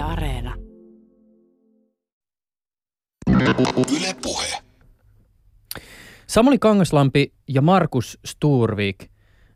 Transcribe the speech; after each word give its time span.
Yle 0.00 0.08
Areena. 0.08 0.54
Yle 3.96 4.14
Puhe. 4.22 4.58
Samuli 6.26 6.58
Kangaslampi 6.58 7.32
ja 7.48 7.62
Markus 7.62 8.18
Sturvik. 8.24 9.10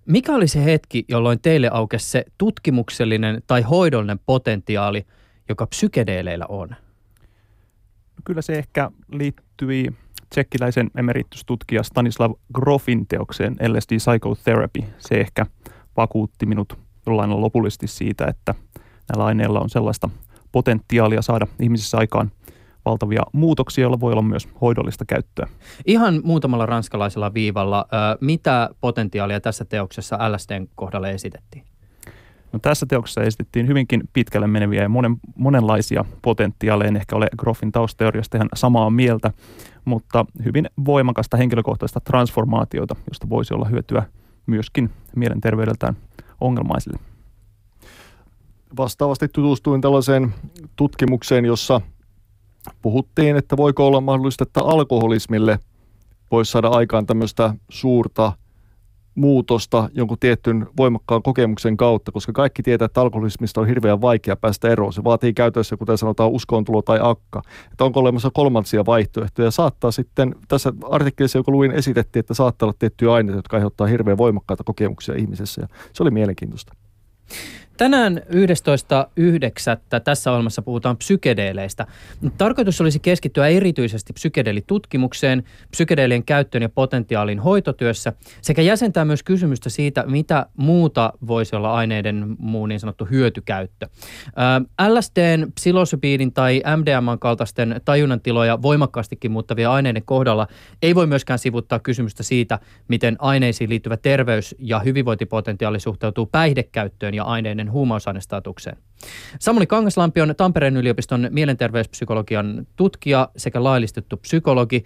Mikä 0.07 0.35
oli 0.35 0.49
se 0.49 0.65
hetki, 0.65 1.05
jolloin 1.09 1.41
teille 1.43 1.69
aukesi 1.73 2.11
se 2.11 2.25
tutkimuksellinen 2.39 3.43
tai 3.47 3.63
hoidollinen 3.63 4.19
potentiaali, 4.27 5.07
joka 5.49 5.67
psykedeeleillä 5.67 6.47
on? 6.49 6.69
Kyllä 8.25 8.43
se 8.43 8.53
ehkä 8.53 8.91
liittyi 9.13 9.87
tsekkiläisen 10.31 10.91
emeritustutkija 10.97 11.83
Stanislav 11.83 12.33
Grofin 12.55 13.07
teokseen 13.07 13.57
LSD 13.69 13.97
Psychotherapy. 13.97 14.81
Se 14.99 15.15
ehkä 15.15 15.47
vakuutti 15.97 16.47
minut 16.47 16.79
jollain 17.07 17.41
lopullisesti 17.41 17.87
siitä, 17.87 18.27
että 18.27 18.55
näillä 19.09 19.25
aineilla 19.25 19.61
on 19.61 19.71
sellaista 19.71 20.09
potentiaalia 20.55 21.23
saada 21.23 21.47
ihmisissä 21.61 21.99
aikaan 21.99 22.31
valtavia 22.85 23.23
muutoksia, 23.33 23.83
joilla 23.83 24.01
voi 24.01 24.13
olla 24.13 24.23
myös 24.23 24.49
hoidollista 24.61 25.05
käyttöä. 25.05 25.49
Ihan 25.87 26.21
muutamalla 26.25 26.67
ranskalaisella 26.67 27.35
viivalla, 27.35 27.87
mitä 28.21 28.71
potentiaalia 28.81 29.41
tässä 29.41 29.65
teoksessa 29.65 30.19
LSDn 30.33 30.67
kohdalla 30.75 31.09
esitettiin? 31.09 31.65
No, 32.53 32.59
tässä 32.59 32.87
teoksessa 32.87 33.23
esitettiin 33.23 33.69
hyvinkin 33.69 34.03
pitkälle 34.13 34.47
meneviä 34.47 34.83
ja 34.83 34.89
monen, 34.89 35.17
monenlaisia 35.37 36.05
potentiaaleja. 36.23 36.89
En 36.89 36.97
ehkä 36.97 37.17
ole 37.17 37.27
Groffin 37.37 37.73
taustateoriasta 37.73 38.37
ihan 38.37 38.49
samaa 38.55 38.91
mieltä, 38.91 39.31
mutta 39.85 40.27
hyvin 40.45 40.69
voimakasta 40.85 41.37
henkilökohtaista 41.37 42.01
transformaatiota, 42.01 42.97
josta 43.09 43.29
voisi 43.29 43.55
olla 43.55 43.65
hyötyä 43.65 44.03
myöskin 44.47 44.91
mielenterveydeltään 45.17 45.97
ongelmaisille. 46.41 46.99
Vastaavasti 48.77 49.29
tutustuin 49.29 49.81
tällaiseen 49.81 50.35
tutkimukseen, 50.77 51.45
jossa 51.45 51.81
puhuttiin, 52.83 53.37
että 53.37 53.57
voiko 53.57 53.87
olla 53.87 54.01
mahdollista, 54.01 54.43
että 54.43 54.61
alkoholismille 54.61 55.59
voisi 56.31 56.53
saada 56.53 56.69
aikaan 56.69 57.07
tämmöistä 57.07 57.55
suurta 57.69 58.33
muutosta 59.15 59.89
jonkun 59.95 60.19
tietyn 60.21 60.67
voimakkaan 60.77 61.23
kokemuksen 61.23 61.77
kautta, 61.77 62.13
koska 62.13 62.33
kaikki 62.33 62.63
tietää, 62.63 62.87
että 62.87 63.01
alkoholismista 63.01 63.61
on 63.61 63.67
hirveän 63.67 64.01
vaikea 64.01 64.37
päästä 64.37 64.69
eroon. 64.69 64.93
Se 64.93 65.05
vaatii 65.05 65.35
käytössä, 65.35 65.77
kuten 65.77 65.99
sanotaan, 65.99 66.31
uskontulo 66.31 66.83
tai 66.83 66.99
akka. 67.03 67.43
Että 67.73 67.85
onko 67.85 68.01
olemassa 68.01 68.31
kolmansia 68.35 68.87
vaihtoehtoja. 68.87 69.51
Saattaa 69.51 69.91
sitten, 69.91 70.35
tässä 70.49 70.73
artikkelissa, 70.91 71.39
joka 71.39 71.53
luin, 71.53 71.71
esitettiin, 71.71 72.21
että 72.21 72.35
saattaa 72.35 72.67
olla 72.67 72.77
tiettyjä 72.79 73.13
aineita, 73.13 73.39
jotka 73.39 73.57
aiheuttaa 73.57 73.87
hirveän 73.87 74.19
voimakkaita 74.19 74.65
kokemuksia 74.65 75.15
ihmisessä. 75.15 75.63
Ja 75.63 75.69
se 75.93 76.03
oli 76.03 76.11
mielenkiintoista. 76.11 76.73
Tänään 77.77 78.21
11.9. 78.29 80.01
tässä 80.05 80.31
ohjelmassa 80.31 80.63
puhutaan 80.63 80.97
psykedeeleistä. 80.97 81.87
Tarkoitus 82.39 82.81
olisi 82.81 82.99
keskittyä 83.01 83.49
erityisesti 83.49 84.13
psykedeelitutkimukseen, 84.13 85.45
psykedeelien 85.71 86.25
käyttöön 86.25 86.63
ja 86.63 86.69
potentiaalin 86.69 87.39
hoitotyössä 87.39 88.13
sekä 88.43 88.63
jäsentää 88.63 89.05
myös 89.05 89.23
kysymystä 89.23 89.71
siitä, 89.71 90.05
mitä 90.07 90.47
muuta 90.57 91.13
voisi 91.27 91.57
olla 91.57 91.75
aineiden 91.75 92.37
muu 92.39 92.67
niin 92.67 92.81
sanottu 92.81 93.05
hyötykäyttö. 93.05 93.89
LSDn, 94.89 95.53
psilosybiidin 95.55 96.33
tai 96.33 96.63
MDMAn 96.77 97.19
kaltaisten 97.19 97.81
tajunnan 97.85 98.21
tiloja 98.21 98.63
voimakkaastikin 98.63 99.31
muuttavia 99.31 99.73
aineiden 99.73 100.03
kohdalla 100.05 100.47
ei 100.83 100.95
voi 100.95 101.07
myöskään 101.07 101.39
sivuttaa 101.39 101.79
kysymystä 101.79 102.23
siitä, 102.23 102.59
miten 102.89 103.17
aineisiin 103.19 103.71
liittyvä 103.71 103.97
terveys- 103.97 104.55
ja 104.59 104.79
hyvinvointipotentiaali 104.79 105.81
suhteutuu 105.81 106.27
päihdekäyttöön 106.27 107.15
ja 107.15 107.25
aineiden 107.25 107.64
aineiden 107.65 107.73
huumausainestatukseen. 107.73 108.77
Samuli 109.41 109.67
Kangaslampi 109.67 110.21
on 110.21 110.35
Tampereen 110.37 110.77
yliopiston 110.77 111.29
mielenterveyspsykologian 111.31 112.67
tutkija 112.77 113.29
sekä 113.37 113.65
laillistettu 113.65 114.17
psykologi. 114.17 114.85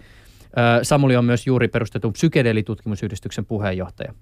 Samuli 0.83 1.15
on 1.15 1.25
myös 1.25 1.47
juuri 1.47 1.67
perustetun 1.67 2.13
psykedeelitutkimusyhdistyksen 2.13 3.45
puheenjohtaja. 3.45 4.13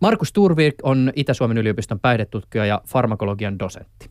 Markus 0.00 0.32
Turvirk 0.32 0.74
on 0.82 1.12
Itä-Suomen 1.16 1.58
yliopiston 1.58 2.00
päihdetutkija 2.00 2.66
ja 2.66 2.80
farmakologian 2.86 3.58
dosentti. 3.58 4.10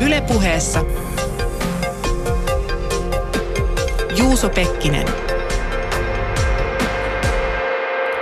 Ylepuheessa 0.00 0.84
Juuso 4.18 4.48
Pekkinen– 4.48 5.06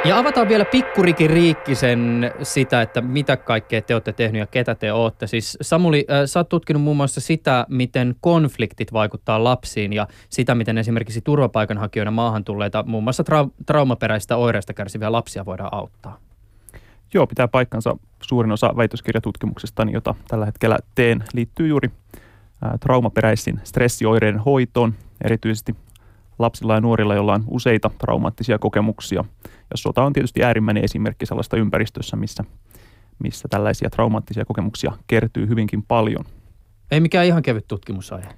ja 0.04 0.18
avataan 0.18 0.48
vielä 0.48 0.64
pikkurikin 0.64 1.30
riikkisen 1.30 2.32
sitä, 2.42 2.82
että 2.82 3.00
mitä 3.00 3.36
kaikkea 3.36 3.82
te 3.82 3.94
olette 3.94 4.12
tehnyt 4.12 4.40
ja 4.40 4.46
ketä 4.46 4.74
te 4.74 4.92
olette. 4.92 5.26
Siis 5.26 5.58
Samuli, 5.60 6.06
äh, 6.10 6.22
sä 6.26 6.40
oot 6.40 6.48
tutkinut 6.48 6.82
muun 6.82 6.96
muassa 6.96 7.20
sitä, 7.20 7.66
miten 7.68 8.14
konfliktit 8.20 8.92
vaikuttaa 8.92 9.44
lapsiin 9.44 9.92
ja 9.92 10.06
sitä, 10.28 10.54
miten 10.54 10.78
esimerkiksi 10.78 11.20
turvapaikanhakijoina 11.20 12.10
maahan 12.10 12.44
tulleita 12.44 12.84
muun 12.86 13.04
muassa 13.04 13.22
tra- 13.22 13.50
traumaperäistä 13.66 14.36
oireista 14.36 14.74
kärsiviä 14.74 15.12
lapsia 15.12 15.44
voidaan 15.44 15.74
auttaa. 15.74 16.18
Joo, 17.14 17.26
pitää 17.26 17.48
paikkansa. 17.48 17.96
Suurin 18.22 18.52
osa 18.52 18.76
väitöskirjatutkimuksesta, 18.76 19.86
jota 19.92 20.14
tällä 20.28 20.46
hetkellä 20.46 20.78
teen, 20.94 21.24
liittyy 21.34 21.68
juuri 21.68 21.90
traumaperäisiin 22.80 23.60
stressioireiden 23.64 24.38
hoitoon, 24.38 24.94
erityisesti 25.24 25.76
lapsilla 26.38 26.74
ja 26.74 26.80
nuorilla, 26.80 27.14
joilla 27.14 27.34
on 27.34 27.44
useita 27.48 27.90
traumaattisia 27.98 28.58
kokemuksia. 28.58 29.24
Ja 29.44 29.76
sota 29.76 30.02
on 30.02 30.12
tietysti 30.12 30.44
äärimmäinen 30.44 30.84
esimerkki 30.84 31.26
sellaista 31.26 31.56
ympäristössä, 31.56 32.16
missä, 32.16 32.44
missä 33.18 33.48
tällaisia 33.48 33.90
traumaattisia 33.90 34.44
kokemuksia 34.44 34.92
kertyy 35.06 35.48
hyvinkin 35.48 35.82
paljon. 35.82 36.24
Ei 36.90 37.00
mikään 37.00 37.26
ihan 37.26 37.42
kevyt 37.42 37.68
tutkimusaihe. 37.68 38.28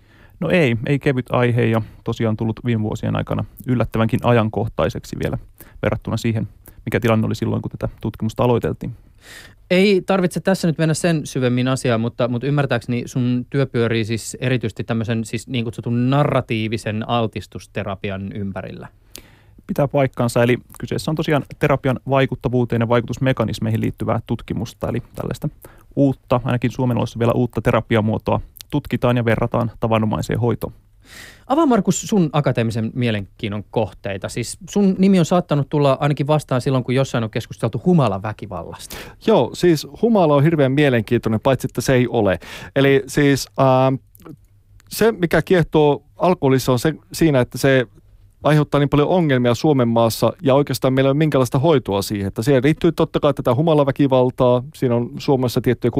No 0.41 0.51
ei, 0.51 0.77
ei 0.87 0.99
kevyt 0.99 1.27
aihe 1.31 1.65
ja 1.65 1.83
tosiaan 2.05 2.37
tullut 2.37 2.61
viime 2.65 2.83
vuosien 2.83 3.17
aikana 3.17 3.45
yllättävänkin 3.67 4.21
ajankohtaiseksi 4.23 5.17
vielä 5.23 5.39
verrattuna 5.83 6.17
siihen, 6.17 6.49
mikä 6.85 7.01
tilanne 7.01 7.27
oli 7.27 7.35
silloin, 7.35 7.63
kun 7.63 7.71
tätä 7.71 7.89
tutkimusta 8.01 8.45
aloiteltiin. 8.45 8.97
Ei 9.71 10.03
tarvitse 10.07 10.41
tässä 10.41 10.69
nyt 10.69 10.79
mennä 10.79 10.95
sen 10.95 11.27
syvemmin 11.27 11.69
asiaan, 11.69 12.01
mutta, 12.01 12.29
mutta 12.29 12.47
ymmärtääkseni 12.47 13.03
sun 13.07 13.47
työ 13.51 13.67
pyörii 13.67 14.05
siis 14.05 14.37
erityisesti 14.41 14.85
tämmöisen 14.85 15.25
siis 15.25 15.49
niin 15.49 15.65
kutsutun 15.65 16.11
narratiivisen 16.11 17.09
altistusterapian 17.09 18.33
ympärillä. 18.33 18.89
Pitää 19.67 19.89
paikkansa, 19.89 20.43
eli 20.43 20.59
kyseessä 20.81 21.11
on 21.11 21.15
tosiaan 21.15 21.45
terapian 21.59 22.01
vaikuttavuuteen 22.09 22.81
ja 22.81 22.89
vaikutusmekanismeihin 22.89 23.81
liittyvää 23.81 24.21
tutkimusta, 24.27 24.89
eli 24.89 25.03
tällaista 25.15 25.49
uutta, 25.97 26.41
ainakin 26.45 26.71
Suomen 26.71 26.97
vielä 27.19 27.33
uutta 27.33 27.63
terapiamuotoa 27.63 28.41
tutkitaan 28.71 29.17
ja 29.17 29.25
verrataan 29.25 29.71
tavanomaiseen 29.81 30.41
hoitoon. 30.41 30.73
Avaa 31.47 31.67
Markus 31.67 32.01
sun 32.01 32.31
akateemisen 32.33 32.91
mielenkiinnon 32.95 33.65
kohteita. 33.71 34.29
Siis 34.29 34.59
sun 34.71 34.95
nimi 34.99 35.19
on 35.19 35.25
saattanut 35.25 35.69
tulla 35.69 35.97
ainakin 36.01 36.27
vastaan 36.27 36.61
silloin, 36.61 36.85
kun 36.85 36.95
jossain 36.95 37.25
on 37.25 37.31
keskusteltu 37.31 37.83
humalan 37.87 38.23
väkivallasta. 38.23 38.97
Joo, 39.27 39.51
siis 39.53 39.87
humala 40.03 40.35
on 40.35 40.43
hirveän 40.43 40.73
mielenkiintoinen, 40.73 41.41
paitsi 41.41 41.67
että 41.67 41.81
se 41.81 41.95
ei 41.95 42.09
ole. 42.09 42.39
Eli 42.77 43.03
siis 43.07 43.47
äh, 43.61 43.99
se, 44.89 45.13
mikä 45.13 45.43
kiehtoo 45.43 46.03
alkoholissa 46.17 46.73
on 46.73 46.79
se, 46.79 46.95
siinä, 47.13 47.41
että 47.41 47.59
se 47.59 47.87
aiheuttaa 48.43 48.79
niin 48.79 48.89
paljon 48.89 49.09
ongelmia 49.09 49.55
Suomen 49.55 49.89
maassa 49.89 50.33
ja 50.43 50.55
oikeastaan 50.55 50.95
meillä 50.95 51.09
ei 51.09 51.13
ole 51.13 51.19
minkälaista 51.19 51.59
hoitoa 51.59 52.03
siihen. 52.03 52.27
Että 52.27 52.43
siihen 52.43 52.65
liittyy 52.65 52.93
totta 52.93 53.21
kai 53.21 53.35
tätä 53.35 53.55
humalaväkivaltaa, 53.55 54.63
siinä 54.75 54.95
on 54.95 55.11
Suomessa 55.19 55.61
tiettyjä 55.61 55.91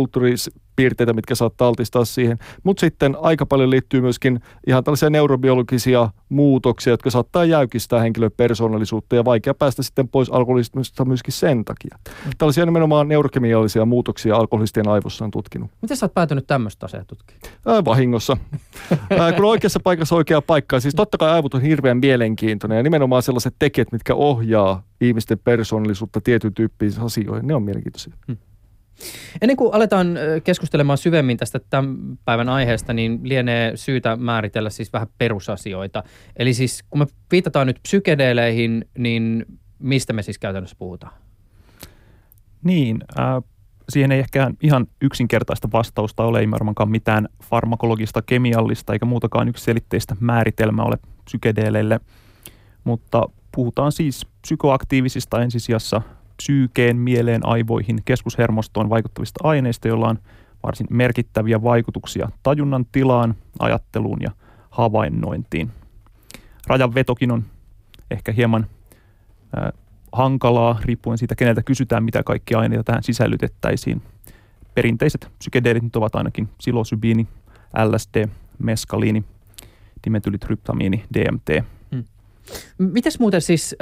kulttuuripiirteitä, 0.75 1.13
mitkä 1.13 1.35
saattaa 1.35 1.69
altistaa 1.69 2.05
siihen, 2.05 2.39
mutta 2.63 2.81
sitten 2.81 3.17
aika 3.21 3.47
paljon 3.47 3.71
liittyy 3.71 4.01
myöskin 4.01 4.41
ihan 4.67 4.85
tällaisia 4.85 5.11
neurobiologisia 5.11 6.11
muutoksia, 6.29 6.93
jotka 6.93 7.11
saattaa 7.11 7.45
jäykistää 7.45 8.01
henkilön 8.01 8.31
persoonallisuutta 8.37 9.17
ja 9.17 9.25
vaikea 9.25 9.55
päästä 9.55 9.83
sitten 9.83 10.09
pois 10.09 10.31
alkoholismista 10.31 11.05
myöskin 11.05 11.33
sen 11.33 11.65
takia. 11.65 11.99
Tällaisia 12.39 12.67
nimenomaan 12.67 13.09
neurokemiallisia 13.09 13.85
muutoksia 13.85 14.37
alkoholistien 14.37 14.89
aivossa 14.89 15.25
on 15.25 15.31
tutkinut. 15.31 15.71
Miten 15.83 15.97
sä 15.97 16.07
oot 16.07 16.15
päätynyt 16.15 16.47
tämmöistä 16.47 16.87
asiaa 16.87 17.05
tutkimaan? 17.05 17.85
vahingossa. 17.85 18.37
Ää, 19.21 19.33
kun 19.33 19.45
oikeassa 19.45 19.81
paikassa 19.81 20.17
oikea 20.17 20.43
paikka. 20.43 20.81
Siis 20.81 20.95
totta 20.95 21.19
kai 21.19 21.31
aivot 21.31 21.55
on 21.55 21.63
hirveän 21.63 21.99
mielenkiintoinen 21.99 22.77
ja 22.77 22.83
nimenomaan 22.83 23.23
sellaiset 23.23 23.55
tekijät, 23.59 23.93
mitkä 23.93 24.15
ohjaa 24.15 24.83
ihmisten 25.01 25.39
persoonallisuutta 25.45 26.21
tietyn 26.21 26.55
tyyppisiin 26.55 27.05
asioihin, 27.05 27.47
ne 27.47 27.55
on 27.55 27.63
mielenkiintoisia. 27.63 28.13
Hmm. 28.27 28.37
Ennen 29.43 29.57
kuin 29.57 29.75
aletaan 29.75 30.19
keskustelemaan 30.45 30.99
syvemmin 30.99 31.37
tästä 31.37 31.61
tämän 31.71 31.97
päivän 32.25 32.49
aiheesta, 32.49 32.93
niin 32.93 33.21
lienee 33.23 33.77
syytä 33.77 34.17
määritellä 34.17 34.71
siis 34.71 34.93
vähän 34.93 35.09
perusasioita. 35.19 36.03
Eli 36.37 36.55
siis 36.55 36.85
kun 36.91 36.99
me 36.99 37.07
viitataan 37.31 37.67
nyt 37.67 37.79
psykedeeleihin, 37.83 38.89
niin 38.99 39.47
mistä 39.79 40.13
me 40.13 40.23
siis 40.23 40.39
käytännössä 40.39 40.77
puhutaan? 40.79 41.13
Niin, 42.65 42.99
äh, 43.19 43.43
siihen 43.89 44.13
ei 44.13 44.19
ehkä 44.19 44.51
ihan 44.63 44.87
yksinkertaista 45.03 45.69
vastausta 45.73 46.25
ole, 46.25 46.41
ei 46.41 46.51
varmaankaan 46.51 46.91
mitään 46.91 47.29
farmakologista, 47.43 48.23
kemiallista 48.23 48.93
eikä 48.93 49.07
muutakaan 49.07 49.49
yksiselitteistä 49.49 50.17
määritelmää 50.21 50.85
ole 50.85 50.99
psykedeeleille, 51.25 52.01
mutta 52.85 53.29
puhutaan 53.55 53.93
siis 53.93 54.27
psykoaktiivisista 54.43 55.43
ensisijassa 55.43 56.03
psyykeen, 56.37 56.97
mieleen, 56.97 57.47
aivoihin, 57.47 57.99
keskushermostoon 58.05 58.91
vaikuttavista 58.91 59.41
aineista, 59.43 59.89
joilla 59.89 60.09
on 60.09 60.19
varsin 60.63 60.87
merkittäviä 60.91 61.63
vaikutuksia 61.63 62.29
tajunnan 62.43 62.87
tilaan, 62.93 63.35
ajatteluun 63.59 64.23
ja 64.23 64.31
havainnointiin. 64.71 65.71
Rajan 66.67 66.95
vetokin 66.95 67.31
on 67.31 67.45
ehkä 68.11 68.33
hieman 68.33 68.67
äh, 69.59 69.73
hankalaa, 70.13 70.81
riippuen 70.85 71.19
siitä, 71.19 71.35
keneltä 71.35 71.63
kysytään, 71.63 72.05
mitä 72.05 72.23
kaikkia 72.23 72.59
aineita 72.59 72.85
tähän 72.85 73.03
sisällytettäisiin. 73.03 74.03
Perinteiset 74.75 75.31
psykedeelit 75.39 75.97
ovat 75.97 76.15
ainakin 76.15 76.49
psilosybiini, 76.59 77.29
LSD, 77.85 78.29
meskaliini, 78.59 79.25
dimetylitryptamiini, 80.05 81.05
DMT. 81.15 81.65
Mites 82.79 83.19
muuten 83.19 83.41
siis 83.41 83.77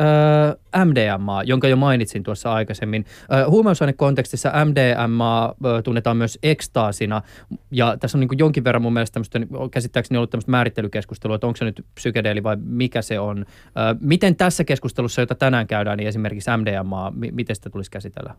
äh, 0.75 0.85
MDMA, 0.85 1.43
jonka 1.43 1.69
jo 1.69 1.77
mainitsin 1.77 2.23
tuossa 2.23 2.53
aikaisemmin. 2.53 3.05
Äh, 3.33 3.47
huumausainekontekstissa 3.47 4.53
MDMA 4.65 5.45
äh, 5.45 5.83
tunnetaan 5.85 6.17
myös 6.17 6.39
ekstaasina, 6.43 7.23
ja 7.71 7.97
tässä 8.01 8.19
on 8.19 8.21
niin 8.21 8.39
jonkin 8.39 8.65
verran 8.65 8.83
mun 8.83 8.93
mielestä 8.93 9.15
tämmöistä, 9.15 9.71
käsittääkseni 9.71 10.19
ollut 10.19 10.31
tämmöistä 10.31 10.51
määrittelykeskustelua, 10.51 11.35
että 11.35 11.47
onko 11.47 11.57
se 11.57 11.65
nyt 11.65 11.85
psykedeeli 11.95 12.43
vai 12.43 12.57
mikä 12.65 13.03
se 13.03 13.21
on. 13.21 13.39
Äh, 13.39 13.97
miten 14.01 14.37
tässä 14.37 14.65
keskustelussa, 14.65 15.23
jota 15.23 15.35
tänään 15.35 15.67
käydään, 15.67 15.99
niin 15.99 16.09
esimerkiksi 16.09 16.51
MDMA, 16.57 17.11
m- 17.11 17.35
miten 17.35 17.57
sitä 17.57 17.71
tulisi 17.71 17.91
käsitellä? 17.91 18.35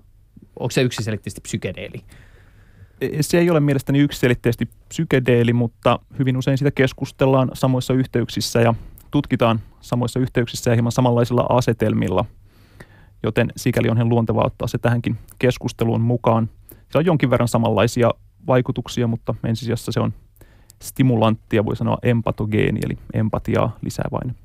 Onko 0.60 0.72
se 0.72 0.82
yksiselitteisesti 0.82 1.42
psykedeeli? 1.42 2.02
Se 3.22 3.40
ei 3.40 3.50
ole 3.50 3.60
mielestäni 3.60 4.00
yksiselitteisesti 4.00 4.70
psykedeeli, 4.90 5.54
mutta 5.54 6.00
hyvin 6.20 6.38
usein 6.38 6.58
sitä 6.58 6.72
keskustellaan 6.72 7.52
samoissa 7.54 7.94
yhteyksissä 7.94 8.62
ja 8.62 8.74
tutkitaan 9.14 9.60
samoissa 9.82 10.20
yhteyksissä 10.20 10.72
ja 10.72 10.76
hieman 10.76 10.92
samanlaisilla 10.92 11.46
asetelmilla, 11.50 12.26
joten 13.24 13.52
sikäli 13.56 13.90
on 13.90 13.98
ihan 13.98 14.10
luontevaa 14.10 14.46
ottaa 14.46 14.68
se 14.68 14.78
tähänkin 14.78 15.18
keskusteluun 15.40 16.02
mukaan. 16.02 16.50
Se 16.92 16.98
on 16.98 17.06
jonkin 17.06 17.30
verran 17.30 17.48
samanlaisia 17.48 18.12
vaikutuksia, 18.48 19.08
mutta 19.08 19.36
ensisijassa 19.44 19.92
se 19.92 20.00
on 20.00 20.14
stimulanttia, 20.82 21.66
voi 21.66 21.76
sanoa 21.76 21.98
empatogeeni, 22.04 22.80
eli 22.86 22.98
empatiaa 23.14 23.78
lisäävä 23.82 24.18
aine. 24.22 24.36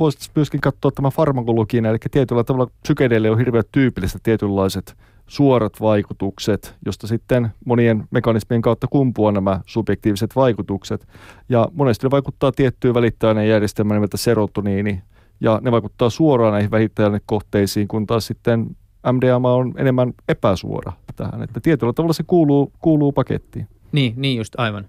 Voisi 0.00 0.30
myöskin 0.34 0.60
katsoa 0.60 0.90
tämä 0.90 1.10
farmakologian, 1.10 1.86
eli 1.86 1.98
tietyllä 2.10 2.44
tavalla 2.44 2.70
psykedeille 2.82 3.30
on 3.30 3.38
hirveän 3.38 3.64
tyypillistä 3.72 4.18
tietynlaiset 4.22 4.96
suorat 5.26 5.80
vaikutukset, 5.80 6.74
josta 6.86 7.06
sitten 7.06 7.48
monien 7.64 8.04
mekanismien 8.10 8.62
kautta 8.62 8.86
kumpuaa 8.90 9.32
nämä 9.32 9.60
subjektiiviset 9.66 10.36
vaikutukset. 10.36 11.08
Ja 11.48 11.68
monesti 11.72 12.06
ne 12.06 12.10
vaikuttaa 12.10 12.52
tiettyyn 12.52 12.94
välittäjäinejärjestelmään 12.94 13.96
nimeltä 13.96 14.16
serotoniini, 14.16 15.02
ja 15.40 15.60
ne 15.62 15.72
vaikuttaa 15.72 16.10
suoraan 16.10 16.52
näihin 16.52 16.70
välittäjäinekohteisiin, 16.70 17.88
kun 17.88 18.06
taas 18.06 18.26
sitten 18.26 18.76
MDMA 19.12 19.54
on 19.54 19.74
enemmän 19.76 20.12
epäsuora 20.28 20.92
tähän. 21.16 21.42
Että 21.42 21.60
tietyllä 21.60 21.92
tavalla 21.92 22.12
se 22.12 22.22
kuuluu, 22.26 22.72
kuuluu 22.78 23.12
pakettiin. 23.12 23.68
Niin, 23.92 24.14
niin 24.16 24.36
just 24.36 24.54
aivan. 24.58 24.88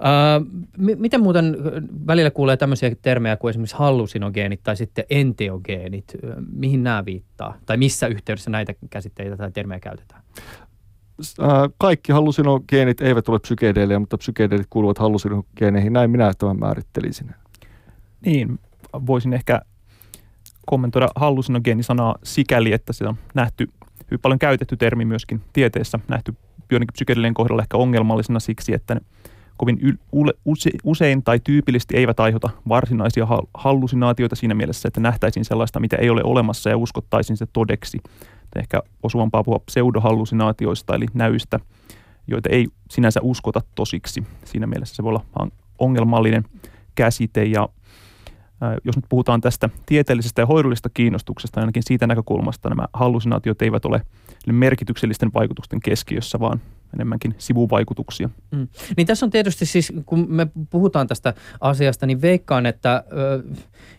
Uh, 0.00 0.46
miten 0.96 1.20
muuten 1.20 1.56
välillä 2.06 2.30
kuulee 2.30 2.56
tämmöisiä 2.56 2.94
termejä 3.02 3.36
kuin 3.36 3.50
esimerkiksi 3.50 3.76
hallusinogeenit 3.76 4.60
tai 4.62 4.76
sitten 4.76 5.04
enteogeenit? 5.10 6.16
Mihin 6.52 6.82
nämä 6.82 7.04
viittaa? 7.04 7.54
Tai 7.66 7.76
missä 7.76 8.06
yhteydessä 8.06 8.50
näitä 8.50 8.74
käsitteitä 8.90 9.36
tai 9.36 9.52
termejä 9.52 9.80
käytetään? 9.80 10.22
Kaikki 11.78 12.12
hallusinogeenit 12.12 13.00
eivät 13.00 13.28
ole 13.28 13.38
psykedeelejä, 13.38 13.98
mutta 13.98 14.18
psykedeelit 14.18 14.66
kuuluvat 14.70 14.98
hallusinogeeneihin. 14.98 15.92
Näin 15.92 16.10
minä 16.10 16.32
tämän 16.38 16.58
määrittelisin. 16.58 17.30
Niin, 18.26 18.58
voisin 19.06 19.32
ehkä 19.32 19.60
kommentoida 20.66 21.08
hallusinogeenisanaa 21.16 22.16
sikäli, 22.22 22.72
että 22.72 22.92
se 22.92 23.08
on 23.08 23.16
nähty 23.34 23.68
hyvin 24.10 24.20
paljon 24.20 24.38
käytetty 24.38 24.76
termi 24.76 25.04
myöskin 25.04 25.40
tieteessä, 25.52 25.98
nähty 26.08 26.34
joidenkin 26.70 26.92
psykedeelien 26.92 27.34
kohdalla 27.34 27.62
ehkä 27.62 27.76
ongelmallisena 27.76 28.40
siksi, 28.40 28.74
että 28.74 28.94
ne 28.94 29.00
kovin 29.60 29.98
usein 30.84 31.22
tai 31.22 31.40
tyypillisesti 31.44 31.96
eivät 31.96 32.20
aiheuta 32.20 32.50
varsinaisia 32.68 33.26
hallusinaatioita 33.54 34.36
siinä 34.36 34.54
mielessä, 34.54 34.88
että 34.88 35.00
nähtäisiin 35.00 35.44
sellaista, 35.44 35.80
mitä 35.80 35.96
ei 35.96 36.10
ole 36.10 36.22
olemassa 36.24 36.70
ja 36.70 36.76
uskottaisiin 36.76 37.36
se 37.36 37.46
todeksi. 37.52 37.98
Ehkä 38.56 38.82
osuvampaa 39.02 39.44
puhua 39.44 39.58
pseudohallusinaatioista 39.66 40.94
eli 40.94 41.06
näyistä, 41.14 41.60
joita 42.26 42.48
ei 42.48 42.66
sinänsä 42.90 43.20
uskota 43.22 43.60
tosiksi. 43.74 44.24
Siinä 44.44 44.66
mielessä 44.66 44.94
se 44.94 45.02
voi 45.02 45.08
olla 45.08 45.50
ongelmallinen 45.78 46.44
käsite 46.94 47.44
ja 47.44 47.68
jos 48.84 48.96
nyt 48.96 49.04
puhutaan 49.08 49.40
tästä 49.40 49.68
tieteellisestä 49.86 50.42
ja 50.42 50.46
hoidollisesta 50.46 50.88
kiinnostuksesta, 50.94 51.60
ainakin 51.60 51.82
siitä 51.82 52.06
näkökulmasta 52.06 52.68
nämä 52.68 52.86
hallusinaatiot 52.92 53.62
eivät 53.62 53.84
ole 53.84 54.02
merkityksellisten 54.52 55.30
vaikutusten 55.34 55.80
keskiössä, 55.80 56.40
vaan 56.40 56.60
enemmänkin 56.94 57.34
sivuvaikutuksia. 57.38 58.30
Mm. 58.50 58.68
Niin 58.96 59.06
tässä 59.06 59.26
on 59.26 59.30
tietysti 59.30 59.66
siis, 59.66 59.92
kun 60.06 60.26
me 60.28 60.46
puhutaan 60.70 61.06
tästä 61.06 61.34
asiasta, 61.60 62.06
niin 62.06 62.22
veikkaan, 62.22 62.66
että 62.66 63.04
ö, 63.12 63.42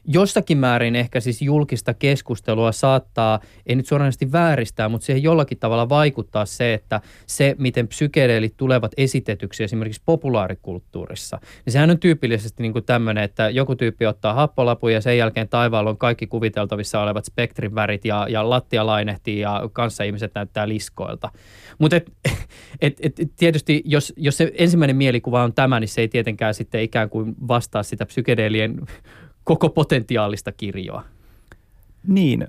jossakin 0.06 0.58
määrin 0.58 0.96
ehkä 0.96 1.20
siis 1.20 1.42
julkista 1.42 1.94
keskustelua 1.94 2.72
saattaa, 2.72 3.40
ei 3.66 3.76
nyt 3.76 3.88
suoranaisesti 3.88 4.32
vääristää, 4.32 4.90
mutta 4.90 5.06
siihen 5.06 5.24
jollakin 5.24 5.60
tavalla 5.60 5.90
vaikuttaa 5.90 6.46
se, 6.46 6.74
että 6.74 7.02
se, 7.26 7.56
miten 7.58 7.88
psykedeelit 7.88 8.58
tulevat 8.58 8.92
esitetyksi 8.98 9.64
esimerkiksi 9.64 10.02
populaarikulttuurissa, 10.06 11.40
niin 11.66 11.74
sehän 11.74 11.90
on 11.90 12.00
tyypillisesti 12.00 12.64
niin 12.64 12.74
kuin 12.74 12.86
tämmöinen, 12.86 13.24
että 13.24 13.50
joku 13.50 13.76
tyyppi 13.76 14.06
ottaa 14.06 14.34
happolapuja 14.34 14.96
ja 14.96 15.02
sen 15.02 15.18
jälkeen 15.18 15.50
taivaalla 15.50 15.90
on 15.90 15.98
kaikki 15.98 16.28
kuviteltavissa 16.28 17.02
olevat 17.02 17.26
spektrin 17.26 17.76
värit 17.76 18.06
ja, 18.06 18.28
ja 18.30 18.50
lattia 18.50 18.86
lainehtii 18.86 19.40
ja 19.40 19.70
kanssa 19.74 20.04
ihmiset 20.04 20.32
näyttää 20.36 20.68
liskoilta. 20.68 21.32
Mutta 21.80 22.02
et, 22.82 22.98
et, 23.02 23.20
et 23.20 23.32
tietysti, 23.36 23.82
jos, 23.86 24.14
jos 24.18 24.38
se 24.38 24.52
ensimmäinen 24.58 24.96
mielikuva 24.96 25.44
on 25.44 25.54
tämä, 25.54 25.80
niin 25.80 25.88
se 25.88 26.02
ei 26.02 26.08
tietenkään 26.08 26.54
sitten 26.54 26.82
ikään 26.82 27.10
kuin 27.10 27.36
vastaa 27.48 27.84
sitä 27.84 28.06
psykedeelien 28.06 28.82
koko 29.44 29.70
potentiaalista 29.70 30.52
kirjoa. 30.52 31.04
Niin, 32.08 32.48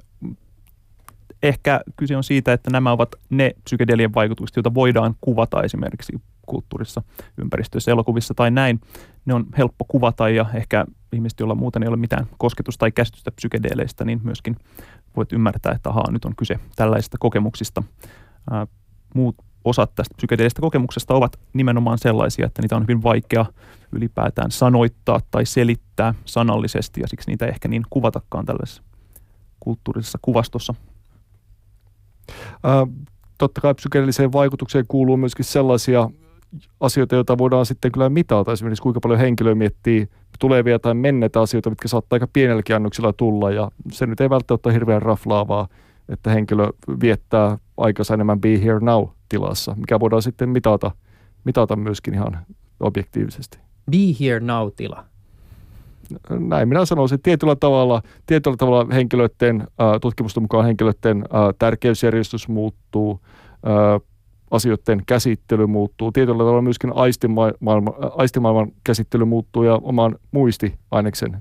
ehkä 1.43 1.81
kyse 1.97 2.17
on 2.17 2.25
siitä, 2.25 2.53
että 2.53 2.71
nämä 2.71 2.93
ovat 2.93 3.15
ne 3.31 3.53
psykedelien 3.65 4.15
vaikutukset, 4.15 4.57
joita 4.57 4.75
voidaan 4.75 5.15
kuvata 5.21 5.63
esimerkiksi 5.63 6.13
kulttuurissa, 6.47 7.03
ympäristöissä, 7.39 7.91
elokuvissa 7.91 8.35
tai 8.35 8.51
näin. 8.51 8.81
Ne 9.25 9.35
on 9.35 9.47
helppo 9.59 9.85
kuvata 9.89 10.29
ja 10.29 10.47
ehkä 10.55 10.87
ihmiset, 11.13 11.41
joilla 11.41 11.55
muuten 11.55 11.83
ei 11.83 11.89
ole 11.89 11.97
mitään 11.97 12.27
kosketusta 12.39 12.81
tai 12.81 12.93
käsitystä 12.93 13.31
psykedeleistä, 13.31 14.05
niin 14.05 14.21
myöskin 14.25 14.57
voit 15.17 15.33
ymmärtää, 15.33 15.73
että 15.73 15.91
ahaa, 15.91 16.11
nyt 16.11 16.25
on 16.25 16.37
kyse 16.37 16.59
tällaisista 16.77 17.19
kokemuksista. 17.21 17.83
muut 19.15 19.37
osat 19.65 19.95
tästä 19.95 20.15
psykedeellisestä 20.17 20.63
kokemuksesta 20.63 21.15
ovat 21.15 21.39
nimenomaan 21.53 21.99
sellaisia, 21.99 22.47
että 22.47 22.63
niitä 22.63 22.77
on 22.77 22.83
hyvin 22.83 23.03
vaikea 23.03 23.47
ylipäätään 23.93 24.51
sanoittaa 24.51 25.21
tai 25.31 25.47
selittää 25.47 26.15
sanallisesti 26.25 27.01
ja 27.01 27.09
siksi 27.09 27.31
niitä 27.31 27.45
ei 27.45 27.51
ehkä 27.51 27.69
niin 27.69 27.83
kuvatakaan 27.91 28.47
tällaisessa 28.47 28.83
kulttuurisessa 29.61 30.19
kuvastossa. 30.23 30.75
Ää, 32.65 32.87
totta 33.39 33.61
kai 33.61 33.75
psykedeelliseen 33.75 34.33
vaikutukseen 34.33 34.85
kuuluu 34.89 35.17
myöskin 35.17 35.45
sellaisia 35.45 36.11
asioita, 36.81 37.15
joita 37.15 37.39
voidaan 37.39 37.67
sitten 37.67 37.93
kyllä 37.93 38.09
mitata. 38.09 38.53
Esimerkiksi 38.53 38.83
kuinka 38.83 39.01
paljon 39.01 39.21
henkilö 39.21 39.55
miettii 39.55 40.09
tulevia 40.39 40.79
tai 40.79 40.95
menneitä 40.95 41.41
asioita, 41.41 41.71
mitkä 41.71 41.89
saattaa 41.89 42.17
aika 42.17 42.27
pienelläkin 42.33 42.77
annoksilla 42.77 43.13
tulla. 43.13 43.51
Ja 43.51 43.71
se 43.93 44.07
nyt 44.07 44.21
ei 44.21 44.31
välttämättä 44.31 44.69
ole 44.69 44.75
hirveän 44.75 45.03
raflaavaa, 45.03 45.69
että 46.09 46.31
henkilö 46.31 46.69
viettää 47.01 47.59
aikansa 47.77 48.15
enemmän 48.15 48.41
be 48.41 48.65
here 48.65 48.81
now 48.81 49.09
tilassa, 49.33 49.75
mikä 49.75 50.01
voidaan 50.01 50.23
sitten 50.23 50.49
mitata, 50.49 50.91
mitata 51.45 51.77
myöskin 51.77 52.15
ihan 52.15 52.39
objektiivisesti. 52.81 53.59
Be 53.91 53.97
here 54.21 54.41
now 54.41 54.69
tila. 54.77 55.05
Näin 56.31 56.69
minä 56.69 56.85
sanoisin, 56.85 57.15
että 57.15 57.25
tietyllä 57.25 57.57
tavalla, 57.57 58.03
tietyllä 58.27 58.57
tavalla 58.57 58.95
henkilöiden, 58.95 59.67
tutkimusten 60.01 60.43
mukaan 60.43 60.65
henkilöiden 60.65 61.25
tärkeysjärjestys 61.59 62.49
muuttuu, 62.49 63.21
asioiden 64.51 65.03
käsittely 65.07 65.67
muuttuu. 65.67 66.13
Tietyllä 66.13 66.39
tavalla 66.39 66.63
myöskin 66.63 66.93
aistimaailman, 66.95 67.95
aistimaailman 68.17 68.73
käsittely 68.85 69.25
muuttuu 69.25 69.63
ja 69.63 69.75
oman 69.83 70.17
muistiaineksen 70.31 71.41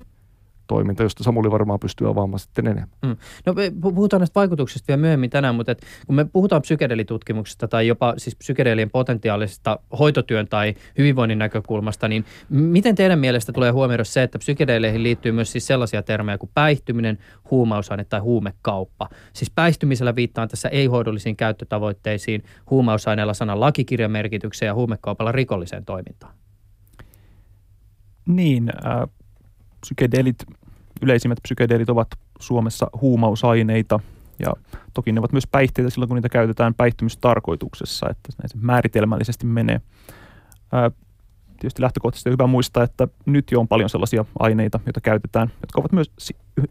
toiminta, 0.72 1.04
josta 1.04 1.24
Samuli 1.24 1.52
varmaan 1.52 1.80
pystyy 1.80 2.10
avaamaan 2.10 2.40
sitten 2.40 2.68
enemmän. 2.68 2.98
Mm. 3.06 3.16
No 3.46 3.54
puhutaan 3.82 4.20
näistä 4.20 4.40
vaikutuksista 4.40 4.88
vielä 4.88 5.02
myöhemmin 5.02 5.30
tänään, 5.30 5.56
mutta 5.56 5.72
et, 5.72 5.82
kun 6.08 6.16
me 6.16 6.26
puhutaan 6.26 6.62
psykedelitutkimuksesta 6.62 7.68
tai 7.68 7.88
jopa 7.88 8.14
siis 8.18 8.36
psykedelien 8.36 8.90
potentiaalisesta 8.90 9.80
hoitotyön 10.00 10.48
tai 10.48 10.76
hyvinvoinnin 10.98 11.40
näkökulmasta, 11.40 12.08
niin 12.08 12.26
miten 12.50 12.96
teidän 12.96 13.20
mielestä 13.20 13.52
tulee 13.52 13.72
huomioida 13.72 14.04
se, 14.04 14.24
että 14.24 14.40
psykedeleihin 14.40 15.04
liittyy 15.04 15.32
myös 15.32 15.52
siis 15.52 15.68
sellaisia 15.68 16.04
termejä 16.04 16.38
kuin 16.38 16.50
päihtyminen, 16.54 17.18
huumausaine 17.52 18.04
tai 18.04 18.20
huumekauppa? 18.20 19.10
Siis 19.34 19.52
päihtymisellä 19.56 20.16
viittaan 20.16 20.48
tässä 20.48 20.70
ei-hoidollisiin 20.70 21.36
käyttötavoitteisiin, 21.36 22.44
huumausaineella 22.70 23.34
sanan 23.34 23.60
lakikirjan 23.60 24.12
merkitykseen 24.12 24.68
ja 24.68 24.74
huumekaupalla 24.74 25.32
rikolliseen 25.32 25.86
toimintaan. 25.86 26.34
Niin, 28.26 28.70
äh, 28.86 29.10
psykedelit 29.82 30.46
yleisimmät 31.02 31.40
psykedeelit 31.44 31.90
ovat 31.90 32.08
Suomessa 32.40 32.88
huumausaineita 33.02 34.00
Ja 34.42 34.54
toki 34.94 35.12
ne 35.12 35.20
ovat 35.20 35.32
myös 35.32 35.48
päihteitä 35.48 35.90
silloin, 35.90 36.08
kun 36.08 36.16
niitä 36.16 36.30
käytetään 36.30 36.74
päihtymystarkoituksessa, 36.74 38.10
että 38.10 38.30
näin 38.38 38.50
se 38.50 38.58
määritelmällisesti 38.62 39.46
menee. 39.46 39.82
Ää, 40.72 40.92
tietysti 41.60 41.82
lähtökohtaisesti 41.82 42.30
on 42.30 42.34
hyvä 42.34 42.48
muistaa, 42.48 42.84
että 42.84 43.08
nyt 43.26 43.52
jo 43.52 43.60
on 43.60 43.68
paljon 43.68 43.90
sellaisia 43.90 44.26
aineita, 44.40 44.80
joita 44.86 45.02
käytetään, 45.02 45.52
jotka 45.62 45.82
ovat 45.82 45.92
myös 45.92 46.12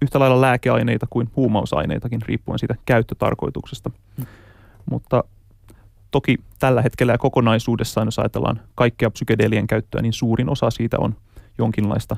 yhtä 0.02 0.18
lailla 0.18 0.40
lääkeaineita 0.40 1.06
kuin 1.10 1.30
huumausaineitakin, 1.36 2.22
riippuen 2.22 2.58
siitä 2.58 2.74
käyttötarkoituksesta. 2.86 3.90
Hmm. 4.16 4.26
Mutta 4.90 5.24
toki 6.10 6.36
tällä 6.58 6.82
hetkellä 6.82 7.12
ja 7.12 7.18
kokonaisuudessaan, 7.18 8.06
jos 8.06 8.18
ajatellaan 8.18 8.60
kaikkea 8.74 9.10
psykedeelien 9.10 9.66
käyttöä, 9.66 10.02
niin 10.02 10.12
suurin 10.12 10.48
osa 10.48 10.70
siitä 10.70 10.96
on 11.00 11.16
jonkinlaista 11.58 12.16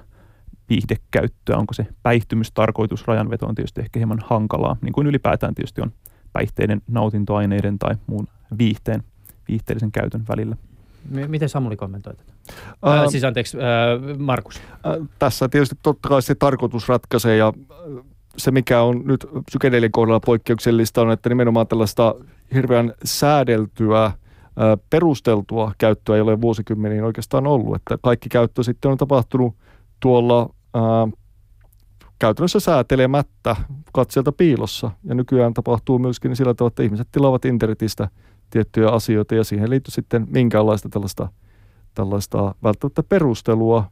viihdekäyttöä. 0.73 1.57
Onko 1.57 1.75
se 1.75 1.87
päihtymystarkoitus, 2.03 3.07
rajanveto 3.07 3.47
on 3.47 3.55
tietysti 3.55 3.81
ehkä 3.81 3.99
hieman 3.99 4.19
hankalaa, 4.25 4.77
niin 4.83 4.93
kuin 4.93 5.07
ylipäätään 5.07 5.55
tietysti 5.55 5.81
on 5.81 5.93
päihteiden 6.33 6.83
nautintoaineiden 6.89 7.79
tai 7.79 7.95
muun 8.07 8.29
viihteen, 8.59 9.03
viihteellisen 9.49 9.93
käytön 9.93 10.25
välillä. 10.29 10.57
Miten 11.29 11.49
Samuli 11.49 11.77
kommentoi 11.77 12.15
tätä? 12.15 12.33
Ää, 12.83 13.03
äh, 13.03 13.09
siis 13.09 13.25
anteeksi, 13.25 13.59
äh, 13.59 14.19
Markus. 14.19 14.57
Äh, 14.57 15.09
tässä 15.19 15.49
tietysti 15.49 15.77
totta 15.83 16.09
kai 16.09 16.23
se 16.23 16.35
tarkoitus 16.35 16.89
ratkaisee 16.89 17.37
ja 17.37 17.53
se, 18.37 18.51
mikä 18.51 18.83
on 18.83 19.03
nyt 19.05 19.27
psykedeelin 19.47 19.93
kohdalla 19.93 20.21
poikkeuksellista, 20.21 21.03
on, 21.03 21.11
että 21.11 21.29
nimenomaan 21.29 21.67
tällaista 21.67 22.15
hirveän 22.55 22.93
säädeltyä, 23.05 24.13
perusteltua 24.91 25.73
käyttöä 25.79 26.15
ei 26.17 26.21
ole 26.21 26.41
vuosikymmeniin 26.41 27.05
oikeastaan 27.05 27.47
ollut. 27.47 27.77
Että 27.77 27.99
kaikki 28.03 28.29
käyttö 28.29 28.63
sitten 28.63 28.91
on 28.91 28.99
tapahtunut 28.99 29.57
tuolla 30.01 30.55
ää, 30.75 31.09
käytännössä 32.19 32.61
säätelemättä 32.61 33.57
katselta 33.93 34.33
piilossa. 34.33 34.91
Ja 35.05 35.15
nykyään 35.15 35.55
tapahtuu 35.55 35.99
myöskin 35.99 36.37
sillä 36.37 36.55
tavalla, 36.55 36.73
että 36.73 36.83
ihmiset 36.83 37.09
tilaavat 37.13 37.45
internetistä 37.45 38.09
tiettyjä 38.51 38.89
asioita 38.89 39.35
ja 39.35 39.45
siihen 39.45 39.71
liittyy 39.71 39.93
sitten 39.93 40.27
minkäänlaista 40.31 40.89
tällaista, 40.89 41.29
tällaista 41.95 42.55
välttämättä 42.63 43.03
perustelua, 43.03 43.85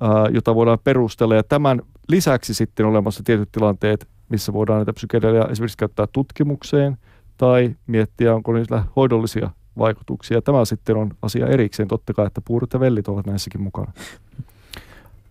ää, 0.00 0.28
jota 0.30 0.54
voidaan 0.54 0.78
perustella. 0.84 1.34
Ja 1.34 1.42
tämän 1.42 1.82
lisäksi 2.08 2.54
sitten 2.54 2.86
olemassa 2.86 3.22
tietyt 3.24 3.52
tilanteet, 3.52 4.08
missä 4.28 4.52
voidaan 4.52 4.78
näitä 4.78 4.92
psykedelia 4.92 5.48
esimerkiksi 5.50 5.78
käyttää 5.78 6.06
tutkimukseen 6.12 6.96
tai 7.36 7.74
miettiä, 7.86 8.34
onko 8.34 8.52
niillä 8.52 8.84
hoidollisia 8.96 9.50
vaikutuksia. 9.78 10.42
Tämä 10.42 10.64
sitten 10.64 10.96
on 10.96 11.10
asia 11.22 11.46
erikseen, 11.46 11.88
totta 11.88 12.14
kai, 12.14 12.26
että 12.26 12.40
puurut 12.44 12.72
ja 12.72 12.80
vellit 12.80 13.08
ovat 13.08 13.26
näissäkin 13.26 13.62
mukana. 13.62 13.92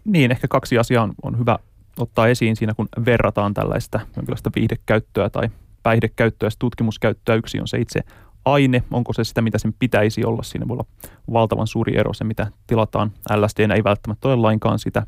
Niin, 0.05 0.31
ehkä 0.31 0.47
kaksi 0.47 0.77
asiaa 0.77 1.03
on, 1.03 1.13
on 1.23 1.39
hyvä 1.39 1.59
ottaa 1.99 2.27
esiin 2.27 2.55
siinä, 2.55 2.73
kun 2.73 2.89
verrataan 3.05 3.53
tällaista 3.53 3.99
jonkinlaista 4.15 4.51
viihdekäyttöä 4.55 5.29
tai 5.29 5.49
päihdekäyttöä 5.83 6.47
ja 6.47 6.51
tutkimuskäyttöä. 6.59 7.35
Yksi 7.35 7.59
on 7.59 7.67
se 7.67 7.77
itse 7.77 8.01
aine, 8.45 8.83
onko 8.91 9.13
se 9.13 9.23
sitä, 9.23 9.41
mitä 9.41 9.57
sen 9.57 9.73
pitäisi 9.79 10.25
olla. 10.25 10.43
Siinä 10.43 10.67
voi 10.67 10.75
olla 10.75 10.85
valtavan 11.33 11.67
suuri 11.67 11.97
ero 11.97 12.13
se, 12.13 12.23
mitä 12.23 12.47
tilataan. 12.67 13.11
LSD 13.35 13.59
ei 13.59 13.83
välttämättä 13.83 14.27
ole 14.27 14.35
lainkaan 14.35 14.79
sitä, 14.79 15.07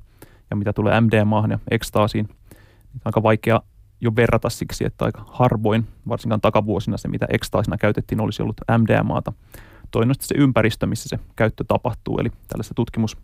ja 0.49 0.55
mitä 0.55 0.73
tulee 0.73 1.01
MDMAhan 1.01 1.51
ja 1.51 1.59
ekstaasiin. 1.71 2.29
Aika 3.05 3.23
vaikea 3.23 3.61
jo 4.01 4.15
verrata 4.15 4.49
siksi, 4.49 4.85
että 4.85 5.05
aika 5.05 5.25
harvoin, 5.27 5.87
varsinkaan 6.07 6.41
takavuosina 6.41 6.97
se, 6.97 7.07
mitä 7.07 7.27
ekstaasina 7.29 7.77
käytettiin, 7.77 8.21
olisi 8.21 8.41
ollut 8.41 8.61
MDMAta. 8.77 9.33
Toinen 9.91 10.09
on 10.09 10.15
se 10.19 10.35
ympäristö, 10.37 10.85
missä 10.85 11.09
se 11.09 11.19
käyttö 11.35 11.63
tapahtuu, 11.67 12.19
eli 12.19 12.29
tällaisessa 12.47 12.75
tutkimus- 12.75 13.17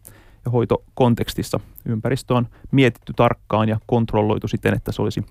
ja 0.46 0.52
hoitokontekstissa 0.52 1.60
ympäristö 1.86 2.34
on 2.34 2.48
mietitty 2.72 3.14
tarkkaan 3.16 3.70
ja 3.70 3.80
kontrolloitu 3.86 4.48
siten, 4.48 4.74
että 4.74 4.92
se 4.92 5.02
olisi 5.02 5.26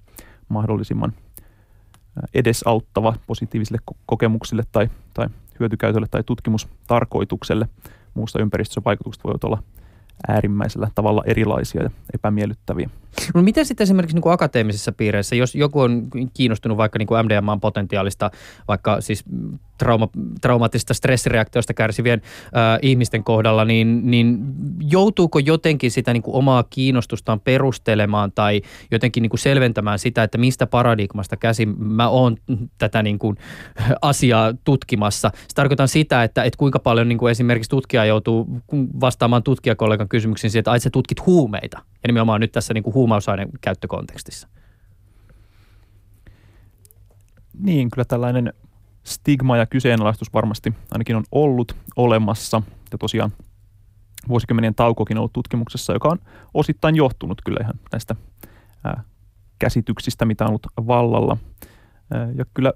mahdollisimman 0.49 1.13
edesauttava 2.35 3.15
positiivisille 3.27 3.79
kokemuksille 4.07 4.63
tai, 4.73 4.89
tai 5.15 5.29
hyötykäytölle 5.61 6.07
tai 6.11 6.23
tutkimustarkoitukselle. 6.27 7.69
Muusta 8.15 8.43
ympäristössä 8.43 8.83
vaikutukset 8.85 9.25
voivat 9.25 9.45
olla 9.45 9.63
äärimmäisellä 10.29 10.91
tavalla 10.95 11.23
erilaisia 11.27 11.83
ja 11.83 11.91
epämiellyttäviä. 12.15 12.91
No 13.35 13.43
miten 13.43 13.67
sitten 13.67 13.85
esimerkiksi 13.85 14.17
niin 14.17 14.23
kuin 14.23 14.33
akateemisissa 14.33 14.93
piireissä, 14.93 15.37
jos 15.37 15.55
joku 15.55 15.81
on 15.81 16.09
kiinnostunut 16.35 16.79
vaikka 16.79 16.99
niin 16.99 17.07
kuin 17.07 17.27
MDMAn 17.27 17.61
potentiaalista, 17.61 18.31
vaikka 18.69 19.01
siis 19.01 19.25
trauma, 19.79 20.09
traumaattisista 20.41 20.95
stressireaktioista 20.95 21.75
kärsivien 21.75 22.23
äh, 22.45 22.79
ihmisten 22.83 23.25
kohdalla, 23.25 23.65
niin, 23.65 24.11
niin 24.11 24.39
joutuuko 24.81 25.39
jotenkin 25.39 25.91
sitä 25.91 26.13
niin 26.13 26.23
kuin 26.23 26.35
omaa 26.35 26.65
kiinnostustaan 26.71 27.41
perustelemaan 27.41 28.33
tai 28.33 28.63
jotenkin 28.91 29.23
niin 29.23 29.31
kuin 29.31 29.41
selventämään 29.41 29.99
sitä, 29.99 30.23
että 30.23 30.39
mistä 30.39 30.67
paradigmasta 30.67 31.37
käsin 31.37 31.75
mä 31.79 32.09
oon 32.09 32.37
tätä 32.79 33.03
niin 33.03 33.19
kuin 33.19 33.37
asiaa 34.03 34.55
tutkimassa. 34.65 35.31
Se 35.35 35.55
tarkoittaa 35.55 35.87
sitä, 35.87 36.23
että, 36.23 36.45
että 36.45 36.59
kuinka 36.59 36.79
paljon 36.79 37.09
niin 37.09 37.19
kuin 37.19 37.31
esimerkiksi 37.31 37.71
tutkija 37.71 38.05
joutuu 38.05 38.49
vastaamaan 39.01 39.43
tutkijakollegan 39.43 40.09
kysymyksiin 40.09 40.51
siitä, 40.51 40.61
että 40.61 40.71
ai 40.71 40.81
sä 40.81 40.91
tutkit 40.91 41.27
huumeita. 41.27 41.79
Ja 41.79 42.07
nimenomaan 42.07 42.41
nyt 42.41 42.53
tässä 42.53 42.75
niin 42.75 42.85
kuin 42.85 42.95
huumausaineen 42.95 43.49
käyttökontekstissa. 43.61 44.49
Niin, 47.59 47.91
kyllä 47.91 48.05
tällainen 48.05 48.53
stigma 49.09 49.57
ja 49.57 49.67
kyseenalaistus 49.67 50.33
varmasti 50.33 50.75
ainakin 50.91 51.17
on 51.17 51.25
ollut 51.33 51.77
olemassa. 51.97 52.63
Ja 52.93 52.99
tosiaan 52.99 53.33
vuosikymmenien 54.29 54.75
taukokin 54.75 55.17
on 55.17 55.21
ollut 55.21 55.33
tutkimuksessa, 55.33 55.93
joka 55.93 56.09
on 56.09 56.19
osittain 56.55 56.97
johtunut 56.97 57.43
kyllä 57.45 57.59
ihan 57.63 57.75
näistä 57.93 58.15
ää, 58.85 59.03
käsityksistä, 59.59 60.25
mitä 60.25 60.45
on 60.45 60.49
ollut 60.49 60.67
vallalla. 60.87 61.37
Ää, 62.11 62.29
ja 62.35 62.45
kyllä 62.55 62.73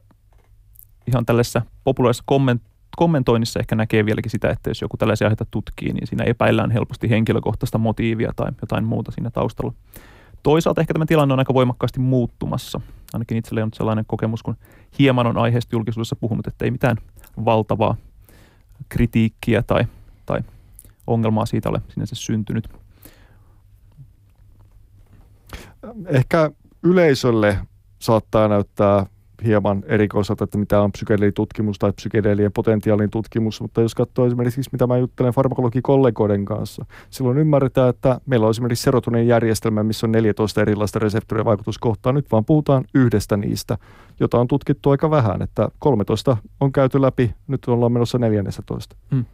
ihan 1.06 1.26
tällaisessa 1.26 1.62
populaarisessa 1.84 2.24
komment- 2.32 2.72
kommentoinnissa 2.96 3.60
ehkä 3.60 3.74
näkee 3.76 4.04
vieläkin 4.06 4.30
sitä, 4.30 4.50
että 4.50 4.70
jos 4.70 4.80
joku 4.80 4.96
tällaisia 4.96 5.26
aiheita 5.26 5.46
tutkii, 5.50 5.92
niin 5.92 6.06
siinä 6.06 6.24
epäillään 6.24 6.70
helposti 6.70 7.10
henkilökohtaista 7.10 7.78
motiivia 7.78 8.32
tai 8.36 8.52
jotain 8.60 8.84
muuta 8.84 9.10
siinä 9.12 9.30
taustalla. 9.30 9.72
Toisaalta 10.42 10.80
ehkä 10.80 10.92
tämä 10.92 11.06
tilanne 11.06 11.32
on 11.32 11.38
aika 11.38 11.54
voimakkaasti 11.54 12.00
muuttumassa. 12.00 12.80
Ainakin 13.12 13.38
itselle 13.38 13.62
on 13.62 13.70
sellainen 13.74 14.04
kokemus, 14.06 14.42
kun 14.42 14.56
hieman 14.98 15.26
on 15.26 15.38
aiheesta 15.38 15.76
julkisuudessa 15.76 16.16
puhunut, 16.16 16.46
että 16.46 16.64
ei 16.64 16.70
mitään 16.70 16.96
valtavaa 17.44 17.96
kritiikkiä 18.88 19.62
tai, 19.62 19.84
tai 20.26 20.40
ongelmaa 21.06 21.46
siitä 21.46 21.68
ole 21.68 21.82
sinänsä 21.88 22.14
syntynyt. 22.14 22.68
Ehkä 26.06 26.50
yleisölle 26.82 27.58
saattaa 27.98 28.48
näyttää 28.48 29.06
hieman 29.44 29.82
erikoiselta, 29.86 30.44
että 30.44 30.58
mitä 30.58 30.80
on 30.80 30.92
psykedeelitutkimus 30.92 31.78
tai 31.78 31.92
psykedeelien 31.92 32.52
potentiaalin 32.52 33.10
tutkimus, 33.10 33.60
mutta 33.60 33.80
jos 33.80 33.94
katsoo 33.94 34.26
esimerkiksi, 34.26 34.62
mitä 34.72 34.86
mä 34.86 34.98
juttelen 34.98 35.32
farmakologikollegoiden 35.32 36.44
kanssa, 36.44 36.84
silloin 37.10 37.38
ymmärretään, 37.38 37.88
että 37.88 38.20
meillä 38.26 38.46
on 38.46 38.50
esimerkiksi 38.50 38.84
serotonin 38.84 39.26
järjestelmä, 39.26 39.82
missä 39.82 40.06
on 40.06 40.12
14 40.12 40.62
erilaista 40.62 40.98
reseptoria 40.98 41.44
vaikutuskohtaa, 41.44 42.12
nyt 42.12 42.32
vaan 42.32 42.44
puhutaan 42.44 42.84
yhdestä 42.94 43.36
niistä, 43.36 43.78
jota 44.20 44.38
on 44.38 44.48
tutkittu 44.48 44.90
aika 44.90 45.10
vähän, 45.10 45.42
että 45.42 45.68
13 45.78 46.36
on 46.60 46.72
käyty 46.72 47.02
läpi, 47.02 47.34
nyt 47.46 47.68
ollaan 47.68 47.92
menossa 47.92 48.18
14. 48.18 48.96
Hmm. 49.10 49.24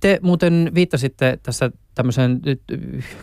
Te 0.00 0.18
muuten 0.22 0.70
viittasitte 0.74 1.38
tässä 1.42 1.70
tämmöiseen 1.94 2.40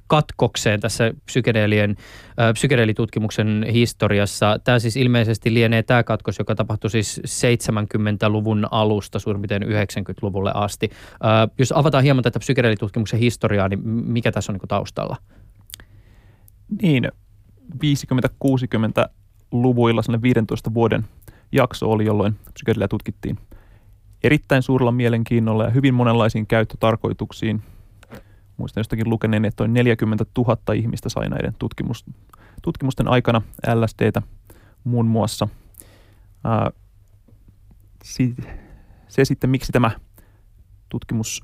katkokseen 0.08 0.79
tässä 0.79 1.13
psykedeelien, 1.25 1.96
äh, 2.39 2.53
psykedeelitutkimuksen 2.53 3.65
historiassa. 3.74 4.60
Tämä 4.63 4.79
siis 4.79 4.98
ilmeisesti 4.98 5.53
lienee 5.53 5.84
tämä 5.84 6.03
katkos, 6.03 6.39
joka 6.39 6.56
tapahtui 6.56 6.89
siis 6.89 7.22
70-luvun 7.25 8.68
alusta 8.72 9.20
suurin 9.20 9.41
piirtein 9.41 9.63
90-luvulle 9.63 10.51
asti. 10.53 10.89
Äh, 10.91 10.98
jos 11.58 11.72
avataan 11.72 12.03
hieman 12.03 12.24
tätä 12.24 12.39
psykedeelitutkimuksen 12.39 13.20
historiaa, 13.20 13.70
niin 13.70 13.88
mikä 13.89 14.32
tässä 14.32 14.51
on 14.51 14.58
niin 14.62 14.68
taustalla? 14.68 15.18
Niin, 16.82 17.12
50-60-luvuilla 17.74 20.22
15 20.22 20.74
vuoden 20.74 21.06
jakso 21.51 21.91
oli, 21.91 22.06
jolloin 22.06 22.36
psykedelia 22.53 22.88
tutkittiin– 22.88 23.38
erittäin 24.24 24.64
suurella 24.64 24.92
mielenkiinnolla 24.92 25.64
ja 25.64 25.70
hyvin 25.70 25.94
monenlaisiin 25.94 26.48
käyttötarkoituksiin. 26.48 27.62
Muistan 28.58 28.80
jostakin 28.82 29.10
lukeneen, 29.10 29.46
että 29.46 29.64
noin 29.64 29.74
40 29.74 30.26
000 30.38 30.74
ihmistä 30.74 31.10
sai 31.10 31.30
näiden 31.30 31.54
tutkimus, 31.60 32.06
tutkimusten 32.62 33.08
aikana 33.08 33.42
LSDtä 33.76 34.22
muun 34.84 35.06
muassa. 35.06 35.48
Ää, 36.44 36.72
se 39.08 39.26
sitten, 39.26 39.50
miksi 39.50 39.72
tämä 39.72 39.92
tutkimus 40.90 41.44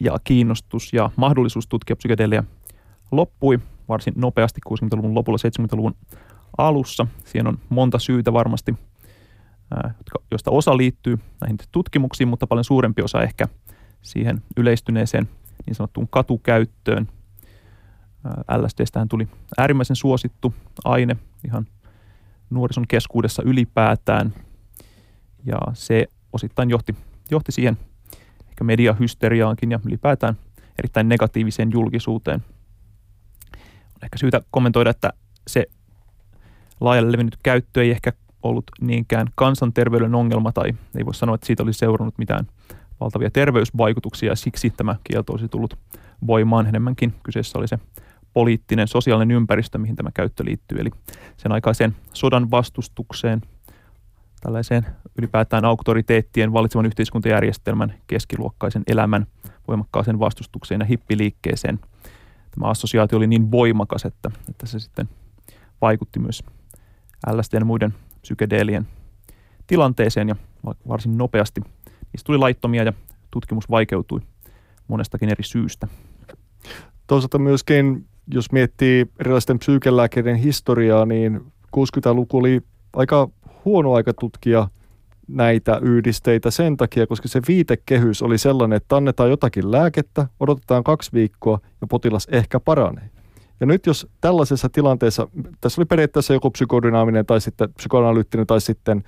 ja 0.00 0.16
kiinnostus 0.24 0.92
ja 0.92 1.10
mahdollisuus 1.16 1.66
tutkia 1.66 1.96
psykedelia 1.96 2.44
loppui 3.10 3.58
varsin 3.88 4.14
nopeasti 4.16 4.60
60-luvun 4.68 5.14
lopulla 5.14 5.38
70-luvun 5.38 5.94
alussa. 6.58 7.06
Siihen 7.24 7.46
on 7.46 7.58
monta 7.68 7.98
syytä 7.98 8.32
varmasti– 8.32 8.74
joista 10.30 10.50
osa 10.50 10.76
liittyy 10.76 11.18
näihin 11.40 11.58
tutkimuksiin, 11.72 12.28
mutta 12.28 12.46
paljon 12.46 12.64
suurempi 12.64 13.02
osa 13.02 13.22
ehkä 13.22 13.48
siihen 14.02 14.42
yleistyneeseen 14.56 15.28
niin 15.66 15.74
sanottuun 15.74 16.08
katukäyttöön. 16.08 17.08
LSDstähän 18.56 19.08
tuli 19.08 19.28
äärimmäisen 19.58 19.96
suosittu 19.96 20.54
aine 20.84 21.16
ihan 21.44 21.66
nuorison 22.50 22.84
keskuudessa 22.88 23.42
ylipäätään. 23.46 24.34
Ja 25.44 25.58
se 25.72 26.06
osittain 26.32 26.70
johti, 26.70 26.96
johti 27.30 27.52
siihen 27.52 27.76
ehkä 28.48 28.64
mediahysteriaankin 28.64 29.70
ja 29.70 29.80
ylipäätään 29.86 30.36
erittäin 30.78 31.08
negatiiviseen 31.08 31.72
julkisuuteen. 31.72 32.44
On 33.88 34.02
ehkä 34.02 34.18
syytä 34.18 34.40
kommentoida, 34.50 34.90
että 34.90 35.12
se 35.46 35.66
laajalle 36.80 37.12
levinnyt 37.12 37.36
käyttö 37.42 37.82
ei 37.82 37.90
ehkä 37.90 38.12
ollut 38.42 38.64
niinkään 38.80 39.26
kansanterveyden 39.34 40.14
ongelma 40.14 40.52
tai 40.52 40.72
ei 40.96 41.06
voi 41.06 41.14
sanoa, 41.14 41.34
että 41.34 41.46
siitä 41.46 41.62
olisi 41.62 41.78
seurannut 41.78 42.18
mitään 42.18 42.46
valtavia 43.00 43.30
terveysvaikutuksia 43.30 44.32
ja 44.32 44.36
siksi 44.36 44.70
tämä 44.70 44.96
kielto 45.04 45.32
olisi 45.32 45.48
tullut 45.48 45.78
voimaan 46.26 46.66
enemmänkin. 46.66 47.14
Kyseessä 47.22 47.58
oli 47.58 47.68
se 47.68 47.78
poliittinen, 48.32 48.88
sosiaalinen 48.88 49.36
ympäristö, 49.36 49.78
mihin 49.78 49.96
tämä 49.96 50.10
käyttö 50.14 50.44
liittyy, 50.44 50.78
eli 50.80 50.90
sen 51.36 51.52
aikaiseen 51.52 51.96
sodan 52.12 52.50
vastustukseen, 52.50 53.40
tällaiseen 54.40 54.86
ylipäätään 55.18 55.64
auktoriteettien 55.64 56.52
valitsevan 56.52 56.86
yhteiskuntajärjestelmän 56.86 57.94
keskiluokkaisen 58.06 58.82
elämän 58.86 59.26
voimakkaaseen 59.68 60.18
vastustukseen 60.18 60.80
ja 60.80 60.86
hippiliikkeeseen. 60.86 61.80
Tämä 62.50 62.70
assosiaatio 62.70 63.18
oli 63.18 63.26
niin 63.26 63.50
voimakas, 63.50 64.04
että, 64.04 64.30
että 64.48 64.66
se 64.66 64.78
sitten 64.78 65.08
vaikutti 65.80 66.18
myös 66.18 66.44
LSD 67.32 67.54
ja 67.54 67.64
muiden 67.64 67.94
psykedeelien 68.22 68.86
tilanteeseen 69.66 70.28
ja 70.28 70.36
varsin 70.88 71.18
nopeasti. 71.18 71.60
Niistä 72.12 72.26
tuli 72.26 72.38
laittomia 72.38 72.82
ja 72.82 72.92
tutkimus 73.30 73.70
vaikeutui 73.70 74.20
monestakin 74.88 75.28
eri 75.28 75.44
syystä. 75.44 75.88
Toisaalta 77.06 77.38
myöskin, 77.38 78.06
jos 78.34 78.52
miettii 78.52 79.06
erilaisten 79.20 79.58
psyykelääkkeiden 79.58 80.36
historiaa, 80.36 81.06
niin 81.06 81.40
60-luku 81.76 82.38
oli 82.38 82.60
aika 82.92 83.28
huono 83.64 83.92
aika 83.92 84.12
tutkia 84.14 84.68
näitä 85.28 85.78
yhdisteitä 85.82 86.50
sen 86.50 86.76
takia, 86.76 87.06
koska 87.06 87.28
se 87.28 87.40
viitekehys 87.48 88.22
oli 88.22 88.38
sellainen, 88.38 88.76
että 88.76 88.96
annetaan 88.96 89.30
jotakin 89.30 89.72
lääkettä, 89.72 90.26
odotetaan 90.40 90.84
kaksi 90.84 91.10
viikkoa 91.12 91.58
ja 91.80 91.86
potilas 91.86 92.28
ehkä 92.30 92.60
paranee. 92.60 93.10
Ja 93.62 93.66
nyt 93.66 93.86
jos 93.86 94.06
tällaisessa 94.20 94.68
tilanteessa, 94.68 95.28
tässä 95.60 95.80
oli 95.80 95.86
periaatteessa 95.86 96.32
joku 96.32 96.50
psykodynaaminen 96.50 97.26
tai 97.26 97.40
sitten 97.40 97.72
psykoanalyyttinen 97.74 98.46
tai 98.46 98.60
sitten 98.60 99.02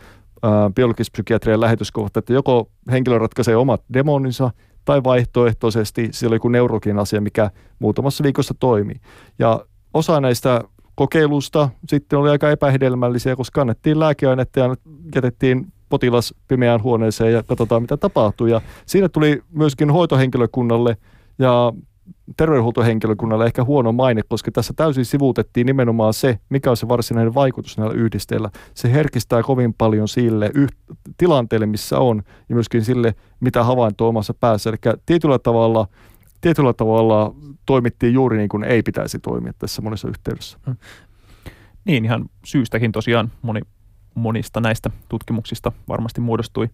biologispsykiatrian 0.75 1.61
lähetyskohta, 1.61 2.19
että 2.19 2.33
joko 2.33 2.71
henkilö 2.93 3.19
ratkaisee 3.19 3.57
omat 3.57 3.83
demoninsa 3.93 4.51
tai 4.85 5.05
vaihtoehtoisesti 5.05 6.09
siellä 6.13 6.33
oli 6.33 6.37
joku 6.37 6.49
neurologinen 6.49 6.99
asia, 6.99 7.21
mikä 7.21 7.51
muutamassa 7.79 8.25
viikossa 8.25 8.55
toimii. 8.61 9.01
Ja 9.39 9.65
osa 9.95 10.21
näistä 10.21 10.61
kokeilusta 10.95 11.69
sitten 11.89 12.19
oli 12.19 12.31
aika 12.31 12.51
epähedelmällisiä, 12.51 13.37
koska 13.37 13.61
annettiin 13.61 14.01
lääkeainetta 14.01 14.61
ja 14.61 14.75
jätettiin 15.15 15.73
potilas 15.89 16.35
pimeään 16.49 16.83
huoneeseen 16.83 17.33
ja 17.33 17.43
katsotaan 17.43 17.83
mitä 17.83 17.97
tapahtuu. 17.97 18.47
Ja 18.47 18.61
siinä 18.87 19.09
tuli 19.09 19.43
myöskin 19.53 19.91
hoitohenkilökunnalle 19.91 20.97
ja 21.39 21.73
terveydenhuoltohenkilökunnalle 22.37 23.47
ehkä 23.47 23.65
huono 23.65 23.93
maine, 23.93 24.23
koska 24.29 24.51
tässä 24.51 24.73
täysin 24.77 25.05
sivuutettiin 25.05 25.67
nimenomaan 25.67 26.15
se, 26.15 26.39
mikä 26.49 26.71
on 26.71 26.77
se 26.77 26.89
varsinainen 26.89 27.35
vaikutus 27.35 27.79
näillä 27.79 27.95
yhdisteillä. 27.95 28.51
Se 28.75 28.93
herkistää 28.93 29.43
kovin 29.43 29.75
paljon 29.75 30.09
sille 30.09 30.51
yh- 30.55 30.97
tilanteelle, 31.17 31.67
missä 31.67 31.99
on, 31.99 32.23
ja 32.49 32.55
myöskin 32.55 32.85
sille, 32.85 33.15
mitä 33.41 33.65
havaintoa 33.65 34.09
omassa 34.09 34.35
päässä. 34.35 34.71
Eli 34.71 34.77
tietyllä 35.07 35.39
tavalla, 35.39 35.89
tietyllä 36.41 36.73
tavalla 36.73 37.35
toimittiin 37.67 38.15
juuri 38.15 38.37
niin 38.37 38.49
kuin 38.49 38.65
ei 38.65 38.83
pitäisi 38.83 39.19
toimia 39.19 39.53
tässä 39.59 39.83
monessa 39.83 40.09
yhteydessä. 40.09 40.59
Hmm. 40.67 40.77
Niin, 41.85 42.05
ihan 42.05 42.25
syystäkin 42.45 42.93
tosiaan 42.93 43.33
moni, 43.43 43.61
monista 44.15 44.61
näistä 44.61 44.91
tutkimuksista 45.09 45.73
varmasti 45.89 46.21
muodostui 46.21 46.69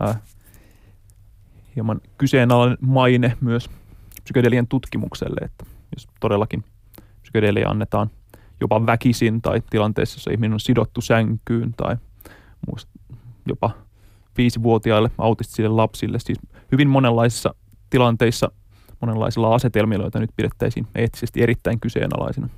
ää, 0.00 0.20
hieman 1.76 2.00
kyseenalainen 2.18 2.78
maine 2.80 3.36
myös 3.40 3.70
psykedelien 4.26 4.66
tutkimukselle, 4.66 5.40
että 5.44 5.64
jos 5.96 6.08
todellakin 6.20 6.64
psykedelia 7.22 7.68
annetaan 7.68 8.10
jopa 8.60 8.86
väkisin 8.86 9.42
tai 9.42 9.62
tilanteessa, 9.70 10.16
jossa 10.16 10.30
ihminen 10.30 10.52
on 10.52 10.60
sidottu 10.60 11.00
sänkyyn 11.00 11.74
tai 11.76 11.96
jopa 13.48 13.70
viisivuotiaille 14.36 15.10
autistisille 15.18 15.68
lapsille, 15.68 16.18
siis 16.18 16.38
hyvin 16.72 16.88
monenlaisissa 16.88 17.54
tilanteissa, 17.90 18.50
monenlaisilla 19.00 19.54
asetelmilla, 19.54 20.04
joita 20.04 20.18
nyt 20.20 20.30
pidettäisiin 20.36 20.86
eettisesti 20.94 21.42
erittäin 21.42 21.80
kyseenalaisina. 21.80 22.48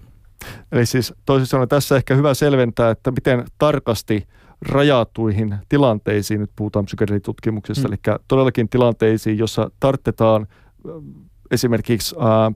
Eli 0.72 0.86
siis 0.86 1.14
toisin 1.26 1.46
sanoen 1.46 1.68
tässä 1.68 1.96
ehkä 1.96 2.14
hyvä 2.14 2.34
selventää, 2.34 2.90
että 2.90 3.10
miten 3.10 3.44
tarkasti 3.58 4.26
rajatuihin 4.62 5.54
tilanteisiin, 5.68 6.40
nyt 6.40 6.50
puhutaan 6.56 6.84
psykedelitutkimuksessa, 6.84 7.88
mm. 7.88 7.92
eli 7.92 8.16
todellakin 8.28 8.68
tilanteisiin, 8.68 9.38
jossa 9.38 9.70
tarttetaan 9.80 10.46
esimerkiksi 11.50 12.16
ää, 12.18 12.52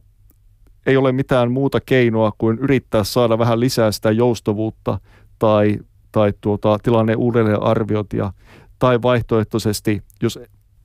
ei 0.87 0.96
ole 0.96 1.12
mitään 1.12 1.52
muuta 1.52 1.81
keinoa 1.81 2.33
kuin 2.38 2.59
yrittää 2.59 3.05
saada 3.05 3.38
vähän 3.38 3.61
lisää 3.61 3.92
sitä 3.92 4.11
joustavuutta 4.11 4.98
tai, 5.38 5.78
tai 6.12 6.33
tuota, 6.40 6.78
tilanne 6.83 7.14
uudelleen 7.14 7.62
arviointia. 7.62 8.33
Tai 8.78 9.02
vaihtoehtoisesti, 9.02 10.02
jos, 10.22 10.38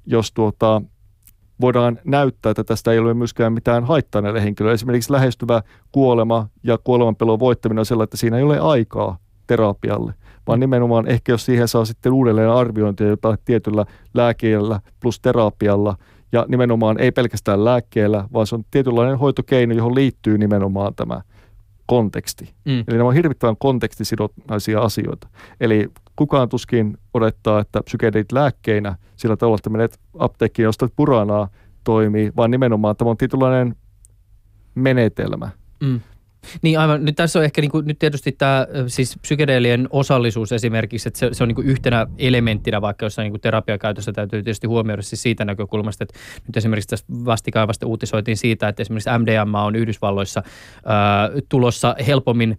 jos 0.06 0.32
tuota, 0.32 0.82
voidaan 1.62 2.00
näyttää, 2.06 2.50
että 2.50 2.64
tästä 2.64 2.92
ei 2.92 3.00
ole 3.00 3.14
myöskään 3.14 3.54
mitään 3.54 3.84
haittaa 3.84 4.22
näille 4.22 4.44
henkilöille. 4.44 4.74
Esimerkiksi 4.74 5.12
lähestyvä 5.12 5.62
kuolema 5.92 6.48
ja 6.64 6.78
kuolemanpelon 6.84 7.40
voittaminen 7.40 7.80
on 7.80 7.86
sellainen, 7.86 8.04
että 8.04 8.18
siinä 8.18 8.38
ei 8.38 8.44
ole 8.44 8.60
aikaa 8.60 9.18
terapialle, 9.48 10.14
vaan 10.48 10.60
nimenomaan 10.60 11.08
ehkä 11.08 11.32
jos 11.32 11.46
siihen 11.46 11.68
saa 11.68 11.86
sitten 11.86 12.14
uudelleen 12.14 12.50
arviointia 12.50 13.08
jopa 13.08 13.38
tietyllä 13.46 13.86
lääkeellä 14.14 14.80
plus 15.00 15.20
terapialla– 15.20 15.96
ja 16.32 16.46
nimenomaan 16.48 17.00
ei 17.00 17.12
pelkästään 17.12 17.66
lääkkeellä, 17.66 18.28
vaan 18.34 18.48
se 18.48 18.56
on 18.56 18.64
tietynlainen 18.72 19.18
hoitokeino, 19.18 19.76
johon 19.76 19.96
liittyy 19.96 20.38
nimenomaan 20.38 20.96
tämä 20.96 21.22
konteksti. 21.86 22.54
Mm. 22.66 22.84
Eli 22.88 22.98
nämä 22.98 23.10
on 23.10 23.14
hirvittävän 23.14 23.58
kontekstisidonnaisia 23.58 24.82
asioita. 24.82 25.28
Eli 25.60 25.90
kukaan 26.16 26.50
tuskin 26.50 26.98
odottaa, 27.14 27.60
että 27.60 27.82
psykedelit 27.84 28.32
lääkkeinä 28.32 28.96
sillä 29.16 29.38
tavalla, 29.38 29.58
että 29.60 29.70
menet 29.70 30.00
apteekkiin 30.20 30.64
ja 30.64 30.70
ostat 30.70 30.94
puranaa 30.96 31.50
toimii, 31.84 32.32
vaan 32.36 32.52
nimenomaan 32.52 32.96
tämä 32.96 33.12
on 33.12 33.18
tietynlainen 33.18 33.76
menetelmä. 34.76 35.50
Mm. 35.84 36.00
Niin 36.62 36.80
aivan, 36.80 37.06
nyt 37.06 37.16
tässä 37.16 37.40
on 37.40 37.46
ehkä 37.46 37.62
niin 37.62 37.72
kuin, 37.72 37.88
nyt 37.88 38.00
tietysti 38.00 38.32
tämä 38.32 38.68
siis 38.88 39.18
psykedeelien 39.22 39.88
osallisuus 39.92 40.52
esimerkiksi, 40.52 41.10
että 41.10 41.20
se, 41.20 41.30
se 41.32 41.44
on 41.44 41.48
niin 41.48 41.56
kuin 41.56 41.68
yhtenä 41.68 42.08
elementtinä 42.18 42.82
vaikka 42.82 43.06
jossain 43.06 43.34
niin 43.34 43.42
terapiakäytössä 43.42 44.12
täytyy 44.12 44.44
tietysti 44.44 44.68
huomioida 44.68 45.02
siis 45.02 45.22
siitä 45.22 45.46
näkökulmasta, 45.46 46.04
että 46.04 46.20
nyt 46.48 46.58
esimerkiksi 46.58 46.88
tässä 46.90 47.06
vastikään 47.26 47.68
vasta 47.68 47.88
uutisoitiin 47.88 48.38
siitä, 48.38 48.68
että 48.68 48.82
esimerkiksi 48.82 49.10
MDMA 49.20 49.64
on 49.64 49.76
Yhdysvalloissa 49.76 50.44
ää, 50.86 51.30
tulossa 51.50 51.96
helpommin 52.08 52.58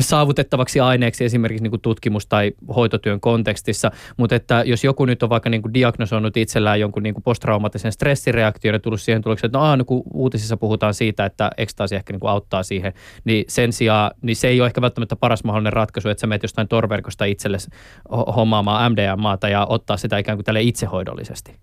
saavutettavaksi 0.00 0.80
aineeksi 0.80 1.24
esimerkiksi 1.24 1.62
niin 1.62 1.70
kuin 1.70 1.80
tutkimus- 1.80 2.26
tai 2.26 2.52
hoitotyön 2.76 3.20
kontekstissa, 3.20 3.90
mutta 4.16 4.36
että 4.36 4.62
jos 4.66 4.84
joku 4.84 5.04
nyt 5.04 5.22
on 5.22 5.28
vaikka 5.28 5.50
niin 5.50 5.62
kuin 5.62 5.74
diagnosoinut 5.74 6.36
itsellään 6.36 6.80
jonkun 6.80 7.02
niin 7.02 7.14
kuin 7.14 7.22
posttraumaattisen 7.22 7.92
stressireaktion 7.92 8.74
ja 8.74 8.78
tullut 8.78 9.00
siihen 9.00 9.22
tulokseen, 9.22 9.48
että 9.48 9.58
no 9.58 9.64
aah, 9.64 9.78
no 9.78 9.84
kun 9.84 10.02
uutisissa 10.14 10.56
puhutaan 10.56 10.94
siitä, 10.94 11.24
että 11.24 11.50
ekstaasi 11.56 11.94
ehkä 11.94 12.12
niin 12.12 12.20
kuin 12.20 12.30
auttaa 12.30 12.62
siihen, 12.62 12.92
niin 13.24 13.44
sen 13.48 13.72
sijaan 13.72 14.10
niin 14.22 14.36
se 14.36 14.48
ei 14.48 14.60
ole 14.60 14.66
ehkä 14.66 14.80
välttämättä 14.80 15.16
paras 15.16 15.44
mahdollinen 15.44 15.72
ratkaisu, 15.72 16.08
että 16.08 16.20
sä 16.20 16.26
menet 16.26 16.42
jostain 16.42 16.68
torverkosta 16.68 17.24
itsellesi 17.24 17.70
hommaamaan 18.36 18.92
MDMAta 18.92 19.48
ja 19.48 19.66
ottaa 19.66 19.96
sitä 19.96 20.18
ikään 20.18 20.38
kuin 20.38 20.44
tälle 20.44 20.62
itsehoidollisesti. 20.62 21.56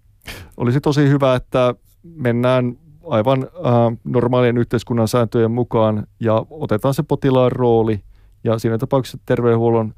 Olisi 0.57 0.81
tosi 0.81 1.09
hyvä, 1.09 1.35
että 1.35 1.75
mennään 2.03 2.77
aivan 3.09 3.43
äh, 3.43 3.97
normaalien 4.03 4.57
yhteiskunnan 4.57 5.07
sääntöjen 5.07 5.51
mukaan 5.51 6.07
ja 6.19 6.45
otetaan 6.49 6.93
se 6.93 7.03
potilaan 7.03 7.51
rooli. 7.51 7.99
Ja 8.43 8.59
siinä 8.59 8.77
tapauksessa 8.77 9.17
terveydenhuollon 9.25 9.93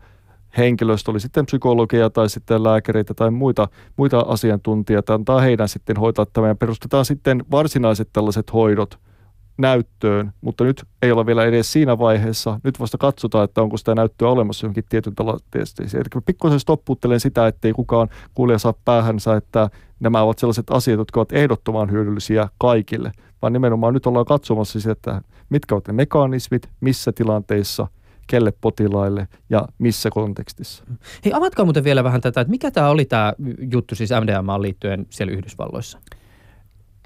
henkilöstö 0.57 1.11
oli 1.11 1.19
sitten 1.19 1.45
psykologia 1.45 2.09
tai 2.09 2.29
sitten 2.29 2.63
lääkäreitä 2.63 3.13
tai 3.13 3.31
muita, 3.31 3.67
muita 3.97 4.19
asiantuntijoita, 4.19 5.13
antaa 5.13 5.41
heidän 5.41 5.69
sitten 5.69 5.97
hoitaa 5.97 6.25
tämän 6.25 6.47
ja 6.47 6.55
perustetaan 6.55 7.05
sitten 7.05 7.43
varsinaiset 7.51 8.09
tällaiset 8.13 8.53
hoidot– 8.53 8.99
näyttöön, 9.59 10.33
mutta 10.41 10.63
nyt 10.63 10.83
ei 11.01 11.11
ole 11.11 11.25
vielä 11.25 11.45
edes 11.45 11.71
siinä 11.71 11.97
vaiheessa. 11.97 12.59
Nyt 12.63 12.79
vasta 12.79 12.97
katsotaan, 12.97 13.43
että 13.43 13.61
onko 13.61 13.77
sitä 13.77 13.95
näyttöä 13.95 14.29
olemassa 14.29 14.65
johonkin 14.65 14.83
tietyn 14.89 15.13
testeisiin. 15.51 16.01
Eli 16.01 16.21
pikkuisen 16.25 16.59
stoppuuttelen 16.59 17.19
sitä, 17.19 17.47
ettei 17.47 17.73
kukaan 17.73 18.09
kuulija 18.33 18.59
saa 18.59 18.73
päähänsä, 18.85 19.35
että 19.35 19.69
nämä 19.99 20.21
ovat 20.21 20.39
sellaiset 20.39 20.69
asiat, 20.69 20.97
jotka 20.97 21.19
ovat 21.19 21.31
ehdottoman 21.31 21.91
hyödyllisiä 21.91 22.49
kaikille, 22.57 23.11
vaan 23.41 23.53
nimenomaan 23.53 23.93
nyt 23.93 24.05
ollaan 24.05 24.25
katsomassa 24.25 24.79
sitä, 24.79 24.91
että 24.91 25.21
mitkä 25.49 25.75
ovat 25.75 25.87
ne 25.87 25.93
mekanismit, 25.93 26.69
missä 26.81 27.11
tilanteissa– 27.11 27.87
kelle 28.29 28.53
potilaille 28.61 29.27
ja 29.49 29.67
missä 29.77 30.09
kontekstissa. 30.09 30.83
Hei, 31.25 31.33
avatkaa 31.33 31.65
muuten 31.65 31.83
vielä 31.83 32.03
vähän 32.03 32.21
tätä, 32.21 32.41
että 32.41 32.51
mikä 32.51 32.71
tämä 32.71 32.89
oli 32.89 33.05
tämä 33.05 33.33
juttu 33.71 33.95
siis 33.95 34.09
MDMA 34.09 34.61
liittyen 34.61 35.05
siellä 35.09 35.33
Yhdysvalloissa? 35.33 35.99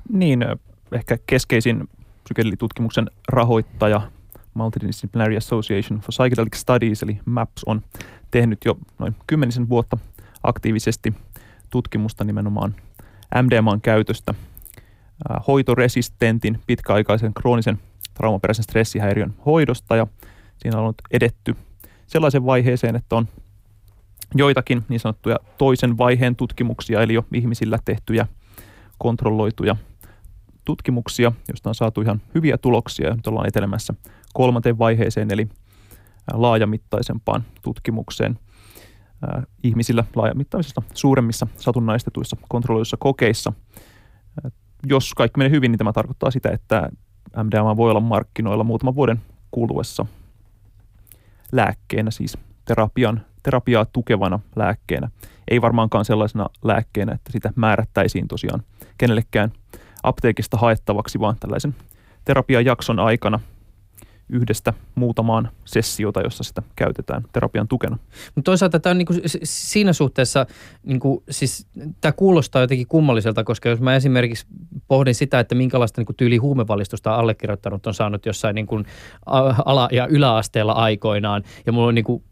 Niin, 0.10 0.46
ehkä 0.92 1.18
keskeisin 1.28 1.90
psykedelitutkimuksen 2.24 3.10
rahoittaja 3.28 4.02
Multidisciplinary 4.54 5.38
Association 5.38 6.00
for 6.00 6.10
Psychedelic 6.10 6.56
Studies, 6.56 7.04
eli 7.04 7.20
MAPS, 7.26 7.64
on 7.64 7.82
tehnyt 8.32 8.60
jo 8.66 8.78
noin 9.00 9.16
kymmenisen 9.28 9.70
vuotta 9.70 9.98
aktiivisesti 10.44 11.14
tutkimusta 11.70 12.24
nimenomaan 12.24 12.76
MDMAn 13.42 13.82
käytöstä. 13.82 14.34
Hoitoresistentin 15.48 16.60
pitkäaikaisen 16.68 17.34
kroonisen 17.34 17.80
traumaperäisen 18.14 18.64
stressihäiriön 18.64 19.34
hoidosta 19.46 19.96
ja 19.96 20.08
siinä 20.58 20.80
on 20.80 20.94
edetty 21.12 21.56
sellaisen 22.08 22.46
vaiheeseen, 22.46 22.96
että 22.96 23.16
on 23.16 23.28
joitakin 24.36 24.84
niin 24.90 25.00
sanottuja 25.00 25.40
toisen 25.58 25.98
vaiheen 25.98 26.36
tutkimuksia, 26.36 27.02
eli 27.02 27.14
jo 27.14 27.26
ihmisillä 27.34 27.80
tehtyjä 27.86 28.28
kontrolloituja 28.98 29.76
tutkimuksia, 30.66 31.32
joista 31.48 31.70
on 31.70 31.76
saatu 31.76 32.02
ihan 32.02 32.22
hyviä 32.36 32.58
tuloksia 32.58 33.08
ja 33.08 33.16
nyt 33.16 33.28
ollaan 33.28 33.48
etelemässä 33.48 33.94
kolmanteen 34.34 34.80
vaiheeseen, 34.80 35.32
eli 35.32 35.48
laajamittaisempaan 36.34 37.44
tutkimukseen 37.62 38.40
ihmisillä 39.64 40.04
laajamittaisissa 40.16 40.82
suuremmissa 40.94 41.48
satunnaistetuissa 41.58 42.38
kontrolloiduissa 42.50 42.98
kokeissa. 43.00 43.54
Jos 44.88 45.14
kaikki 45.14 45.38
menee 45.38 45.52
hyvin, 45.52 45.72
niin 45.72 45.78
tämä 45.78 45.94
tarkoittaa 45.94 46.32
sitä, 46.32 46.50
että 46.50 46.90
MDMA 47.44 47.78
voi 47.78 47.90
olla 47.90 48.00
markkinoilla 48.00 48.64
muutaman 48.64 48.96
vuoden 48.96 49.22
kuluessa 49.52 50.06
lääkkeenä, 51.52 52.12
siis 52.12 52.38
terapian, 52.66 53.22
terapiaa 53.44 53.86
tukevana 53.86 54.40
lääkkeenä. 54.56 55.10
Ei 55.48 55.62
varmaankaan 55.62 56.06
sellaisena 56.06 56.50
lääkkeenä, 56.64 57.12
että 57.12 57.32
sitä 57.32 57.54
määrättäisiin 57.56 58.28
tosiaan 58.28 58.64
kenellekään 58.98 59.52
apteekista 60.04 60.58
haettavaksi, 60.58 61.20
vaan 61.20 61.36
tällaisen 61.40 61.76
terapiajakson 62.26 63.00
aikana 63.00 63.40
yhdestä 64.30 64.74
muutamaan 64.96 65.50
sessiota, 65.66 66.22
jossa 66.22 66.44
sitä 66.44 66.64
käytetään 66.76 67.24
terapian 67.32 67.68
tukena. 67.68 67.98
Mutta 68.36 68.52
toisaalta 68.52 68.80
tämä 68.80 68.92
on 68.92 68.98
niinku, 68.98 69.14
siinä 69.44 69.94
suhteessa, 69.94 70.46
niinku, 70.84 71.24
siis, 71.30 71.68
tämä 72.02 72.12
kuulostaa 72.12 72.62
jotenkin 72.62 72.88
kummalliselta, 72.88 73.44
koska 73.44 73.70
jos 73.70 73.80
mä 73.80 73.96
esimerkiksi 73.96 74.46
pohdin 74.88 75.16
sitä, 75.16 75.40
että 75.40 75.56
minkälaista 75.56 76.02
niinku, 76.02 76.14
tyyli 76.14 76.38
huumevalistusta 76.38 77.16
allekirjoittanut 77.16 77.88
on 77.88 77.94
saanut 77.94 78.26
jossain 78.26 78.56
niinku, 78.56 78.84
ala- 79.66 79.90
ja 79.92 80.08
yläasteella 80.08 80.74
aikoinaan, 80.74 81.44
ja 81.66 81.72
mulla 81.72 81.88
on 81.88 81.96
niinku, 81.96 82.24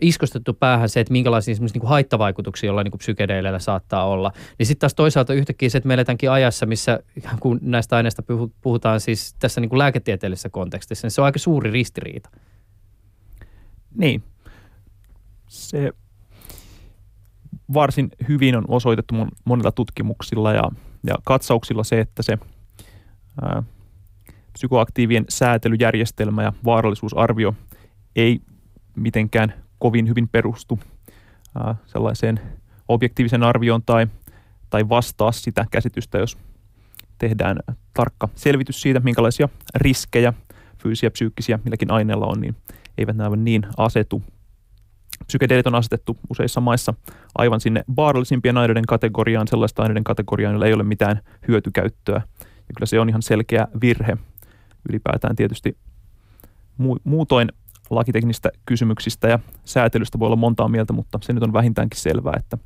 iskostettu 0.00 0.54
päähän 0.54 0.88
se, 0.88 1.00
että 1.00 1.12
minkälaisia 1.12 1.52
esimerkiksi 1.52 1.78
niin 1.78 1.88
haittavaikutuksia 1.88 2.68
jollain 2.68 2.84
niin 2.84 2.98
psykedeileillä 2.98 3.58
saattaa 3.58 4.06
olla. 4.06 4.32
Niin 4.58 4.66
sitten 4.66 4.80
taas 4.80 4.94
toisaalta 4.94 5.34
yhtäkkiä 5.34 5.68
se, 5.68 5.78
että 5.78 5.88
me 5.88 5.94
eletäänkin 5.94 6.30
ajassa, 6.30 6.66
missä 6.66 7.00
kun 7.40 7.58
näistä 7.62 7.96
aineista 7.96 8.22
puhutaan 8.60 9.00
siis 9.00 9.34
tässä 9.38 9.60
niin 9.60 9.68
kuin 9.68 9.78
lääketieteellisessä 9.78 10.48
kontekstissa, 10.48 11.06
niin 11.06 11.12
se 11.12 11.20
on 11.20 11.24
aika 11.24 11.38
suuri 11.38 11.70
ristiriita. 11.70 12.30
Niin. 13.94 14.22
Se 15.48 15.92
varsin 17.74 18.08
hyvin 18.28 18.56
on 18.56 18.64
osoitettu 18.68 19.14
monilla 19.44 19.72
tutkimuksilla 19.72 20.52
ja, 20.52 20.70
ja 21.06 21.14
katsauksilla 21.24 21.84
se, 21.84 22.00
että 22.00 22.22
se 22.22 22.38
ää, 23.42 23.62
psykoaktiivien 24.52 25.24
säätelyjärjestelmä 25.28 26.42
ja 26.42 26.52
vaarallisuusarvio 26.64 27.54
ei 28.16 28.40
mitenkään 28.96 29.54
kovin 29.78 30.08
hyvin 30.08 30.28
perustu 30.28 30.78
sellaiseen 31.86 32.40
objektiivisen 32.88 33.42
arvioon 33.42 33.82
tai, 33.82 34.06
tai 34.70 34.88
vastaa 34.88 35.32
sitä 35.32 35.66
käsitystä, 35.70 36.18
jos 36.18 36.38
tehdään 37.18 37.58
tarkka 37.94 38.28
selvitys 38.34 38.82
siitä, 38.82 39.00
minkälaisia 39.00 39.48
riskejä 39.74 40.32
fyysisiä 40.82 41.06
ja 41.06 41.10
psyykkisiä 41.10 41.58
milläkin 41.64 41.90
aineella 41.90 42.26
on, 42.26 42.40
niin 42.40 42.56
eivät 42.98 43.16
nämä 43.16 43.36
niin 43.36 43.62
asetu. 43.76 44.22
Psykedeelit 45.26 45.66
on 45.66 45.74
asetettu 45.74 46.16
useissa 46.30 46.60
maissa 46.60 46.94
aivan 47.34 47.60
sinne 47.60 47.84
vaarallisimpien 47.96 48.56
aineiden 48.56 48.86
kategoriaan, 48.86 49.48
sellaista 49.48 49.82
aineiden 49.82 50.04
kategoriaan, 50.04 50.52
joilla 50.52 50.66
ei 50.66 50.74
ole 50.74 50.82
mitään 50.82 51.20
hyötykäyttöä. 51.48 52.22
Ja 52.40 52.74
kyllä 52.76 52.86
se 52.86 53.00
on 53.00 53.08
ihan 53.08 53.22
selkeä 53.22 53.68
virhe. 53.80 54.16
Ylipäätään 54.88 55.36
tietysti 55.36 55.76
muutoin 57.04 57.52
lakiteknisistä 57.90 58.50
kysymyksistä 58.66 59.28
ja 59.28 59.38
säätelystä 59.64 60.18
voi 60.18 60.26
olla 60.26 60.36
montaa 60.36 60.68
mieltä, 60.68 60.92
mutta 60.92 61.18
se 61.22 61.32
nyt 61.32 61.42
on 61.42 61.52
vähintäänkin 61.52 62.00
selvää, 62.00 62.34
että 62.36 62.58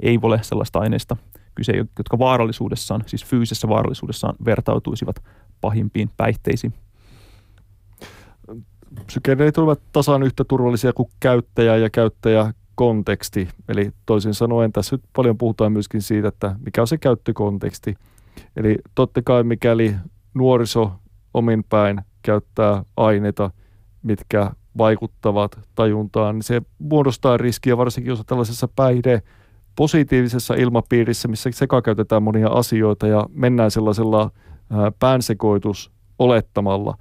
ei 0.00 0.18
ole 0.22 0.42
sellaista 0.42 0.78
aineista 0.78 1.16
kyse, 1.54 1.72
jotka 1.98 2.18
vaarallisuudessaan, 2.18 3.02
siis 3.06 3.24
fyysisessä 3.24 3.68
vaarallisuudessaan 3.68 4.34
vertautuisivat 4.44 5.16
pahimpiin 5.60 6.10
päihteisiin. 6.16 6.72
Psykedeelit 9.06 9.58
ovat 9.58 9.80
tasan 9.92 10.22
yhtä 10.22 10.44
turvallisia 10.44 10.92
kuin 10.92 11.08
käyttäjä 11.20 11.76
ja 11.76 11.90
käyttäjäkonteksti. 11.90 13.48
Eli 13.68 13.90
toisin 14.06 14.34
sanoen 14.34 14.72
tässä 14.72 14.96
nyt 14.96 15.04
paljon 15.16 15.38
puhutaan 15.38 15.72
myöskin 15.72 16.02
siitä, 16.02 16.28
että 16.28 16.56
mikä 16.64 16.80
on 16.80 16.86
se 16.86 16.98
käyttökonteksti. 16.98 17.94
Eli 18.56 18.76
totta 18.94 19.22
kai 19.22 19.44
mikäli 19.44 19.96
nuoriso 20.34 20.92
omin 21.34 21.64
päin 21.64 22.00
käyttää 22.22 22.82
aineita, 22.96 23.50
mitkä 24.02 24.50
vaikuttavat 24.78 25.58
tajuntaan, 25.74 26.34
niin 26.34 26.42
se 26.42 26.62
muodostaa 26.78 27.36
riskiä 27.36 27.76
varsinkin 27.76 28.10
jos 28.10 28.22
tällaisessa 28.26 28.68
päihde 28.76 29.22
positiivisessa 29.76 30.54
ilmapiirissä, 30.54 31.28
missä 31.28 31.50
sekakäytetään 31.52 32.22
monia 32.22 32.48
asioita 32.48 33.06
ja 33.06 33.26
mennään 33.32 33.70
sellaisella 33.70 34.30
päänsekoitus 34.98 35.92
olettamalla, 36.18 36.94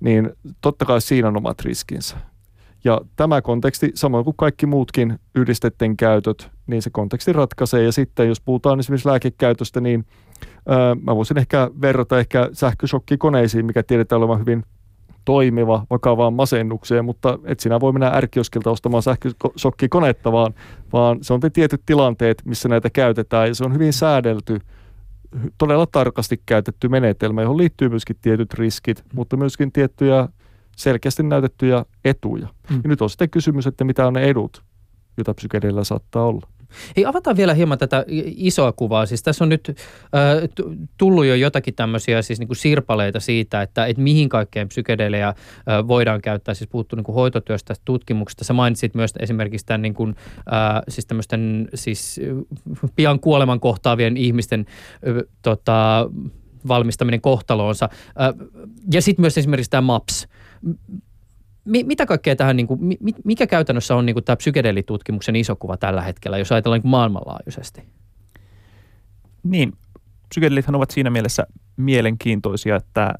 niin 0.00 0.32
totta 0.60 0.84
kai 0.84 1.00
siinä 1.00 1.28
on 1.28 1.36
omat 1.36 1.60
riskinsä. 1.60 2.16
Ja 2.84 3.00
tämä 3.16 3.42
konteksti, 3.42 3.90
samoin 3.94 4.24
kuin 4.24 4.36
kaikki 4.36 4.66
muutkin 4.66 5.18
yhdistetten 5.34 5.96
käytöt, 5.96 6.50
niin 6.66 6.82
se 6.82 6.90
konteksti 6.90 7.32
ratkaisee. 7.32 7.82
Ja 7.82 7.92
sitten 7.92 8.28
jos 8.28 8.40
puhutaan 8.40 8.78
esimerkiksi 8.78 9.08
lääkekäytöstä, 9.08 9.80
niin 9.80 10.06
mä 11.02 11.16
voisin 11.16 11.38
ehkä 11.38 11.70
verrata 11.80 12.18
ehkä 12.18 12.50
sähkösokkikoneisiin, 12.52 13.66
mikä 13.66 13.82
tiedetään 13.82 14.18
olevan 14.18 14.40
hyvin 14.40 14.64
toimiva 15.26 15.86
vakavaan 15.90 16.34
masennukseen, 16.34 17.04
mutta 17.04 17.38
et 17.44 17.60
sinä 17.60 17.80
voi 17.80 17.92
mennä 17.92 18.08
ärkioskilta 18.08 18.70
ostamaan 18.70 19.02
sähkösokkikonetta, 19.02 20.32
vaan, 20.32 20.54
vaan 20.92 21.18
se 21.22 21.32
on 21.34 21.40
te 21.40 21.50
tietyt 21.50 21.82
tilanteet, 21.86 22.42
missä 22.44 22.68
näitä 22.68 22.90
käytetään 22.90 23.48
ja 23.48 23.54
se 23.54 23.64
on 23.64 23.74
hyvin 23.74 23.92
säädelty, 23.92 24.58
todella 25.58 25.86
tarkasti 25.86 26.42
käytetty 26.46 26.88
menetelmä, 26.88 27.42
johon 27.42 27.56
liittyy 27.56 27.88
myöskin 27.88 28.16
tietyt 28.22 28.54
riskit, 28.54 29.04
mutta 29.12 29.36
myöskin 29.36 29.72
tiettyjä 29.72 30.28
selkeästi 30.76 31.22
näytettyjä 31.22 31.84
etuja. 32.04 32.48
Mm. 32.70 32.80
Ja 32.84 32.88
nyt 32.88 33.02
on 33.02 33.10
sitten 33.10 33.30
kysymys, 33.30 33.66
että 33.66 33.84
mitä 33.84 34.06
on 34.06 34.12
ne 34.12 34.22
edut, 34.22 34.62
joita 35.16 35.34
psykedeillä 35.34 35.84
saattaa 35.84 36.26
olla. 36.26 36.48
Hei, 36.96 37.06
avataan 37.06 37.36
vielä 37.36 37.54
hieman 37.54 37.78
tätä 37.78 38.04
isoa 38.36 38.72
kuvaa. 38.72 39.06
Siis 39.06 39.22
tässä 39.22 39.44
on 39.44 39.48
nyt 39.48 39.68
äh, 39.68 39.74
tullut 40.98 41.26
jo 41.26 41.34
jotakin 41.34 41.74
tämmöisiä 41.74 42.22
siis 42.22 42.38
niin 42.38 42.48
kuin 42.48 42.56
sirpaleita 42.56 43.20
siitä, 43.20 43.62
että, 43.62 43.86
että 43.86 44.02
mihin 44.02 44.28
kaikkeen 44.28 44.68
psykedelejä 44.68 45.28
äh, 45.28 45.34
voidaan 45.88 46.20
käyttää. 46.20 46.54
Siis 46.54 46.70
puhuttu 46.70 46.96
niin 46.96 47.04
kuin 47.04 47.14
hoitotyöstä, 47.14 47.74
tutkimuksesta. 47.84 48.44
Sä 48.44 48.52
mainitsit 48.52 48.94
myös 48.94 49.12
esimerkiksi 49.18 49.66
tämän 49.66 49.82
niin 49.82 49.94
kuin, 49.94 50.14
äh, 50.38 50.82
siis 50.88 51.06
tämmöisten 51.06 51.68
siis 51.74 52.20
pian 52.96 53.20
kuoleman 53.20 53.60
kohtaavien 53.60 54.16
ihmisten 54.16 54.66
äh, 54.68 55.14
tota, 55.42 56.10
valmistaminen 56.68 57.20
kohtaloonsa. 57.20 57.88
Äh, 58.20 58.48
ja 58.92 59.02
sitten 59.02 59.22
myös 59.22 59.38
esimerkiksi 59.38 59.70
tämä 59.70 59.80
MAPS 59.80 60.28
mitä 61.66 62.06
kaikkea 62.06 62.36
tähän, 62.36 62.56
niin 62.56 62.66
kuin, 62.66 62.80
mikä 63.24 63.46
käytännössä 63.46 63.96
on 63.96 64.06
niin 64.06 64.14
kuin 64.14 64.24
tämä 64.24 64.36
psykedelitutkimuksen 64.36 65.36
iso 65.36 65.56
kuva 65.56 65.76
tällä 65.76 66.02
hetkellä, 66.02 66.38
jos 66.38 66.52
ajatellaan 66.52 66.80
niin 66.82 66.90
maailmanlaajuisesti? 66.90 67.82
Niin, 69.42 69.72
psykedelithan 70.28 70.74
ovat 70.74 70.90
siinä 70.90 71.10
mielessä 71.10 71.46
mielenkiintoisia, 71.76 72.76
että 72.76 73.14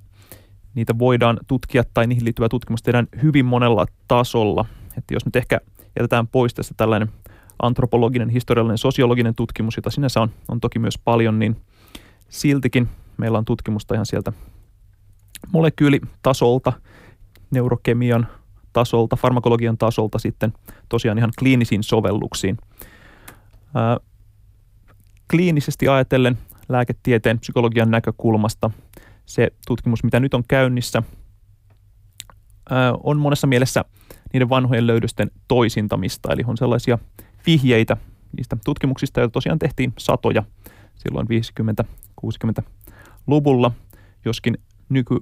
niitä 0.74 0.98
voidaan 0.98 1.38
tutkia 1.46 1.84
tai 1.94 2.06
niihin 2.06 2.24
liittyvää 2.24 2.48
tutkimusta 2.48 2.84
tehdään 2.84 3.06
hyvin 3.22 3.44
monella 3.44 3.86
tasolla. 4.08 4.64
Että 4.98 5.14
jos 5.14 5.24
nyt 5.24 5.36
ehkä 5.36 5.60
jätetään 5.98 6.28
pois 6.28 6.54
tästä 6.54 6.74
tällainen 6.76 7.08
antropologinen, 7.62 8.28
historiallinen, 8.28 8.78
sosiologinen 8.78 9.34
tutkimus, 9.34 9.76
jota 9.76 9.90
sinänsä 9.90 10.20
on, 10.20 10.30
on 10.48 10.60
toki 10.60 10.78
myös 10.78 10.98
paljon, 10.98 11.38
niin 11.38 11.56
siltikin 12.28 12.88
meillä 13.16 13.38
on 13.38 13.44
tutkimusta 13.44 13.94
ihan 13.94 14.06
sieltä 14.06 14.32
molekyylitasolta– 15.52 16.72
neurokemian 17.50 18.26
tasolta, 18.72 19.16
farmakologian 19.16 19.78
tasolta 19.78 20.18
sitten 20.18 20.52
tosiaan 20.88 21.18
ihan 21.18 21.30
kliinisiin 21.38 21.82
sovelluksiin. 21.82 22.56
Ää, 23.74 23.96
kliinisesti 25.30 25.88
ajatellen 25.88 26.38
lääketieteen 26.68 27.38
psykologian 27.38 27.90
näkökulmasta 27.90 28.70
se 29.26 29.48
tutkimus, 29.66 30.04
mitä 30.04 30.20
nyt 30.20 30.34
on 30.34 30.44
käynnissä, 30.48 31.02
ää, 32.70 32.92
on 33.02 33.18
monessa 33.18 33.46
mielessä 33.46 33.84
niiden 34.32 34.48
vanhojen 34.48 34.86
löydösten 34.86 35.30
toisintamista, 35.48 36.32
eli 36.32 36.42
on 36.46 36.56
sellaisia 36.56 36.98
vihjeitä 37.46 37.96
niistä 38.36 38.56
tutkimuksista, 38.64 39.20
joita 39.20 39.32
tosiaan 39.32 39.58
tehtiin 39.58 39.92
satoja 39.98 40.42
silloin 40.94 41.26
50-60-luvulla, 42.22 43.72
joskin 44.24 44.58
nyky, 44.88 45.14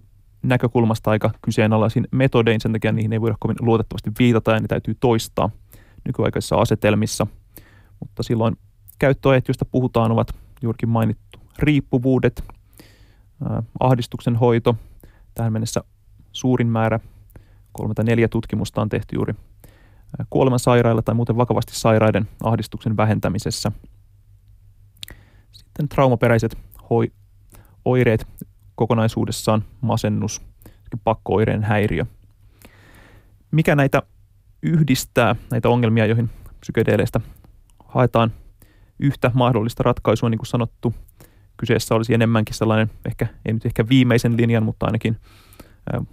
näkökulmasta 0.44 1.10
aika 1.10 1.30
kyseenalaisin 1.42 2.08
metodein, 2.10 2.60
sen 2.60 2.72
takia 2.72 2.92
niihin 2.92 3.12
ei 3.12 3.20
voida 3.20 3.36
kovin 3.40 3.56
luotettavasti 3.60 4.10
viitata 4.18 4.52
ja 4.52 4.60
ne 4.60 4.66
täytyy 4.66 4.94
toistaa 5.00 5.50
nykyaikaisissa 6.04 6.56
asetelmissa. 6.56 7.26
Mutta 8.00 8.22
silloin 8.22 8.56
käyttöajat, 8.98 9.48
joista 9.48 9.64
puhutaan, 9.64 10.12
ovat 10.12 10.28
juurikin 10.62 10.88
mainittu 10.88 11.38
riippuvuudet, 11.58 12.44
ahdistuksen 13.80 14.36
hoito. 14.36 14.76
Tähän 15.34 15.52
mennessä 15.52 15.84
suurin 16.32 16.68
määrä, 16.68 17.00
kolme 17.72 17.94
tai 17.94 18.04
neljä 18.04 18.28
tutkimusta 18.28 18.82
on 18.82 18.88
tehty 18.88 19.16
juuri 19.16 19.34
kuolemansairailla 20.30 21.02
tai 21.02 21.14
muuten 21.14 21.36
vakavasti 21.36 21.76
sairaiden 21.76 22.28
ahdistuksen 22.42 22.96
vähentämisessä. 22.96 23.72
Sitten 25.52 25.88
traumaperäiset 25.88 26.58
hoi, 26.90 27.12
oireet 27.84 28.26
kokonaisuudessaan, 28.74 29.64
masennus, 29.80 30.42
pakkooireen 31.04 31.62
häiriö. 31.62 32.06
Mikä 33.50 33.76
näitä 33.76 34.02
yhdistää, 34.62 35.36
näitä 35.50 35.68
ongelmia, 35.68 36.06
joihin 36.06 36.30
psykedeleistä 36.60 37.20
haetaan 37.84 38.32
yhtä 38.98 39.30
mahdollista 39.34 39.82
ratkaisua, 39.82 40.30
niin 40.30 40.38
kuin 40.38 40.46
sanottu, 40.46 40.94
kyseessä 41.56 41.94
olisi 41.94 42.14
enemmänkin 42.14 42.54
sellainen, 42.54 42.90
ehkä, 43.04 43.26
ei 43.44 43.52
nyt 43.52 43.66
ehkä 43.66 43.88
viimeisen 43.88 44.36
linjan, 44.36 44.62
mutta 44.62 44.86
ainakin 44.86 45.16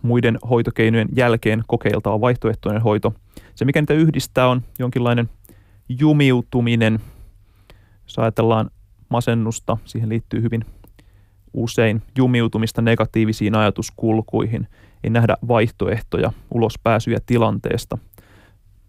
muiden 0.01 0.37
hoitokeinojen 0.49 1.07
jälkeen 1.15 1.63
kokeiltava 1.67 2.21
vaihtoehtoinen 2.21 2.81
hoito. 2.81 3.13
Se, 3.55 3.65
mikä 3.65 3.81
niitä 3.81 3.93
yhdistää, 3.93 4.47
on 4.47 4.61
jonkinlainen 4.79 5.29
jumiutuminen. 5.89 6.99
Jos 8.03 8.19
ajatellaan 8.19 8.69
masennusta, 9.09 9.77
siihen 9.85 10.09
liittyy 10.09 10.41
hyvin 10.41 10.65
usein 11.53 12.01
jumiutumista 12.17 12.81
negatiivisiin 12.81 13.55
ajatuskulkuihin. 13.55 14.67
Ei 15.03 15.09
nähdä 15.09 15.37
vaihtoehtoja, 15.47 16.31
ulospääsyjä 16.51 17.19
tilanteesta. 17.25 17.97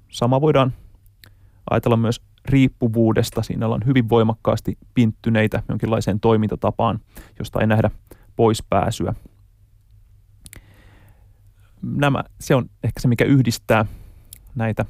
Sama 0.08 0.40
voidaan 0.40 0.72
ajatella 1.70 1.96
myös 1.96 2.20
riippuvuudesta. 2.44 3.42
Siinä 3.42 3.66
ollaan 3.66 3.86
hyvin 3.86 4.08
voimakkaasti 4.08 4.78
pinttyneitä 4.94 5.62
jonkinlaiseen 5.68 6.20
toimintatapaan, 6.20 7.00
josta 7.38 7.60
ei 7.60 7.66
nähdä 7.66 7.90
poispääsyä. 8.36 9.14
Nämä, 11.82 12.24
se 12.40 12.54
on 12.54 12.70
ehkä 12.84 13.00
se, 13.00 13.08
mikä 13.08 13.24
yhdistää 13.24 13.84
näitä 14.54 14.84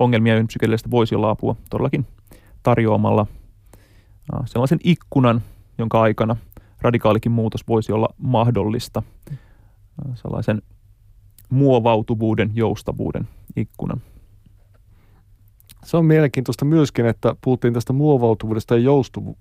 ongelmia, 0.00 0.32
joihin 0.32 0.46
psykedelistä 0.46 0.90
voisi 0.90 1.14
olla 1.14 1.30
apua 1.30 1.56
todellakin 1.70 2.06
tarjoamalla 2.62 3.26
sellaisen 4.44 4.78
ikkunan, 4.84 5.42
jonka 5.78 6.00
aikana 6.00 6.36
radikaalikin 6.82 7.32
muutos 7.32 7.68
voisi 7.68 7.92
olla 7.92 8.08
mahdollista. 8.18 9.02
Sellaisen 10.14 10.62
muovautuvuuden, 11.50 12.50
joustavuuden 12.54 13.28
ikkunan. 13.56 14.00
Se 15.84 15.96
on 15.96 16.04
mielenkiintoista 16.04 16.64
myöskin, 16.64 17.06
että 17.06 17.36
puhuttiin 17.40 17.74
tästä 17.74 17.92
muovautuvuudesta 17.92 18.76
ja 18.76 18.90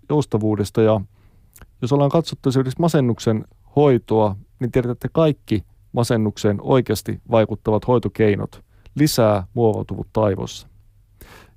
joustavuudesta. 0.10 0.82
Ja 0.82 1.01
jos 1.82 1.93
ollaan 1.93 2.12
katsottu 2.12 2.49
esimerkiksi 2.49 2.80
masennuksen 2.80 3.45
hoitoa, 3.75 4.36
niin 4.60 4.71
tiedetään, 4.71 4.91
että 4.91 5.10
kaikki 5.12 5.63
masennukseen 5.91 6.58
oikeasti 6.62 7.21
vaikuttavat 7.32 7.88
hoitokeinot 7.88 8.63
lisää 8.95 9.47
muovautuvuutta 9.54 10.23
aivoissa. 10.23 10.67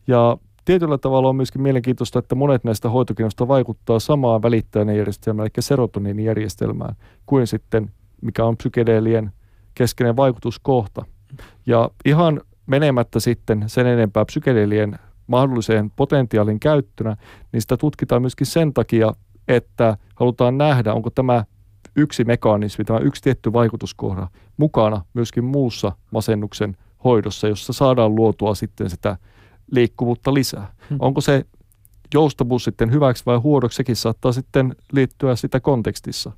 Ja 0.06 0.36
tietyllä 0.64 0.98
tavalla 0.98 1.28
on 1.28 1.36
myöskin 1.36 1.62
mielenkiintoista, 1.62 2.18
että 2.18 2.34
monet 2.34 2.64
näistä 2.64 2.88
hoitokeinoista 2.88 3.48
vaikuttaa 3.48 3.98
samaan 3.98 4.42
välittäjän 4.42 4.96
järjestelmään, 4.96 5.46
eli 5.46 5.62
serotoniinijärjestelmään, 5.62 6.94
kuin 7.26 7.46
sitten 7.46 7.90
mikä 8.22 8.44
on 8.44 8.56
psykedeelien 8.56 9.32
keskeinen 9.74 10.16
vaikutuskohta. 10.16 11.04
Ja 11.66 11.90
ihan 12.04 12.40
menemättä 12.66 13.20
sitten 13.20 13.64
sen 13.66 13.86
enempää 13.86 14.24
psykedeelien 14.24 14.98
mahdolliseen 15.26 15.90
potentiaalin 15.96 16.60
käyttönä, 16.60 17.16
niin 17.52 17.60
sitä 17.60 17.76
tutkitaan 17.76 18.22
myöskin 18.22 18.46
sen 18.46 18.74
takia, 18.74 19.12
että 19.48 19.96
halutaan 20.14 20.58
nähdä, 20.58 20.94
onko 20.94 21.10
tämä 21.10 21.44
yksi 21.96 22.24
mekanismi, 22.24 22.84
tämä 22.84 22.98
yksi 22.98 23.22
tietty 23.22 23.52
vaikutuskohda 23.52 24.28
mukana 24.56 25.04
myöskin 25.14 25.44
muussa 25.44 25.92
masennuksen 26.10 26.76
hoidossa, 27.04 27.48
jossa 27.48 27.72
saadaan 27.72 28.14
luotua 28.14 28.54
sitten 28.54 28.90
sitä 28.90 29.16
liikkuvuutta 29.70 30.34
lisää. 30.34 30.72
Hmm. 30.90 30.96
Onko 31.00 31.20
se 31.20 31.44
joustavuus 32.14 32.64
sitten 32.64 32.92
hyväksi 32.92 33.26
vai 33.26 33.36
huonoksi, 33.36 33.76
sekin 33.76 33.96
saattaa 33.96 34.32
sitten 34.32 34.76
liittyä 34.92 35.36
sitä 35.36 35.60
kontekstissa. 35.60 36.32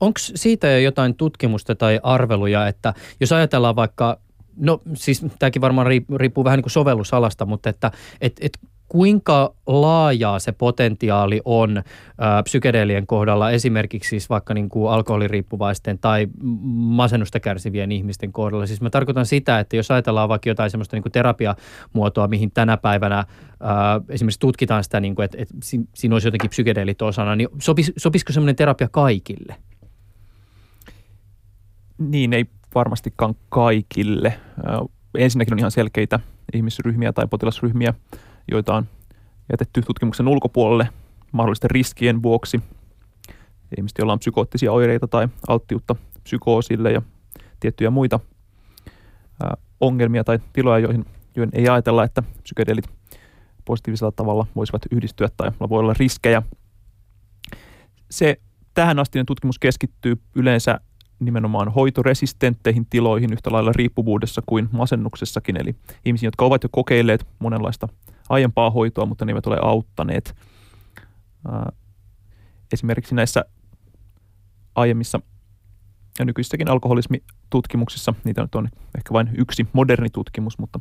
Onko 0.00 0.18
siitä 0.18 0.66
jo 0.66 0.78
jotain 0.78 1.14
tutkimusta 1.14 1.74
tai 1.74 2.00
arveluja, 2.02 2.68
että 2.68 2.94
jos 3.20 3.32
ajatellaan 3.32 3.76
vaikka 3.76 4.18
No 4.56 4.80
siis 4.94 5.26
tämäkin 5.38 5.62
varmaan 5.62 5.86
riippuu 6.16 6.44
vähän 6.44 6.56
niin 6.56 6.62
kuin 6.62 6.70
sovellusalasta, 6.70 7.46
mutta 7.46 7.70
että 7.70 7.92
et, 8.20 8.32
et 8.40 8.58
kuinka 8.94 9.54
laajaa 9.66 10.38
se 10.38 10.52
potentiaali 10.52 11.40
on 11.44 11.82
ää, 12.18 12.42
psykedeelien 12.42 13.06
kohdalla 13.06 13.50
esimerkiksi 13.50 14.10
siis 14.10 14.30
vaikka 14.30 14.54
niin 14.54 14.68
kuin 14.68 14.92
alkoholiriippuvaisten 14.92 15.98
tai 15.98 16.28
masennusta 16.74 17.40
kärsivien 17.40 17.92
ihmisten 17.92 18.32
kohdalla. 18.32 18.66
Siis 18.66 18.80
mä 18.80 18.90
tarkoitan 18.90 19.26
sitä, 19.26 19.58
että 19.58 19.76
jos 19.76 19.90
ajatellaan 19.90 20.28
vaikka 20.28 20.48
jotain 20.48 20.70
semmoista 20.70 20.96
niin 20.96 21.12
terapiamuotoa, 21.12 22.28
mihin 22.28 22.50
tänä 22.50 22.76
päivänä 22.76 23.16
ää, 23.16 24.00
esimerkiksi 24.08 24.40
tutkitaan 24.40 24.84
sitä, 24.84 25.00
niin 25.00 25.14
kuin, 25.14 25.24
että, 25.24 25.38
että 25.40 25.54
siinä 25.94 26.14
olisi 26.14 26.28
jotenkin 26.28 26.50
psykedeelit 26.50 27.02
osana, 27.02 27.36
niin 27.36 27.48
sopis, 27.58 27.92
sopisiko 27.96 28.32
semmoinen 28.32 28.56
terapia 28.56 28.88
kaikille? 28.88 29.56
Niin, 31.98 32.32
ei 32.32 32.44
varmastikaan 32.74 33.34
kaikille. 33.48 34.34
Ensinnäkin 35.18 35.54
on 35.54 35.58
ihan 35.58 35.70
selkeitä 35.70 36.20
ihmisryhmiä 36.52 37.12
tai 37.12 37.26
potilasryhmiä, 37.26 37.94
joita 38.50 38.74
on 38.74 38.86
jätetty 39.52 39.82
tutkimuksen 39.82 40.28
ulkopuolelle 40.28 40.88
mahdollisten 41.32 41.70
riskien 41.70 42.22
vuoksi. 42.22 42.60
Ihmiset, 43.76 43.98
joilla 43.98 44.12
on 44.12 44.18
psykoottisia 44.18 44.72
oireita 44.72 45.08
tai 45.08 45.28
alttiutta 45.48 45.96
psykoosille 46.22 46.92
ja 46.92 47.02
tiettyjä 47.60 47.90
muita 47.90 48.20
ongelmia 49.80 50.24
tai 50.24 50.38
tiloja, 50.52 50.78
joihin, 50.78 51.06
joihin 51.36 51.50
ei 51.54 51.68
ajatella, 51.68 52.04
että 52.04 52.22
psykedeelit 52.42 52.84
positiivisella 53.64 54.12
tavalla 54.12 54.46
voisivat 54.56 54.82
yhdistyä 54.90 55.28
tai 55.36 55.50
voi 55.70 55.80
olla 55.80 55.94
riskejä. 55.98 56.42
Se 58.10 58.36
tähän 58.74 58.98
astinen 58.98 59.26
tutkimus 59.26 59.58
keskittyy 59.58 60.16
yleensä 60.34 60.80
nimenomaan 61.18 61.72
hoitoresistentteihin 61.72 62.86
tiloihin 62.86 63.32
yhtä 63.32 63.52
lailla 63.52 63.72
riippuvuudessa 63.74 64.42
kuin 64.46 64.68
masennuksessakin, 64.72 65.60
eli 65.60 65.74
ihmisiä, 66.04 66.26
jotka 66.26 66.44
ovat 66.44 66.62
jo 66.62 66.68
kokeilleet 66.72 67.26
monenlaista 67.38 67.88
aiempaa 68.28 68.70
hoitoa, 68.70 69.06
mutta 69.06 69.24
ne 69.24 69.32
eivät 69.32 69.46
ole 69.46 69.58
auttaneet. 69.62 70.36
Esimerkiksi 72.72 73.14
näissä 73.14 73.44
aiemmissa 74.74 75.20
ja 76.18 76.24
nykyisissäkin 76.24 76.70
alkoholismitutkimuksissa, 76.70 78.14
niitä 78.24 78.42
nyt 78.42 78.54
on 78.54 78.68
ehkä 78.96 79.12
vain 79.12 79.30
yksi 79.38 79.66
moderni 79.72 80.10
tutkimus, 80.10 80.58
mutta 80.58 80.80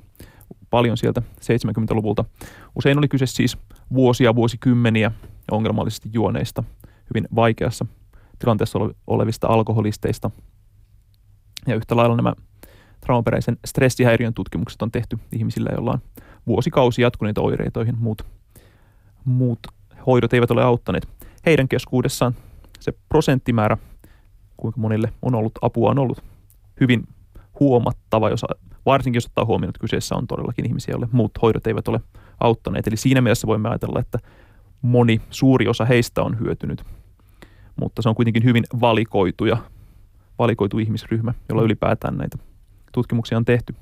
paljon 0.70 0.98
sieltä 0.98 1.22
70-luvulta. 1.42 2.26
Usein 2.76 2.98
oli 2.98 3.08
kyse 3.08 3.26
siis 3.26 3.58
vuosia, 3.94 4.36
vuosikymmeniä 4.36 5.12
ongelmallisesti 5.52 6.10
juoneista, 6.14 6.64
hyvin 7.10 7.28
vaikeassa 7.36 7.86
tilanteessa 8.40 8.80
olevista 9.08 9.48
alkoholisteista. 9.48 10.32
Ja 11.68 11.76
yhtä 11.76 11.96
lailla 11.96 12.16
nämä 12.16 12.34
traumaperäisen 13.00 13.58
stressihäiriön 13.66 14.34
tutkimukset 14.34 14.82
on 14.82 14.92
tehty 14.92 15.20
ihmisillä, 15.32 15.70
joilla 15.74 15.92
on 15.92 16.02
vuosikausi 16.48 17.02
jatkuneita 17.02 17.42
oireita, 17.42 17.80
joihin 17.80 17.98
muut, 17.98 18.26
muut 19.26 19.60
hoidot 20.06 20.34
eivät 20.34 20.52
ole 20.52 20.64
auttaneet. 20.64 21.08
Heidän 21.46 21.68
keskuudessaan 21.68 22.36
se 22.80 22.94
prosenttimäärä, 23.10 23.78
kuinka 24.58 24.80
monille 24.80 25.14
on 25.22 25.36
ollut 25.36 25.52
apua, 25.62 25.90
on 25.90 26.00
ollut 26.00 26.24
hyvin 26.80 27.08
huomattava, 27.60 28.30
jos, 28.30 28.46
varsinkin 28.86 29.18
jos 29.18 29.26
ottaa 29.26 29.46
huomioon, 29.46 29.70
että 29.70 29.82
kyseessä 29.82 30.16
on 30.16 30.28
todellakin 30.28 30.66
ihmisiä, 30.66 30.92
joille 30.92 31.08
muut 31.12 31.32
hoidot 31.42 31.68
eivät 31.68 31.88
ole 31.88 32.00
auttaneet. 32.40 32.88
Eli 32.88 32.98
siinä 32.98 33.22
mielessä 33.22 33.48
voimme 33.48 33.70
ajatella, 33.70 34.00
että 34.00 34.20
moni, 34.82 35.22
suuri 35.30 35.68
osa 35.68 35.86
heistä 35.86 36.22
on 36.24 36.40
hyötynyt 36.40 36.86
mutta 37.76 38.02
se 38.02 38.10
on 38.10 38.16
kuitenkin 38.16 38.44
hyvin 38.44 38.64
valikoitu 38.82 39.46
ja 39.46 39.58
valikoitu 40.40 40.80
ihmisryhmä, 40.80 41.34
jolla 41.50 41.64
ylipäätään 41.64 42.18
näitä 42.18 42.38
tutkimuksia 42.92 43.38
on 43.38 43.46
tehty. 43.46 43.76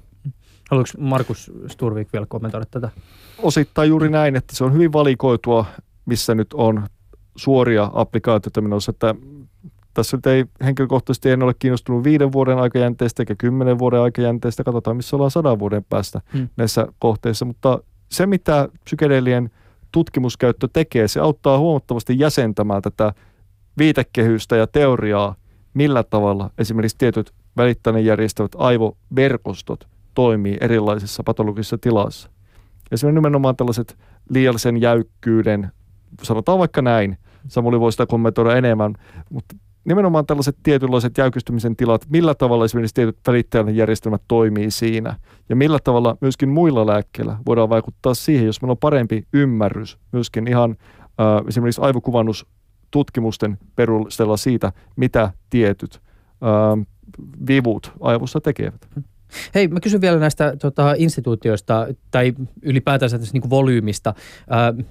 Haluatko 0.71 0.97
Markus 0.97 1.51
Sturvik 1.67 2.13
vielä 2.13 2.25
kommentoida 2.25 2.65
tätä? 2.71 2.89
Osittain 3.38 3.89
juuri 3.89 4.10
näin, 4.10 4.36
että 4.36 4.55
se 4.55 4.63
on 4.63 4.73
hyvin 4.73 4.93
valikoitua, 4.93 5.65
missä 6.05 6.36
nyt 6.36 6.53
on 6.53 6.88
suoria 7.36 7.91
applikaatioita 7.93 8.62
menossa, 8.62 8.89
että 8.89 9.15
tässä 9.93 10.17
nyt 10.17 10.25
ei 10.25 10.45
henkilökohtaisesti 10.63 11.29
en 11.29 11.43
ole 11.43 11.53
kiinnostunut 11.60 12.03
viiden 12.03 12.31
vuoden 12.31 12.57
aikajänteestä 12.57 13.21
eikä 13.21 13.36
kymmenen 13.38 13.79
vuoden 13.79 13.99
aikajänteestä. 13.99 14.63
Katsotaan, 14.63 14.97
missä 14.97 15.15
ollaan 15.15 15.31
sadan 15.31 15.60
vuoden 15.60 15.86
päästä 15.89 16.21
hmm. 16.34 16.49
näissä 16.57 16.88
kohteissa. 16.99 17.45
Mutta 17.45 17.79
se, 18.10 18.25
mitä 18.25 18.69
psykedelien 18.84 19.49
tutkimuskäyttö 19.91 20.67
tekee, 20.73 21.07
se 21.07 21.19
auttaa 21.19 21.60
huomattavasti 21.60 22.19
jäsentämään 22.19 22.81
tätä 22.81 23.13
viitekehystä 23.77 24.55
ja 24.55 24.67
teoriaa 24.67 25.36
millä 25.73 26.03
tavalla 26.03 26.49
esimerkiksi 26.57 26.97
tietyt 26.97 27.34
välittäneet 27.57 28.05
järjestävät 28.05 28.51
aivoverkostot 28.57 29.90
toimii 30.13 30.58
erilaisissa 30.62 31.24
patologisissa 31.24 31.78
tilassa. 31.78 32.30
Esimerkiksi 32.91 33.15
nimenomaan 33.15 33.56
tällaiset 33.56 33.97
liiallisen 34.30 34.82
jäykkyyden, 34.82 35.71
sanotaan 36.24 36.60
vaikka 36.60 36.82
näin, 36.82 37.17
Samuli 37.47 37.80
voi 37.80 37.91
sitä 37.91 38.06
kommentoida 38.06 38.56
enemmän, 38.56 38.95
mutta 39.30 39.56
nimenomaan 39.86 40.26
tällaiset 40.26 40.58
tietynlaiset 40.63 41.17
jäykistymisen 41.17 41.76
tilat, 41.76 42.06
millä 42.10 42.36
tavalla 42.36 42.65
esimerkiksi 42.65 42.93
tietyt 42.95 43.17
välittäjän 43.28 43.76
järjestelmät 43.76 44.21
toimii 44.28 44.71
siinä 44.71 45.15
ja 45.50 45.56
millä 45.56 45.80
tavalla 45.84 46.17
myöskin 46.21 46.50
muilla 46.50 46.88
lääkkeillä 46.88 47.38
voidaan 47.45 47.69
vaikuttaa 47.69 48.13
siihen, 48.13 48.45
jos 48.45 48.62
meillä 48.62 48.71
on 48.71 48.78
parempi 48.78 49.28
ymmärrys 49.34 49.97
myöskin 50.12 50.47
ihan 50.47 50.76
äh, 51.02 51.47
esimerkiksi 51.47 51.82
aivokuvannustutkimusten 51.82 53.58
perusteella 53.76 54.38
siitä, 54.38 54.71
mitä 54.95 55.32
tietyt 55.50 56.02
äh, 56.43 56.86
vivut 57.47 57.91
aivossa 58.00 58.41
tekevät. 58.41 58.88
Hei, 59.55 59.67
mä 59.67 59.79
kysyn 59.79 60.01
vielä 60.01 60.19
näistä 60.19 60.53
tota, 60.61 60.93
instituutioista 60.97 61.87
tai 62.11 62.33
ylipäätänsä 62.61 63.19
tästä 63.19 63.33
niin 63.33 63.41
kuin 63.41 63.49
volyymista. 63.49 64.13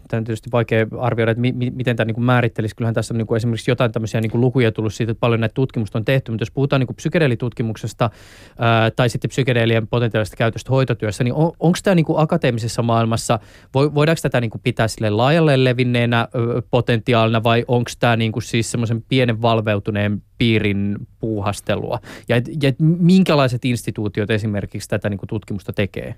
Tämä 0.08 0.18
on 0.18 0.24
tietysti 0.24 0.50
vaikea 0.52 0.86
arvioida, 0.98 1.30
että 1.30 1.40
mi- 1.40 1.52
mi- 1.52 1.70
miten 1.70 1.96
tämä 1.96 2.04
niin 2.04 2.24
määrittelisi. 2.24 2.76
Kyllähän 2.76 2.94
tässä 2.94 3.14
on 3.14 3.18
niin 3.18 3.26
kuin 3.26 3.36
esimerkiksi 3.36 3.70
jotain 3.70 3.92
tämmöisiä 3.92 4.20
niin 4.20 4.30
kuin 4.30 4.40
lukuja 4.40 4.72
tullut 4.72 4.94
siitä, 4.94 5.10
että 5.10 5.20
paljon 5.20 5.40
näitä 5.40 5.54
tutkimusta 5.54 5.98
on 5.98 6.04
tehty, 6.04 6.30
mutta 6.32 6.42
jos 6.42 6.50
puhutaan 6.50 6.80
niin 6.80 6.86
kuin 6.86 6.96
psykedeelitutkimuksesta 6.96 8.10
ää, 8.58 8.90
tai 8.90 9.08
sitten 9.08 9.28
psykedeelien 9.28 9.88
potentiaalisesta 9.88 10.36
käytöstä 10.36 10.70
hoitotyössä, 10.70 11.24
niin 11.24 11.34
on, 11.34 11.52
onko 11.60 11.78
tämä 11.82 11.94
niin 11.94 12.06
kuin 12.06 12.20
akateemisessa 12.20 12.82
maailmassa, 12.82 13.38
voidaanko 13.74 14.20
tätä 14.22 14.40
niin 14.40 14.50
kuin 14.50 14.62
pitää 14.62 14.88
sille 14.88 15.10
laajalle 15.10 15.64
levinneenä 15.64 16.28
ö, 16.34 16.62
potentiaalina 16.70 17.42
vai 17.42 17.64
onko 17.68 17.90
tämä 18.00 18.16
niin 18.16 18.32
kuin 18.32 18.42
siis 18.42 18.70
semmoisen 18.70 19.02
pienen 19.02 19.42
valveutuneen 19.42 20.22
piirin 20.40 20.96
puuhastelua? 21.18 22.00
Ja, 22.28 22.36
ja 22.36 22.72
minkälaiset 22.78 23.64
instituutiot 23.64 24.30
esimerkiksi 24.30 24.88
tätä 24.88 25.10
niin 25.10 25.18
kuin 25.18 25.28
tutkimusta 25.28 25.72
tekee? 25.72 26.14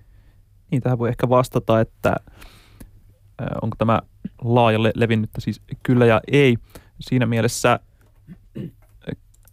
Niin, 0.71 0.83
tähän 0.83 0.99
voi 0.99 1.09
ehkä 1.09 1.29
vastata, 1.29 1.81
että 1.81 2.17
onko 3.63 3.77
tämä 3.79 4.01
laajalle 4.45 4.93
levinnyttä, 4.95 5.41
siis 5.41 5.61
kyllä 5.83 6.07
ja 6.07 6.21
ei. 6.33 6.57
Siinä 7.01 7.27
mielessä 7.27 7.81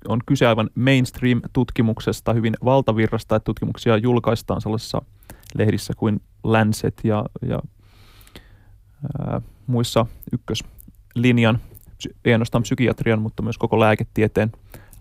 on 0.07 0.19
kyse 0.25 0.47
aivan 0.47 0.69
mainstream-tutkimuksesta, 0.75 2.33
hyvin 2.33 2.53
valtavirrasta, 2.65 3.35
että 3.35 3.45
tutkimuksia 3.45 3.97
julkaistaan 3.97 4.61
sellaisissa 4.61 5.01
lehdissä 5.57 5.93
kuin 5.97 6.21
Lancet 6.43 7.01
ja, 7.03 7.25
ja 7.41 7.59
ää, 9.19 9.41
muissa 9.67 10.05
ykköslinjan 10.31 11.59
ei 12.25 12.33
ainoastaan 12.33 12.61
psykiatrian, 12.61 13.21
mutta 13.21 13.43
myös 13.43 13.57
koko 13.57 13.79
lääketieteen 13.79 14.51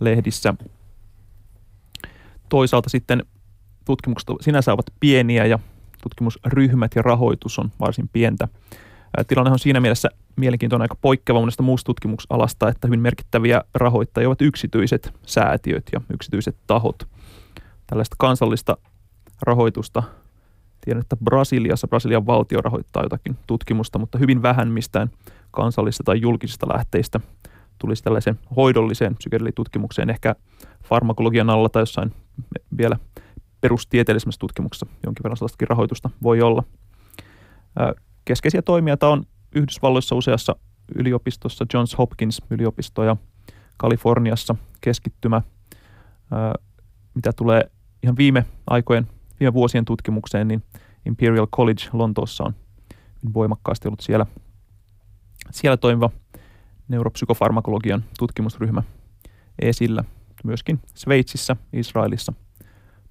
lehdissä. 0.01 0.55
Toisaalta 2.49 2.91
sitten 2.91 3.23
tutkimukset 3.85 4.29
sinänsä 4.41 4.73
ovat 4.73 4.87
pieniä 5.01 5.47
ja 5.47 5.59
tutkimusryhmät 6.03 6.93
ja 6.95 7.03
rahoitus 7.03 7.59
on 7.59 7.73
varsin 7.81 8.09
pientä. 8.09 8.49
Tilanne 9.27 9.51
on 9.51 9.59
siinä 9.59 9.81
mielessä 9.81 10.09
mielenkiintoinen 10.37 10.85
aika 10.85 10.97
poikkeava 11.01 11.41
monesta 11.41 11.63
muusta 11.63 11.87
tutkimusalasta, 11.87 12.69
että 12.69 12.87
hyvin 12.87 13.01
merkittäviä 13.01 13.63
rahoittajia 13.75 14.29
ovat 14.29 14.43
yksityiset 14.43 15.13
säätiöt 15.27 15.85
ja 15.93 16.01
yksityiset 16.15 16.57
tahot. 16.67 17.09
Tällaista 17.87 18.17
kansallista 18.19 18.77
rahoitusta 19.43 20.03
Tiedän, 20.81 21.01
että 21.01 21.17
Brasiliassa 21.17 21.89
Brasilian 21.89 22.27
valtio 22.27 22.61
rahoittaa 22.61 23.03
jotakin 23.03 23.37
tutkimusta, 23.47 23.99
mutta 23.99 24.19
hyvin 24.19 24.43
vähän 24.43 24.69
mistään 24.69 25.11
kansallisista 25.51 26.05
tai 26.05 26.21
julkisista 26.21 26.69
lähteistä 26.75 27.21
tulisi 27.79 28.03
tällaiseen 28.03 28.39
hoidolliseen 28.57 29.17
psykedelitutkimukseen, 29.17 30.11
ehkä 30.11 30.35
farmakologian 30.85 31.51
alla 31.51 31.69
tai 31.69 31.83
jossain 31.83 32.13
vielä 32.79 32.97
perustieteellisessä 33.61 34.39
tutkimuksessa 34.39 34.87
jonkin 35.07 35.25
verran 35.25 35.37
sellaistakin 35.37 35.69
rahoitusta 35.69 36.11
voi 36.23 36.43
olla. 36.43 36.63
Keskeisiä 38.25 38.63
toimijoita 38.63 39.09
on 39.09 39.25
Yhdysvalloissa 39.55 40.15
useassa 40.15 40.57
yliopistossa, 40.95 41.67
Johns 41.75 41.99
Hopkins 41.99 42.43
yliopisto 42.51 43.05
ja 43.05 43.17
Kaliforniassa 43.77 44.55
keskittymä, 44.81 45.43
mitä 47.15 47.33
tulee 47.33 47.71
ihan 48.03 48.17
viime 48.17 48.45
aikojen 48.67 49.07
viime 49.41 49.53
vuosien 49.53 49.85
tutkimukseen, 49.85 50.49
niin 50.49 50.63
Imperial 51.07 51.47
College 51.47 51.83
Lontoossa 51.93 52.45
on 52.45 52.55
voimakkaasti 53.35 53.89
ollut 53.89 54.01
siellä, 54.01 54.27
siellä 55.51 55.77
toimiva 55.77 56.11
neuropsykofarmakologian 56.89 58.05
tutkimusryhmä 58.19 58.83
esillä. 59.63 60.05
Myöskin 60.45 60.81
Sveitsissä, 60.95 61.57
Israelissa 61.73 62.33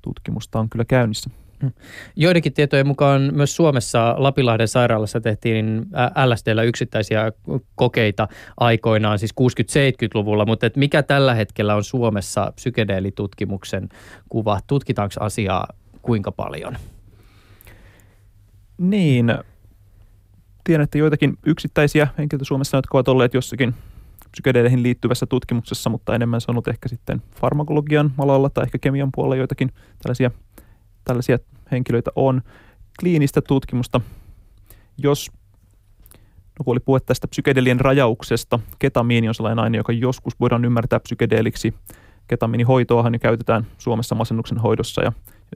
tutkimusta 0.02 0.60
on 0.60 0.70
kyllä 0.70 0.86
käynnissä. 0.86 1.30
Mm. 1.64 1.72
Joidenkin 2.16 2.54
tietojen 2.54 2.88
mukaan 2.88 3.30
myös 3.34 3.56
Suomessa 3.56 4.16
Lapilahden 4.18 4.68
sairaalassa 4.68 5.22
tehtiin 5.22 5.86
LSDllä 6.26 6.64
yksittäisiä 6.64 7.32
kokeita 7.76 8.28
aikoinaan, 8.58 9.20
siis 9.20 9.34
60-70-luvulla, 9.42 10.46
mutta 10.46 10.66
et 10.66 10.76
mikä 10.76 11.04
tällä 11.04 11.34
hetkellä 11.34 11.76
on 11.76 11.84
Suomessa 11.84 12.52
psykedeelitutkimuksen 12.56 13.90
kuva? 14.30 14.60
Tutkitaanko 14.68 15.16
asiaa 15.20 15.68
kuinka 16.02 16.32
paljon? 16.32 16.78
Niin, 18.78 19.34
tiedän, 20.68 20.84
että 20.84 20.98
joitakin 20.98 21.38
yksittäisiä 21.46 22.08
henkilöitä 22.18 22.46
Suomessa, 22.46 22.78
jotka 22.78 22.98
ovat 22.98 23.08
olleet 23.08 23.34
jossakin 23.34 23.74
psykedeleihin 24.32 24.84
liittyvässä 24.84 25.26
tutkimuksessa, 25.26 25.90
mutta 25.90 26.16
enemmän 26.16 26.42
sanonut 26.42 26.68
ehkä 26.68 26.90
sitten 26.90 27.22
farmakologian 27.42 28.14
alalla 28.18 28.50
tai 28.50 28.64
ehkä 28.64 28.78
kemian 28.78 29.10
puolella 29.16 29.36
joitakin 29.36 29.72
tällaisia, 30.04 30.32
tällaisia 31.04 31.38
henkilöitä 31.72 32.12
on. 32.16 32.42
Kliinistä 33.00 33.42
tutkimusta, 33.42 34.02
jos 34.98 35.32
no 36.60 36.64
kun 36.66 36.72
oli 36.72 36.80
puhe 36.80 37.00
tästä 37.00 37.28
psykedelien 37.28 37.80
rajauksesta, 37.80 38.60
ketamiini 38.80 39.28
on 39.28 39.36
sellainen 39.36 39.64
aine, 39.64 39.78
joka 39.78 39.94
joskus 39.94 40.40
voidaan 40.40 40.66
ymmärtää 40.66 41.00
psykedeeliksi. 41.00 41.74
Ketamiinihoitoahan 42.28 43.14
jo 43.14 43.20
käytetään 43.20 43.68
Suomessa 43.78 44.16
masennuksen 44.16 44.58
hoidossa 44.58 45.04
ja 45.04 45.12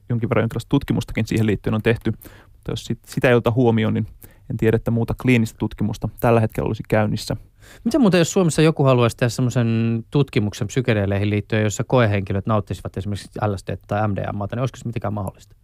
jonkin 0.09 0.29
verran 0.29 0.43
jonkinlaista 0.43 0.69
tutkimustakin 0.69 1.27
siihen 1.27 1.47
liittyen 1.47 1.73
on 1.73 1.81
tehty, 1.81 2.11
mutta 2.43 2.71
jos 2.71 2.87
sitä 3.05 3.29
ei 3.29 3.35
ota 3.35 3.51
huomioon, 3.51 3.93
niin 3.93 4.07
en 4.51 4.57
tiedä, 4.57 4.75
että 4.75 4.91
muuta 4.91 5.15
kliinistä 5.21 5.57
tutkimusta 5.57 6.09
tällä 6.19 6.39
hetkellä 6.39 6.67
olisi 6.67 6.83
käynnissä. 6.89 7.35
Mitä 7.83 7.99
muuten, 7.99 8.17
jos 8.17 8.31
Suomessa 8.31 8.61
joku 8.61 8.83
haluaisi 8.83 9.17
tehdä 9.17 9.29
semmoisen 9.29 10.03
tutkimuksen 10.11 10.67
psykedeeleihin 10.67 11.29
liittyen, 11.29 11.63
jossa 11.63 11.83
koehenkilöt 11.83 12.45
nauttisivat 12.45 12.97
esimerkiksi 12.97 13.29
LSD 13.47 13.77
tai 13.87 14.07
MDMA, 14.07 14.47
niin 14.51 14.59
olisiko 14.59 14.77
se 14.77 14.85
mitenkään 14.85 15.13
mahdollista? 15.13 15.55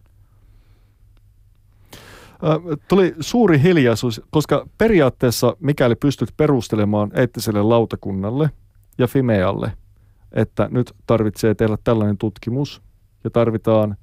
Tuli 2.87 3.15
suuri 3.19 3.61
hiljaisuus, 3.61 4.21
koska 4.29 4.67
periaatteessa 4.77 5.55
mikäli 5.59 5.95
pystyt 5.95 6.29
perustelemaan 6.37 7.11
eettiselle 7.13 7.61
lautakunnalle 7.61 8.49
ja 8.97 9.07
Fimealle, 9.07 9.71
että 10.31 10.67
nyt 10.71 10.93
tarvitsee 11.07 11.55
tehdä 11.55 11.77
tällainen 11.83 12.17
tutkimus 12.17 12.81
ja 13.23 13.29
tarvitaan 13.29 13.97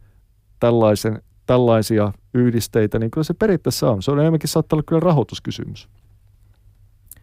tällaisen, 0.61 1.23
tällaisia 1.47 2.13
yhdisteitä, 2.35 2.99
niin 2.99 3.11
kyllä 3.11 3.25
se 3.25 3.35
periaatteessa 3.35 3.91
on. 3.91 4.03
Se 4.03 4.11
on 4.11 4.21
enemmänkin 4.21 4.49
saattaa 4.49 4.77
olla 4.77 4.85
kyllä 4.87 5.01
rahoituskysymys. 5.01 5.89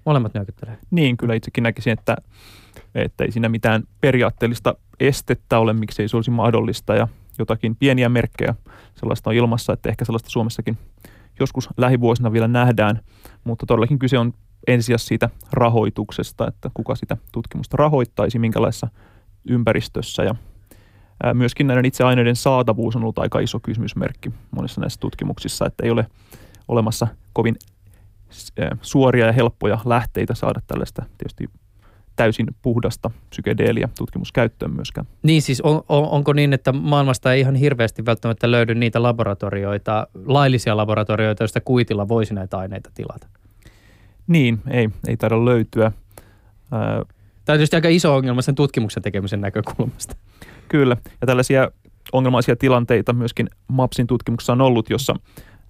Molemmat 0.06 0.34
nyökyttelee. 0.34 0.78
Niin, 0.92 1.18
kyllä 1.18 1.34
itsekin 1.34 1.64
näkisin, 1.64 1.94
että, 1.94 2.18
että 2.96 3.24
ei 3.24 3.32
siinä 3.32 3.50
mitään 3.50 3.84
periaatteellista 4.02 4.76
estettä 5.00 5.60
ole, 5.60 5.74
miksei 5.74 6.08
se 6.08 6.18
olisi 6.18 6.32
mahdollista 6.32 6.96
ja 6.96 7.08
jotakin 7.40 7.76
pieniä 7.76 8.10
merkkejä 8.10 8.56
sellaista 8.96 9.30
on 9.30 9.36
ilmassa, 9.36 9.74
että 9.74 9.90
ehkä 9.90 10.06
sellaista 10.06 10.30
Suomessakin 10.30 10.78
joskus 11.40 11.70
lähivuosina 11.78 12.32
vielä 12.32 12.48
nähdään, 12.48 13.00
mutta 13.44 13.66
todellakin 13.66 14.00
kyse 14.00 14.18
on 14.18 14.34
ensisijaisesti 14.68 15.08
siitä 15.08 15.30
rahoituksesta, 15.52 16.48
että 16.48 16.72
kuka 16.74 16.96
sitä 16.96 17.18
tutkimusta 17.32 17.78
rahoittaisi, 17.78 18.40
minkälaisessa 18.40 18.88
ympäristössä 19.50 20.24
ja 20.24 20.36
Myöskin 21.34 21.68
näiden 21.68 21.86
itse 21.86 22.04
aineiden 22.04 22.36
saatavuus 22.36 22.96
on 22.96 23.02
ollut 23.02 23.20
aika 23.20 23.40
iso 23.40 23.60
kysymysmerkki 23.60 24.32
monissa 24.52 24.82
näissä 24.82 25.00
tutkimuksissa, 25.00 25.66
että 25.66 25.84
ei 25.86 25.92
ole 25.92 26.06
olemassa 26.68 27.08
kovin 27.34 27.56
suoria 28.82 29.26
ja 29.26 29.32
helppoja 29.32 29.80
lähteitä 29.86 30.36
saada 30.36 30.62
tällaista 30.68 31.04
tietysti 31.18 31.50
täysin 32.16 32.48
puhdasta 32.62 33.12
psykedeelia 33.30 33.90
tutkimuskäyttöön 33.98 34.72
myöskään. 34.72 35.08
Niin 35.24 35.42
siis 35.42 35.62
on, 35.62 35.84
on, 35.90 36.10
onko 36.10 36.34
niin, 36.34 36.54
että 36.54 36.72
maailmasta 36.72 37.34
ei 37.34 37.40
ihan 37.40 37.56
hirveästi 37.56 38.06
välttämättä 38.06 38.52
löydy 38.52 38.76
niitä 38.76 39.04
laboratorioita, 39.04 40.08
laillisia 40.26 40.78
laboratorioita, 40.78 41.44
joista 41.44 41.62
kuitilla 41.62 42.08
voisi 42.08 42.34
näitä 42.34 42.58
aineita 42.58 42.92
tilata? 42.94 43.28
Niin, 44.28 44.62
ei, 44.70 44.90
ei 45.08 45.18
taida 45.18 45.46
löytyä. 45.46 45.92
Tämä 46.70 46.96
on 46.98 47.06
tietysti 47.46 47.76
aika 47.76 47.90
iso 47.90 48.16
ongelma 48.16 48.42
sen 48.42 48.56
tutkimuksen 48.56 49.04
tekemisen 49.04 49.42
näkökulmasta. 49.42 50.16
Kyllä, 50.72 50.98
ja 51.22 51.28
tällaisia 51.28 51.72
ongelmaisia 52.12 52.56
tilanteita 52.56 53.14
myöskin 53.14 53.50
MAPSin 53.68 54.08
tutkimuksessa 54.08 54.54
on 54.54 54.62
ollut, 54.62 54.90
jossa 54.90 55.16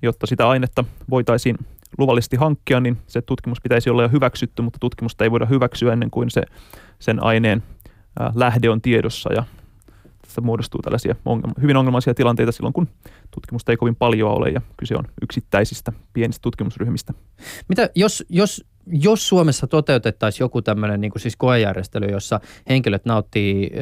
jotta 0.02 0.28
sitä 0.28 0.50
ainetta 0.50 0.84
voitaisiin 1.10 1.58
luvallisesti 1.98 2.38
hankkia, 2.38 2.80
niin 2.80 2.98
se 3.08 3.22
tutkimus 3.22 3.62
pitäisi 3.62 3.90
olla 3.90 4.02
jo 4.02 4.10
hyväksytty, 4.10 4.62
mutta 4.62 4.80
tutkimusta 4.80 5.24
ei 5.24 5.32
voida 5.32 5.46
hyväksyä 5.46 5.94
ennen 5.94 6.12
kuin 6.12 6.30
se, 6.30 6.42
sen 7.00 7.24
aineen 7.24 7.64
ää, 8.20 8.32
lähde 8.36 8.70
on 8.70 8.82
tiedossa 8.82 9.34
ja 9.34 9.44
tästä 10.22 10.42
muodostuu 10.42 10.82
tällaisia 10.82 11.16
ongelma, 11.26 11.54
hyvin 11.62 11.78
ongelmaisia 11.78 12.14
tilanteita 12.14 12.52
silloin, 12.52 12.74
kun 12.74 12.88
tutkimusta 13.32 13.72
ei 13.72 13.78
kovin 13.78 13.96
paljon 13.96 14.32
ole 14.32 14.50
ja 14.50 14.62
kyse 14.78 14.96
on 14.96 15.06
yksittäisistä 15.22 15.94
pienistä 16.14 16.42
tutkimusryhmistä. 16.42 17.14
Mitä 17.68 17.90
jos, 17.96 18.24
jos, 18.30 18.66
jos 18.88 19.28
Suomessa 19.28 19.68
toteutettaisiin 19.68 20.46
joku 20.46 20.62
tämmöinen 20.62 21.02
niin 21.02 21.12
siis 21.18 21.36
koejärjestely, 21.36 22.08
jossa 22.08 22.40
henkilöt 22.70 23.06
nauttii 23.06 23.72
ö, 23.74 23.80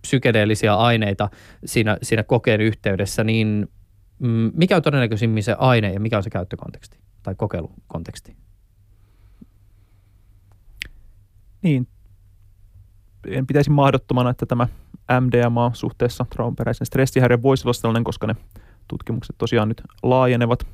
psykedeellisiä 0.00 0.74
aineita 0.74 1.28
siinä, 1.64 1.96
siinä 2.02 2.22
kokeen 2.22 2.60
yhteydessä, 2.60 3.24
niin 3.24 3.68
mm, 4.18 4.50
mikä 4.54 4.76
on 4.76 4.82
todennäköisimmin 4.82 5.42
se 5.42 5.56
aine 5.58 5.92
ja 5.92 6.00
mikä 6.00 6.16
on 6.16 6.22
se 6.22 6.30
käyttökonteksti 6.30 6.98
tai 7.22 7.34
kokeilukonteksti? 7.34 8.36
Niin, 11.62 11.88
en 13.26 13.46
pitäisi 13.46 13.70
mahdottomana, 13.70 14.30
että 14.30 14.46
tämä 14.46 14.68
MDMA 15.20 15.70
suhteessa 15.74 16.26
traumaperäisen 16.34 16.86
stressihäiriön 16.86 17.42
voisi 17.42 17.66
olla 17.66 17.72
sellainen, 17.72 18.04
koska 18.04 18.26
ne 18.26 18.36
tutkimukset 18.88 19.36
tosiaan 19.38 19.68
nyt 19.68 19.82
laajenevat 20.02 20.66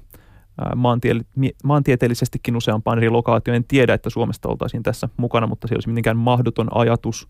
maantie- 0.76 1.24
maantieteellisestikin 1.64 2.56
useampaan 2.56 2.98
eri 2.98 3.10
lokaatioon. 3.10 3.56
En 3.56 3.64
tiedä, 3.64 3.94
että 3.94 4.10
Suomesta 4.10 4.48
oltaisiin 4.48 4.82
tässä 4.82 5.08
mukana, 5.16 5.46
mutta 5.46 5.68
se 5.68 5.74
olisi 5.74 5.88
mitenkään 5.88 6.16
mahdoton 6.16 6.68
ajatus. 6.74 7.28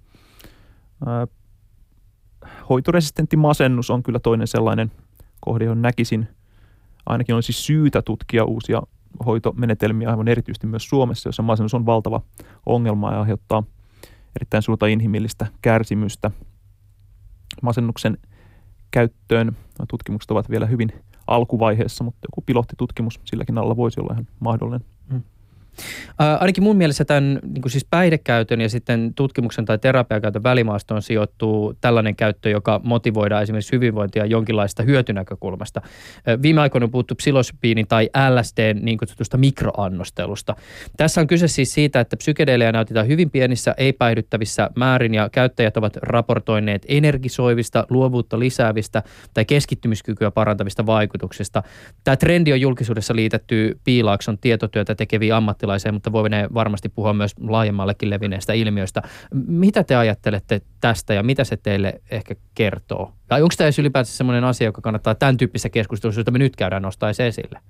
Hoitoresistentti 2.68 3.36
masennus 3.36 3.90
on 3.90 4.02
kyllä 4.02 4.18
toinen 4.18 4.46
sellainen 4.46 4.92
kohde, 5.40 5.64
johon 5.64 5.82
näkisin 5.82 6.28
ainakin 7.06 7.34
olisi 7.34 7.52
syytä 7.52 8.02
tutkia 8.02 8.44
uusia 8.44 8.82
hoitomenetelmiä 9.26 10.10
aivan 10.10 10.28
erityisesti 10.28 10.66
myös 10.66 10.88
Suomessa, 10.88 11.28
jossa 11.28 11.42
masennus 11.42 11.74
on 11.74 11.86
valtava 11.86 12.20
ongelma 12.66 13.12
ja 13.12 13.20
aiheuttaa 13.20 13.62
erittäin 14.36 14.62
suurta 14.62 14.86
inhimillistä 14.86 15.46
kärsimystä. 15.62 16.30
Masennuksen 17.62 18.18
käyttöön 18.90 19.56
tutkimukset 19.88 20.30
ovat 20.30 20.50
vielä 20.50 20.66
hyvin 20.66 20.92
alkuvaiheessa, 21.26 22.04
mutta 22.04 22.26
joku 22.32 22.42
pilottitutkimus 22.46 23.20
silläkin 23.24 23.58
alla 23.58 23.76
voisi 23.76 24.00
olla 24.00 24.12
ihan 24.12 24.26
mahdollinen. 24.40 24.84
Ää, 26.18 26.36
ainakin 26.36 26.64
mun 26.64 26.76
mielestä 26.76 27.04
tämän 27.04 27.38
niin 27.42 27.62
kuin 27.62 27.72
siis 27.72 27.86
päihdekäytön 27.90 28.60
ja 28.60 28.68
sitten 28.68 29.12
tutkimuksen 29.14 29.64
tai 29.64 29.78
terapiakäytön 29.78 30.42
välimaastoon 30.42 31.02
sijoittuu 31.02 31.74
tällainen 31.80 32.16
käyttö, 32.16 32.50
joka 32.50 32.80
motivoidaan 32.84 33.42
esimerkiksi 33.42 33.72
hyvinvointia 33.72 34.26
jonkinlaista 34.26 34.82
hyötynäkökulmasta. 34.82 35.80
Ää, 36.26 36.42
viime 36.42 36.60
aikoina 36.60 36.84
on 36.84 36.90
puhuttu 36.90 37.14
psilosybiinin 37.14 37.86
tai 37.86 38.10
LSD 38.30 38.74
niin 38.74 38.98
kutsutusta 38.98 39.36
mikroannostelusta. 39.36 40.56
Tässä 40.96 41.20
on 41.20 41.26
kyse 41.26 41.48
siis 41.48 41.74
siitä, 41.74 42.00
että 42.00 42.16
psykedeelejä 42.16 42.72
näytetään 42.72 43.08
hyvin 43.08 43.30
pienissä 43.30 43.74
ei-päihdyttävissä 43.78 44.70
määrin 44.76 45.14
ja 45.14 45.28
käyttäjät 45.32 45.76
ovat 45.76 45.96
raportoineet 45.96 46.86
energisoivista, 46.88 47.86
luovuutta 47.90 48.38
lisäävistä 48.38 49.02
tai 49.34 49.44
keskittymiskykyä 49.44 50.30
parantavista 50.30 50.86
vaikutuksista. 50.86 51.62
Tämä 52.04 52.16
trendi 52.16 52.52
on 52.52 52.60
julkisuudessa 52.60 53.16
liitetty 53.16 53.78
Piilaakson 53.84 54.38
tietotyötä 54.38 54.94
tekeviin 54.94 55.34
ammattilaisiin 55.34 55.65
ammattilaiseen, 55.66 55.94
mutta 55.94 56.12
voi 56.12 56.30
varmasti 56.54 56.88
puhua 56.88 57.12
myös 57.12 57.34
laajemmallekin 57.40 58.10
levinneistä 58.10 58.52
ilmiöistä. 58.52 59.02
Mitä 59.46 59.84
te 59.84 59.96
ajattelette 59.96 60.60
tästä 60.80 61.14
ja 61.14 61.22
mitä 61.22 61.44
se 61.44 61.56
teille 61.56 62.00
ehkä 62.10 62.34
kertoo? 62.54 63.12
Tai 63.28 63.42
onko 63.42 63.54
tämä 63.58 63.70
ylipäätään 63.78 64.14
sellainen 64.14 64.44
asia, 64.44 64.64
joka 64.64 64.80
kannattaa 64.80 65.14
tämän 65.14 65.36
tyyppisessä 65.36 65.68
keskustelussa, 65.68 66.20
jota 66.20 66.30
me 66.30 66.38
nyt 66.38 66.56
käydään, 66.56 66.82
nostaisi 66.82 67.22
esille? 67.22 67.60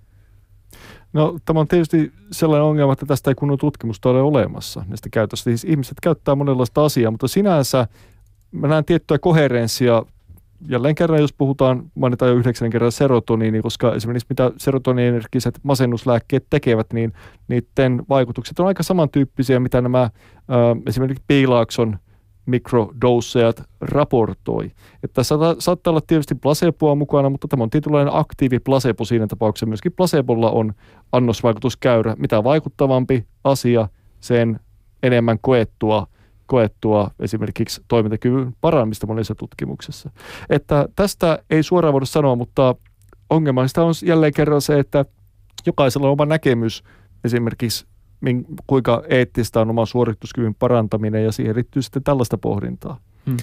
No 1.12 1.38
tämä 1.44 1.61
on 1.61 1.68
tietysti 1.68 2.12
sellainen 2.32 2.64
ongelma, 2.64 2.92
että 2.92 3.07
tästä 3.07 3.30
ei 3.30 3.34
kunnon 3.34 3.59
tutkimusta 3.59 4.09
ole 4.09 4.20
olemassa 4.20 4.84
näistä 4.88 5.09
käytöstä. 5.12 5.44
Siis 5.44 5.64
ihmiset 5.64 5.97
käyttää 6.03 6.34
monenlaista 6.34 6.84
asiaa, 6.84 7.11
mutta 7.11 7.28
sinänsä 7.28 7.86
mä 8.53 8.68
näen 8.68 8.84
tiettyä 8.84 9.18
koherenssia 9.18 10.03
jälleen 10.68 10.94
kerran, 10.94 11.20
jos 11.20 11.32
puhutaan, 11.32 11.90
mainitaan 11.94 12.30
jo 12.30 12.36
yhdeksän 12.36 12.70
kerran 12.70 12.92
serotoniini, 12.92 13.62
koska 13.62 13.94
esimerkiksi 13.94 14.26
mitä 14.28 14.52
serotoniinergiset 14.57 15.61
masennuslääkkeet 15.62 16.46
tekevät, 16.50 16.92
niin 16.92 17.12
niiden 17.48 18.02
vaikutukset 18.09 18.59
on 18.59 18.66
aika 18.66 18.82
samantyyppisiä, 18.82 19.61
mitä 19.61 19.80
nämä 19.80 20.02
äh, 20.02 20.11
esimerkiksi 20.86 21.24
piilaakson 21.26 21.98
mikrodosejat 22.46 23.62
raportoi. 23.80 24.70
Että 25.02 25.22
saattaa, 25.22 25.54
saattaa 25.59 25.90
olla 25.90 26.00
tietysti 26.07 26.34
placeboa 26.34 26.94
mukana, 26.94 27.30
mutta 27.30 27.48
tämä 27.48 27.62
on 27.62 27.70
tietynlainen 27.70 28.14
aktiivi 28.14 28.59
placebo 28.59 29.04
siinä 29.04 29.26
tapauksessa. 29.26 29.66
Myöskin 29.66 29.92
placebolla 29.92 30.50
on 30.50 30.74
annosvaikutuskäyrä. 31.12 32.14
Mitä 32.18 32.44
vaikuttavampi 32.44 33.26
asia, 33.44 33.88
sen 34.20 34.61
enemmän 35.02 35.38
koettua 35.40 36.07
koettua 36.47 37.11
esimerkiksi 37.20 37.82
toimintakyvyn 37.88 38.55
paranemista 38.61 39.07
monessa 39.07 39.34
tutkimuksessa. 39.34 40.11
Että 40.51 40.88
tästä 40.97 41.38
ei 41.51 41.62
suoraan 41.62 41.92
voida 41.92 42.07
sanoa, 42.07 42.36
mutta 42.36 42.74
ongelmallista 43.30 43.84
on 43.84 43.94
jälleen 44.05 44.32
kerran 44.32 44.61
se, 44.61 44.78
että 44.78 45.05
jokaisella 45.66 46.07
on 46.07 46.12
oma 46.12 46.26
näkemys 46.26 46.84
esimerkiksi 47.24 47.86
kuinka 48.66 49.03
eettistä 49.09 49.61
on 49.61 49.70
oma 49.70 49.86
suorituskyvyn 49.86 50.55
parantaminen 50.55 51.24
ja 51.24 51.32
siihen 51.32 51.57
liittyy 51.57 51.82
sitten 51.82 52.03
tällaista 52.03 52.38
pohdintaa. 52.38 53.01
Hmm. 53.26 53.36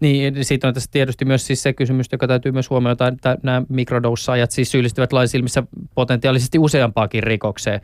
Niin, 0.00 0.44
siitä 0.44 0.68
on 0.68 0.74
tässä 0.74 0.90
tietysti 0.92 1.24
myös 1.24 1.46
siis 1.46 1.62
se 1.62 1.72
kysymys, 1.72 2.06
joka 2.12 2.28
täytyy 2.28 2.52
myös 2.52 2.70
huomioida, 2.70 3.08
että 3.08 3.38
nämä 3.42 3.62
mikrodossaajat 3.68 4.50
siis 4.50 4.70
syyllistyvät 4.70 5.12
lain 5.12 5.28
silmissä 5.28 5.62
potentiaalisesti 5.94 6.58
useampaakin 6.58 7.22
rikokseen. 7.22 7.80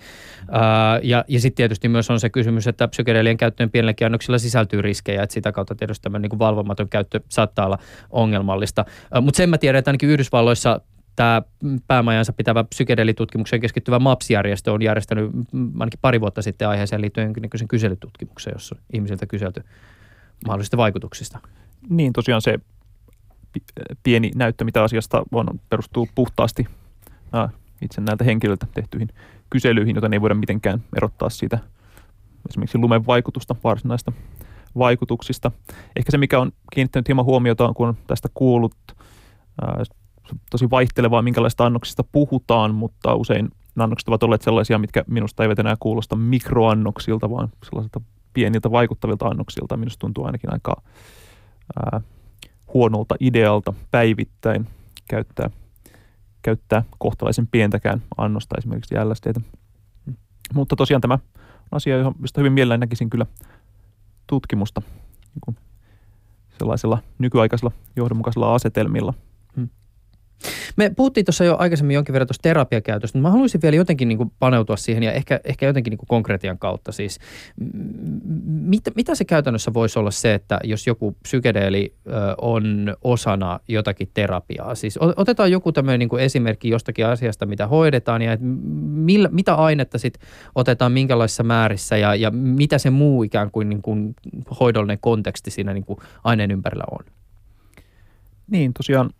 Ää, 0.50 1.00
ja 1.02 1.24
ja 1.28 1.40
sitten 1.40 1.56
tietysti 1.56 1.88
myös 1.88 2.10
on 2.10 2.20
se 2.20 2.30
kysymys, 2.30 2.66
että 2.66 2.88
psykedeelien 2.88 3.36
käyttöön 3.36 3.70
pienelläkin 3.70 4.06
annoksilla 4.06 4.38
sisältyy 4.38 4.82
riskejä, 4.82 5.22
että 5.22 5.34
sitä 5.34 5.52
kautta 5.52 5.74
tietysti 5.74 6.02
tämä 6.02 6.18
niin 6.18 6.38
valvomaton 6.38 6.88
käyttö 6.88 7.20
saattaa 7.28 7.66
olla 7.66 7.78
ongelmallista. 8.10 8.84
Mutta 9.20 9.36
sen 9.36 9.50
mä 9.50 9.58
tiedän, 9.58 9.78
että 9.78 9.90
ainakin 9.90 10.08
Yhdysvalloissa 10.08 10.80
tämä 11.16 11.42
päämajansa 11.86 12.32
pitävä 12.32 12.64
psykedelitutkimukseen 12.64 13.62
keskittyvä 13.62 13.98
MAPS-järjestö 13.98 14.72
on 14.72 14.82
järjestänyt 14.82 15.30
ainakin 15.78 16.00
pari 16.00 16.20
vuotta 16.20 16.42
sitten 16.42 16.68
aiheeseen 16.68 17.02
liittyen 17.02 17.24
jonkinlaisen 17.24 17.68
kyselytutkimuksen, 17.68 18.52
jossa 18.54 18.74
on 18.74 18.82
ihmisiltä 18.92 19.26
kyselty 19.26 19.64
mahdollisista 20.46 20.76
vaikutuksista. 20.76 21.38
Niin, 21.88 22.12
tosiaan 22.12 22.42
se 22.42 22.58
pieni 24.02 24.30
näyttö, 24.34 24.64
mitä 24.64 24.82
asiasta 24.82 25.22
on, 25.32 25.46
perustuu 25.70 26.08
puhtaasti 26.14 26.66
itse 27.82 28.00
näiltä 28.00 28.24
henkilöiltä 28.24 28.66
tehtyihin 28.74 29.08
kyselyihin, 29.50 29.94
joten 29.94 30.12
ei 30.12 30.20
voida 30.20 30.34
mitenkään 30.34 30.82
erottaa 30.96 31.30
siitä 31.30 31.58
esimerkiksi 32.48 32.78
lumen 32.78 33.06
vaikutusta 33.06 33.56
varsinaista 33.64 34.12
vaikutuksista. 34.78 35.50
Ehkä 35.96 36.10
se, 36.10 36.18
mikä 36.18 36.40
on 36.40 36.52
kiinnittänyt 36.74 37.08
hieman 37.08 37.24
huomiota, 37.24 37.72
kun 37.76 37.88
on 37.88 37.96
tästä 38.06 38.28
kuullut 38.34 38.76
tosi 40.50 40.70
vaihtelevaa, 40.70 41.22
minkälaista 41.22 41.66
annoksista 41.66 42.04
puhutaan, 42.04 42.74
mutta 42.74 43.14
usein 43.14 43.48
annokset 43.78 44.08
ovat 44.08 44.22
olleet 44.22 44.42
sellaisia, 44.42 44.78
mitkä 44.78 45.04
minusta 45.06 45.42
eivät 45.42 45.58
enää 45.58 45.76
kuulosta 45.80 46.16
mikroannoksilta, 46.16 47.30
vaan 47.30 47.48
sellaisilta 47.64 48.00
pieniltä 48.32 48.70
vaikuttavilta 48.70 49.26
annoksilta. 49.26 49.76
Minusta 49.76 50.00
tuntuu 50.00 50.24
ainakin 50.24 50.52
aika 50.52 50.82
ää, 51.76 52.00
huonolta 52.74 53.14
idealta 53.20 53.72
päivittäin 53.90 54.68
käyttää, 55.08 55.50
käyttää 56.42 56.84
kohtalaisen 56.98 57.46
pientäkään 57.46 58.02
annosta 58.16 58.54
esimerkiksi 58.58 58.94
LSDtä. 59.04 59.40
Mutta 60.54 60.76
tosiaan 60.76 61.00
tämä 61.00 61.18
asia, 61.72 61.96
josta 62.20 62.40
hyvin 62.40 62.52
mielelläni 62.52 62.80
näkisin 62.80 63.10
kyllä 63.10 63.26
tutkimusta 64.26 64.82
niin 65.34 65.40
kuin 65.40 65.56
sellaisella 66.58 66.98
nykyaikaisella 67.18 67.72
johdonmukaisella 67.96 68.54
asetelmilla– 68.54 69.14
me 70.76 70.90
puhuttiin 70.96 71.26
tuossa 71.26 71.44
jo 71.44 71.56
aikaisemmin 71.58 71.94
jonkin 71.94 72.12
verran 72.12 72.26
tuosta 72.26 72.42
terapiakäytöstä, 72.42 73.18
mutta 73.18 73.28
mä 73.28 73.32
haluaisin 73.32 73.62
vielä 73.62 73.76
jotenkin 73.76 74.08
niin 74.08 74.18
kuin 74.18 74.32
paneutua 74.38 74.76
siihen 74.76 75.02
ja 75.02 75.12
ehkä, 75.12 75.40
ehkä 75.44 75.66
jotenkin 75.66 75.90
niin 75.90 75.98
kuin 75.98 76.08
konkretian 76.08 76.58
kautta. 76.58 76.92
Siis, 76.92 77.18
mitä, 78.44 78.90
mitä 78.96 79.14
se 79.14 79.24
käytännössä 79.24 79.74
voisi 79.74 79.98
olla 79.98 80.10
se, 80.10 80.34
että 80.34 80.60
jos 80.64 80.86
joku 80.86 81.16
psykedeeli 81.22 81.94
on 82.40 82.96
osana 83.04 83.60
jotakin 83.68 84.10
terapiaa? 84.14 84.74
Siis 84.74 84.98
otetaan 85.16 85.50
joku 85.50 85.72
tämmöinen 85.72 85.98
niin 85.98 86.08
kuin 86.08 86.22
esimerkki 86.22 86.68
jostakin 86.68 87.06
asiasta, 87.06 87.46
mitä 87.46 87.66
hoidetaan 87.66 88.22
ja 88.22 88.32
että 88.32 88.46
millä, 88.46 89.28
mitä 89.32 89.54
ainetta 89.54 89.98
sitten 89.98 90.28
otetaan 90.54 90.92
minkälaisissa 90.92 91.42
määrissä 91.42 91.96
ja, 91.96 92.14
ja 92.14 92.30
mitä 92.30 92.78
se 92.78 92.90
muu 92.90 93.22
ikään 93.22 93.50
kuin, 93.50 93.68
niin 93.68 93.82
kuin 93.82 94.14
hoidollinen 94.60 94.98
konteksti 95.00 95.50
siinä 95.50 95.74
niin 95.74 95.84
kuin 95.84 95.98
aineen 96.24 96.50
ympärillä 96.50 96.84
on? 96.90 97.04
Niin, 98.50 98.72
tosiaan 98.72 99.10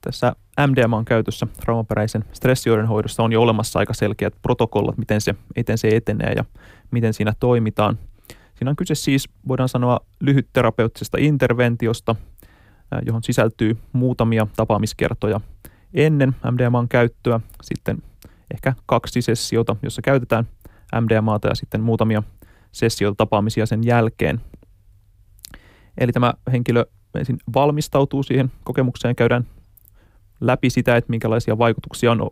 tässä 0.00 0.32
MDMAn 0.66 1.04
käytössä 1.04 1.46
traumaperäisen 1.60 2.24
stressioiden 2.32 2.86
hoidossa 2.86 3.22
on 3.22 3.32
jo 3.32 3.42
olemassa 3.42 3.78
aika 3.78 3.94
selkeät 3.94 4.34
protokollat, 4.42 4.98
miten 4.98 5.20
se, 5.20 5.34
miten 5.56 5.78
se 5.78 5.88
etenee 5.88 6.32
ja 6.36 6.44
miten 6.90 7.14
siinä 7.14 7.32
toimitaan. 7.40 7.98
Siinä 8.54 8.70
on 8.70 8.76
kyse 8.76 8.94
siis, 8.94 9.28
voidaan 9.48 9.68
sanoa, 9.68 10.00
lyhytterapeuttisesta 10.20 11.18
interventiosta, 11.20 12.16
johon 13.06 13.22
sisältyy 13.22 13.76
muutamia 13.92 14.46
tapaamiskertoja 14.56 15.40
ennen 15.94 16.36
MDMAn 16.50 16.88
käyttöä, 16.88 17.40
sitten 17.62 18.02
ehkä 18.54 18.74
kaksi 18.86 19.22
sessiota, 19.22 19.76
jossa 19.82 20.02
käytetään 20.02 20.48
MDMAta 21.00 21.48
ja 21.48 21.54
sitten 21.54 21.80
muutamia 21.80 22.22
sessioita, 22.72 23.16
tapaamisia 23.16 23.66
sen 23.66 23.84
jälkeen. 23.84 24.40
Eli 25.98 26.12
tämä 26.12 26.34
henkilö 26.52 26.84
ensin 27.14 27.38
valmistautuu 27.54 28.22
siihen 28.22 28.52
kokemukseen, 28.64 29.16
käydään 29.16 29.46
läpi 30.40 30.70
sitä, 30.70 30.96
että 30.96 31.10
minkälaisia 31.10 31.58
vaikutuksia 31.58 32.12
on 32.12 32.30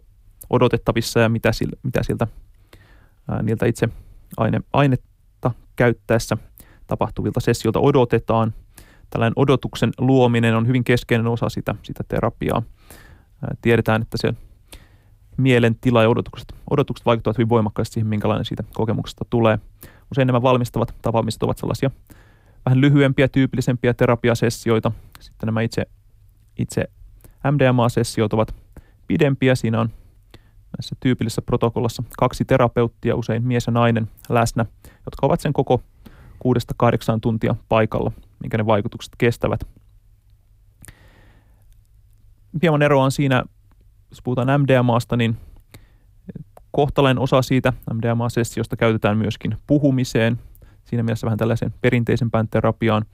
odotettavissa 0.51 1.21
ja 1.21 1.29
mitä, 1.29 1.53
sillä, 1.53 1.77
mitä 1.83 2.03
siltä 2.03 2.27
ää, 3.31 3.43
niiltä 3.43 3.67
itse 3.67 3.89
aine, 4.37 4.61
ainetta 4.73 5.51
käyttäessä 5.77 6.37
tapahtuvilta 6.87 7.41
sessioilta 7.41 7.81
odotetaan. 7.81 8.55
Tällainen 9.11 9.33
odotuksen 9.37 9.91
luominen 9.99 10.57
on 10.57 10.67
hyvin 10.67 10.85
keskeinen 10.85 11.27
osa 11.27 11.49
sitä, 11.49 11.75
sitä 11.83 12.05
terapiaa. 12.09 12.63
Ää, 13.43 13.55
tiedetään, 13.63 14.03
että 14.03 14.17
se 14.17 14.35
mielentila 15.37 16.03
ja 16.03 16.09
odotukset, 16.09 16.55
odotukset 16.71 17.07
vaikuttavat 17.07 17.39
hyvin 17.39 17.49
voimakkaasti 17.49 17.95
siihen, 17.95 18.07
minkälainen 18.07 18.45
siitä 18.45 18.65
kokemuksesta 18.75 19.25
tulee. 19.31 19.59
Usein 20.13 20.27
nämä 20.27 20.43
valmistavat 20.43 20.95
tapaamiset 21.03 21.43
ovat 21.43 21.59
sellaisia 21.59 21.91
vähän 22.65 22.81
lyhyempiä, 22.81 23.29
tyypillisempiä 23.29 23.95
terapiasessioita. 23.95 24.93
Sitten 25.21 25.47
nämä 25.47 25.61
itse, 25.61 25.87
itse 26.59 26.85
MDMA-sessiot 27.45 28.32
ovat 28.32 28.55
pidempiä. 29.07 29.55
Siinä 29.55 29.80
on 29.80 29.91
näissä 30.78 30.97
tyypillisessä 31.01 31.43
protokollassa 31.43 32.03
kaksi 32.18 32.45
terapeuttia, 32.45 33.16
usein 33.16 33.47
mies 33.47 33.66
ja 33.66 33.72
nainen 33.72 34.09
läsnä, 34.28 34.66
jotka 34.84 35.26
ovat 35.26 35.41
sen 35.41 35.53
koko 35.53 35.82
kuudesta 36.39 36.74
kahdeksaan 36.76 37.20
tuntia 37.20 37.55
paikalla, 37.68 38.12
minkä 38.41 38.59
ne 38.59 38.66
vaikutukset 38.66 39.12
kestävät. 39.18 39.61
Hieman 42.62 42.82
eroa 42.82 43.05
on 43.05 43.12
siinä, 43.12 43.45
jos 44.11 44.22
puhutaan 44.22 44.61
MDMAsta, 44.61 45.16
niin 45.16 45.36
kohtalainen 46.70 47.22
osa 47.22 47.43
siitä 47.43 47.72
MDMA-sessiosta 47.95 48.76
käytetään 48.76 49.18
myöskin 49.18 49.57
puhumiseen, 49.66 50.39
siinä 50.84 51.03
mielessä 51.03 51.24
vähän 51.24 51.39
tällaiseen 51.39 51.74
perinteisempään 51.80 52.49
terapiaan, 52.49 53.05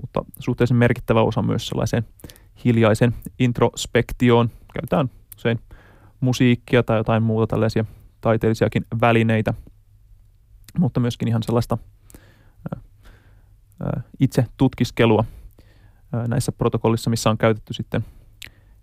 mutta 0.00 0.24
suhteellisen 0.38 0.76
merkittävä 0.76 1.22
osa 1.22 1.42
myös 1.42 1.66
sellaiseen 1.66 2.04
hiljaisen 2.64 3.14
introspektioon. 3.38 4.50
Käytetään 4.74 5.10
usein 5.36 5.58
musiikkia 6.20 6.82
tai 6.82 6.96
jotain 6.96 7.22
muuta 7.22 7.46
tällaisia 7.46 7.84
taiteellisiakin 8.20 8.86
välineitä, 9.00 9.54
mutta 10.78 11.00
myöskin 11.00 11.28
ihan 11.28 11.42
sellaista 11.42 11.78
itse 14.20 14.46
tutkiskelua 14.56 15.24
näissä 16.28 16.52
protokollissa, 16.52 17.10
missä 17.10 17.30
on 17.30 17.38
käytetty 17.38 17.74
sitten 17.74 18.04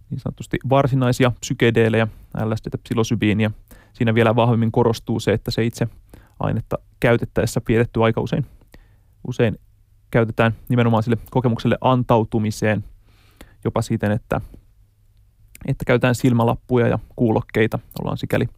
niin 0.10 0.20
sanotusti 0.20 0.58
varsinaisia 0.70 1.32
psykedeelejä, 1.40 2.08
LSD, 2.46 2.78
psilosybiiniä. 2.84 3.52
Siinä 3.94 4.14
vielä 4.14 4.36
vahvemmin 4.36 4.72
korostuu 4.72 5.20
se, 5.20 5.34
että 5.34 5.52
se 5.52 5.66
itse 5.66 5.88
ainetta 6.40 6.78
käytettäessä 7.00 7.62
pidetty 7.62 8.04
aika 8.04 8.22
usein, 8.22 8.46
usein 9.28 9.60
käytetään 10.12 10.56
nimenomaan 10.70 11.04
sille 11.04 11.18
kokemukselle 11.32 11.78
antautumiseen 11.82 12.84
jopa 13.66 13.82
siten, 13.82 14.12
että, 14.12 14.42
että 15.66 15.86
käytetään 15.86 16.16
silmälappuja 16.16 16.88
ja 16.88 17.00
kuulokkeita. 17.16 17.80
Ollaan 18.02 18.18
sikäli 18.18 18.50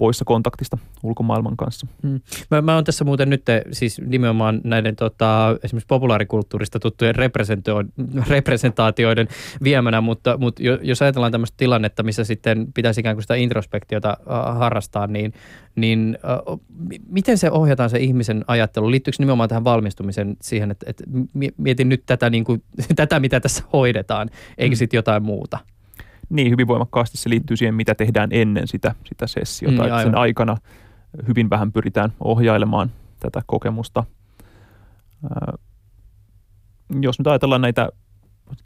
poissa 0.00 0.24
kontaktista 0.24 0.78
ulkomaailman 1.02 1.56
kanssa. 1.56 1.86
Mm. 2.02 2.20
Mä, 2.50 2.62
mä 2.62 2.74
oon 2.74 2.84
tässä 2.84 3.04
muuten 3.04 3.30
nyt 3.30 3.42
siis 3.72 4.00
nimenomaan 4.06 4.60
näiden 4.64 4.96
tota, 4.96 5.56
esimerkiksi 5.62 5.86
populaarikulttuurista 5.86 6.78
tuttujen 6.78 7.14
representaatioiden 8.28 9.28
viemänä, 9.62 10.00
mutta, 10.00 10.36
mutta 10.38 10.62
jos 10.82 11.02
ajatellaan 11.02 11.32
tämmöistä 11.32 11.56
tilannetta, 11.56 12.02
missä 12.02 12.24
sitten 12.24 12.72
pitäisi 12.72 13.00
ikään 13.00 13.16
kuin 13.16 13.22
sitä 13.22 13.34
introspektiota 13.34 14.08
äh, 14.10 14.58
harrastaa, 14.58 15.06
niin, 15.06 15.32
niin 15.76 16.18
äh, 16.24 16.58
miten 17.08 17.38
se 17.38 17.50
ohjataan 17.50 17.90
se 17.90 17.98
ihmisen 17.98 18.44
ajattelu? 18.46 18.90
Liittyykö 18.90 19.16
nimenomaan 19.18 19.48
tähän 19.48 19.64
valmistumiseen 19.64 20.36
siihen, 20.42 20.70
että, 20.70 20.86
että 20.88 21.04
mietin 21.56 21.88
nyt 21.88 22.02
tätä, 22.06 22.30
niin 22.30 22.44
kuin, 22.44 22.62
tätä, 22.96 23.20
mitä 23.20 23.40
tässä 23.40 23.64
hoidetaan, 23.72 24.30
eikä 24.58 24.74
mm. 24.74 24.78
sitten 24.78 24.98
jotain 24.98 25.22
muuta? 25.22 25.58
Niin, 26.30 26.50
hyvin 26.50 26.68
voimakkaasti 26.68 27.16
se 27.16 27.30
liittyy 27.30 27.56
siihen, 27.56 27.74
mitä 27.74 27.94
tehdään 27.94 28.28
ennen 28.32 28.68
sitä, 28.68 28.94
sitä 29.04 29.26
sessiota. 29.26 29.82
Mm, 29.82 30.02
sen 30.02 30.18
aikana 30.18 30.56
hyvin 31.28 31.50
vähän 31.50 31.72
pyritään 31.72 32.12
ohjailemaan 32.20 32.90
tätä 33.20 33.42
kokemusta. 33.46 34.04
Äh, 35.24 35.58
jos 37.00 37.18
nyt 37.18 37.26
ajatellaan 37.26 37.60
näitä 37.60 37.88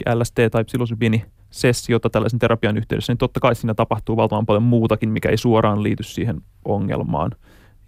LSD- 0.08 0.50
tai 0.50 0.64
psilosybiini-sessiota 0.64 2.10
tällaisen 2.10 2.38
terapian 2.38 2.76
yhteydessä, 2.76 3.12
niin 3.12 3.18
totta 3.18 3.40
kai 3.40 3.54
siinä 3.54 3.74
tapahtuu 3.74 4.16
valtavan 4.16 4.46
paljon 4.46 4.62
muutakin, 4.62 5.08
mikä 5.08 5.28
ei 5.28 5.36
suoraan 5.36 5.82
liity 5.82 6.02
siihen 6.02 6.42
ongelmaan. 6.64 7.30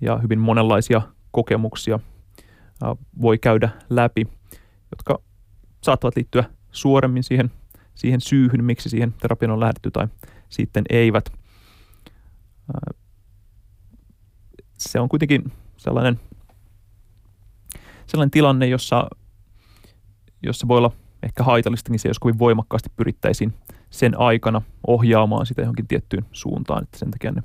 Ja 0.01 0.19
hyvin 0.19 0.39
monenlaisia 0.39 1.03
kokemuksia 1.31 2.01
äh, 2.85 2.91
voi 3.21 3.39
käydä 3.39 3.69
läpi, 3.91 4.27
jotka 4.91 5.19
saattavat 5.83 6.17
liittyä 6.17 6.45
suoremmin 6.73 7.23
siihen 7.23 7.51
siihen 7.97 8.21
syyhyn, 8.21 8.65
miksi 8.65 8.89
siihen 8.89 9.13
terapiaan 9.13 9.53
on 9.53 9.61
lähdetty 9.61 9.91
tai 9.91 10.09
sitten 10.49 10.85
eivät. 10.91 11.33
Se 14.79 15.01
on 15.01 15.09
kuitenkin 15.09 15.53
sellainen, 15.77 16.21
sellainen 18.07 18.31
tilanne, 18.31 18.67
jossa, 18.67 19.09
jossa 20.43 20.69
voi 20.69 20.79
olla 20.79 20.93
ehkä 21.23 21.45
haitallistakin 21.45 21.99
se, 21.99 22.09
jos 22.09 22.19
kovin 22.19 22.39
voimakkaasti 22.39 22.89
pyrittäisiin 22.97 23.55
sen 23.91 24.21
aikana 24.21 24.63
ohjaamaan 24.87 25.47
sitä 25.47 25.63
johonkin 25.63 25.89
tiettyyn 25.89 26.27
suuntaan, 26.33 26.83
että 26.83 26.99
sen 26.99 27.11
takia 27.11 27.33
ne 27.33 27.43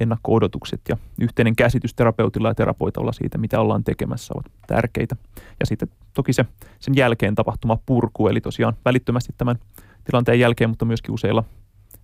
ennakko-odotukset 0.00 0.80
ja 0.88 0.96
yhteinen 1.20 1.56
käsitys 1.56 1.94
terapeutilla 1.94 2.48
ja 2.48 2.54
terapoitalla 2.54 3.12
siitä, 3.12 3.38
mitä 3.38 3.60
ollaan 3.60 3.84
tekemässä, 3.84 4.34
ovat 4.36 4.52
tärkeitä. 4.66 5.16
Ja 5.60 5.66
sitten 5.66 5.88
toki 6.14 6.32
se 6.32 6.44
sen 6.78 6.96
jälkeen 6.96 7.34
tapahtuma 7.34 7.78
purku, 7.86 8.28
eli 8.28 8.40
tosiaan 8.40 8.76
välittömästi 8.84 9.34
tämän 9.38 9.58
tilanteen 10.04 10.40
jälkeen, 10.40 10.70
mutta 10.70 10.84
myöskin 10.84 11.14
useilla 11.14 11.44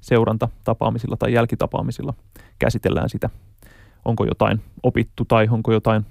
seurantatapaamisilla 0.00 1.16
tai 1.16 1.32
jälkitapaamisilla 1.32 2.14
käsitellään 2.58 3.08
sitä, 3.08 3.30
onko 4.04 4.24
jotain 4.24 4.60
opittu 4.82 5.24
tai 5.24 5.48
onko 5.50 5.72
jotain 5.72 6.06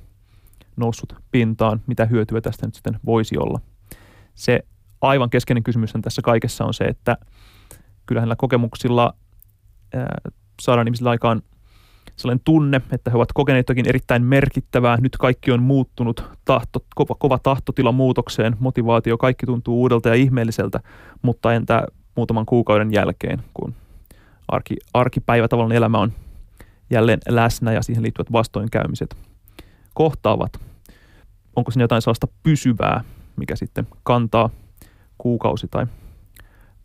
noussut 0.76 1.16
pintaan, 1.32 1.82
mitä 1.88 2.06
hyötyä 2.06 2.42
tästä 2.42 2.68
nyt 2.68 2.76
sitten 2.76 3.00
voisi 3.06 3.38
olla. 3.38 3.60
Se 4.36 4.60
aivan 5.02 5.30
keskeinen 5.30 5.64
kysymys 5.64 5.94
tässä 6.02 6.22
kaikessa 6.22 6.66
on 6.66 6.74
se, 6.74 6.84
että 6.84 7.18
kyllähän 8.06 8.26
näillä 8.26 8.36
kokemuksilla 8.36 9.14
ää, 9.94 10.22
saadaan 10.62 10.88
ihmisillä 10.88 11.10
aikaan 11.10 11.42
sellainen 12.16 12.42
tunne, 12.46 12.82
että 12.92 13.12
he 13.12 13.18
ovat 13.18 13.34
kokeneet 13.34 13.64
jotakin 13.64 13.90
erittäin 13.90 14.24
merkittävää. 14.24 14.98
Nyt 15.02 15.18
kaikki 15.18 15.52
on 15.52 15.64
muuttunut, 15.64 16.24
tahto, 16.46 16.86
kova, 16.96 17.16
kova 17.16 17.40
tahtotila 17.40 17.92
muutokseen, 17.92 18.56
motivaatio, 18.60 19.18
kaikki 19.18 19.46
tuntuu 19.46 19.82
uudelta 19.82 20.10
ja 20.10 20.16
ihmeelliseltä, 20.16 20.80
mutta 21.22 21.54
entä 21.54 21.88
muutaman 22.16 22.46
kuukauden 22.46 22.94
jälkeen, 22.94 23.44
kun 23.54 23.74
arki, 24.48 24.76
arkipäivä 24.94 25.48
tavallaan 25.48 25.76
elämä 25.76 26.00
on 26.00 26.14
jälleen 26.90 27.20
läsnä 27.30 27.72
ja 27.72 27.82
siihen 27.82 28.04
liittyvät 28.04 28.32
vastoinkäymiset 28.32 29.18
kohtaavat. 29.94 30.60
Onko 31.56 31.72
siinä 31.72 31.84
jotain 31.84 32.02
sellaista 32.02 32.28
pysyvää, 32.44 33.04
mikä 33.36 33.56
sitten 33.56 33.88
kantaa 34.04 34.50
kuukausi 35.18 35.68
tai 35.68 35.86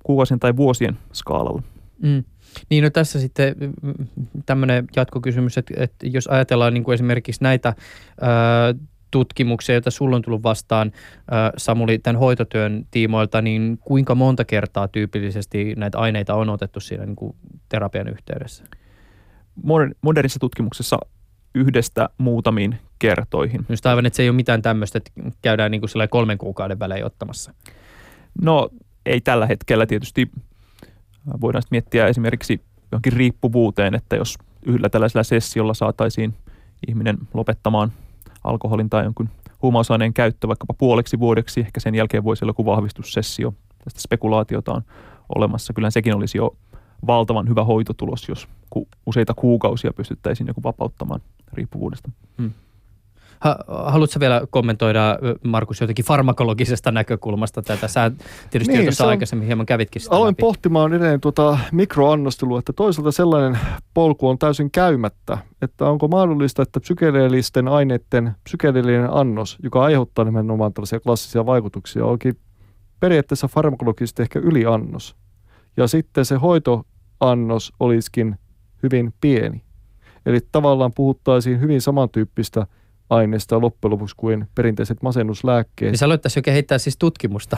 kuukausien 0.04 0.40
tai 0.40 0.56
vuosien 0.56 0.98
skaalalla? 1.12 1.62
Mm. 2.02 2.24
Niin 2.70 2.84
no 2.84 2.90
tässä 2.90 3.20
sitten 3.20 3.54
mm, 3.82 3.94
tämmöinen 4.46 4.86
jatkokysymys, 4.96 5.58
että, 5.58 5.74
että 5.76 6.06
jos 6.06 6.26
ajatellaan 6.26 6.74
niin 6.74 6.84
kuin 6.84 6.94
esimerkiksi 6.94 7.42
näitä 7.42 7.74
ää, 8.20 8.74
tutkimuksia, 9.10 9.74
joita 9.74 9.90
sulla 9.90 10.16
on 10.16 10.22
tullut 10.22 10.42
vastaan, 10.42 10.92
ää, 11.30 11.52
Samuli, 11.56 11.98
tämän 11.98 12.20
hoitotyön 12.20 12.86
tiimoilta, 12.90 13.42
niin 13.42 13.78
kuinka 13.80 14.14
monta 14.14 14.44
kertaa 14.44 14.88
tyypillisesti 14.88 15.74
näitä 15.76 15.98
aineita 15.98 16.34
on 16.34 16.48
otettu 16.48 16.80
siinä 16.80 17.06
niin 17.06 17.16
kuin 17.16 17.36
terapian 17.68 18.08
yhteydessä? 18.08 18.64
Modernissa 20.02 20.40
tutkimuksessa 20.40 20.98
yhdestä 21.54 22.08
muutamiin 22.18 22.78
kertoihin. 22.98 23.66
Just 23.68 23.86
aivan, 23.86 24.06
että 24.06 24.16
se 24.16 24.22
ei 24.22 24.28
ole 24.28 24.36
mitään 24.36 24.62
tämmöistä, 24.62 24.98
että 24.98 25.10
käydään 25.42 25.70
niin 25.70 25.80
kuin 25.80 26.08
kolmen 26.10 26.38
kuukauden 26.38 26.78
välein 26.78 27.04
ottamassa. 27.04 27.54
No 28.42 28.70
ei 29.06 29.20
tällä 29.20 29.46
hetkellä 29.46 29.86
tietysti 29.86 30.30
Voidaan 31.40 31.62
sitten 31.62 31.76
miettiä 31.76 32.06
esimerkiksi 32.06 32.60
johonkin 32.92 33.12
riippuvuuteen, 33.12 33.94
että 33.94 34.16
jos 34.16 34.38
yhdellä 34.66 34.88
tällaisella 34.88 35.22
sessiolla 35.22 35.74
saataisiin 35.74 36.34
ihminen 36.88 37.18
lopettamaan 37.34 37.92
alkoholin 38.44 38.90
tai 38.90 39.04
jonkun 39.04 39.28
huumausaineen 39.62 40.14
käyttö 40.14 40.48
vaikkapa 40.48 40.74
puoleksi 40.74 41.18
vuodeksi, 41.18 41.60
ehkä 41.60 41.80
sen 41.80 41.94
jälkeen 41.94 42.24
voisi 42.24 42.44
olla 42.44 42.50
joku 42.50 42.64
vahvistussessio. 42.64 43.54
Tästä 43.84 44.00
spekulaatiota 44.00 44.72
on 44.72 44.82
olemassa. 45.36 45.72
Kyllä 45.72 45.90
sekin 45.90 46.16
olisi 46.16 46.38
jo 46.38 46.56
valtavan 47.06 47.48
hyvä 47.48 47.64
hoitotulos, 47.64 48.28
jos 48.28 48.48
useita 49.06 49.34
kuukausia 49.34 49.92
pystyttäisiin 49.92 50.46
joku 50.46 50.62
vapauttamaan 50.62 51.20
riippuvuudesta. 51.52 52.10
Hmm. 52.38 52.52
Ha, 53.40 53.56
haluatko 53.68 54.20
vielä 54.20 54.42
kommentoida, 54.50 55.18
Markus, 55.44 55.80
jotenkin 55.80 56.04
farmakologisesta 56.04 56.90
näkökulmasta 56.92 57.62
tätä? 57.62 57.88
Sä 57.88 58.10
tietysti 58.50 58.72
niin, 58.72 58.84
jo 58.84 58.84
tuossa 58.84 59.08
aikaisemmin 59.08 59.46
hieman 59.46 59.66
kävitkin 59.66 60.02
sitä 60.02 60.16
Aloin 60.16 60.32
läpi. 60.32 60.40
pohtimaan 60.40 60.92
edelleen 60.92 61.20
tuota 61.20 61.58
mikroannostelua, 61.72 62.58
että 62.58 62.72
toisaalta 62.72 63.12
sellainen 63.12 63.60
polku 63.94 64.28
on 64.28 64.38
täysin 64.38 64.70
käymättä, 64.70 65.38
että 65.62 65.84
onko 65.84 66.08
mahdollista, 66.08 66.62
että 66.62 66.80
psykedeellisten 66.80 67.68
aineiden 67.68 68.32
psykedeellinen 68.44 69.10
annos, 69.12 69.56
joka 69.62 69.84
aiheuttaa 69.84 70.24
nimenomaan 70.24 70.72
tällaisia 70.72 71.00
klassisia 71.00 71.46
vaikutuksia, 71.46 72.04
onkin 72.04 72.36
periaatteessa 73.00 73.48
farmakologisesti 73.48 74.22
ehkä 74.22 74.38
yliannos. 74.38 75.16
Ja 75.76 75.86
sitten 75.86 76.24
se 76.24 76.36
hoitoannos 76.36 77.72
olisikin 77.80 78.38
hyvin 78.82 79.14
pieni. 79.20 79.62
Eli 80.26 80.40
tavallaan 80.52 80.92
puhuttaisiin 80.94 81.60
hyvin 81.60 81.80
samantyyppistä 81.80 82.66
aineesta 83.10 83.60
loppujen 83.60 83.92
lopuksi 83.92 84.14
kuin 84.16 84.48
perinteiset 84.54 85.02
masennuslääkkeet. 85.02 85.92
Niin 85.92 85.98
sä 85.98 86.06
aloittaisi 86.06 86.38
jo 86.38 86.42
kehittää 86.42 86.78
siis 86.78 86.96
tutkimusta. 86.96 87.56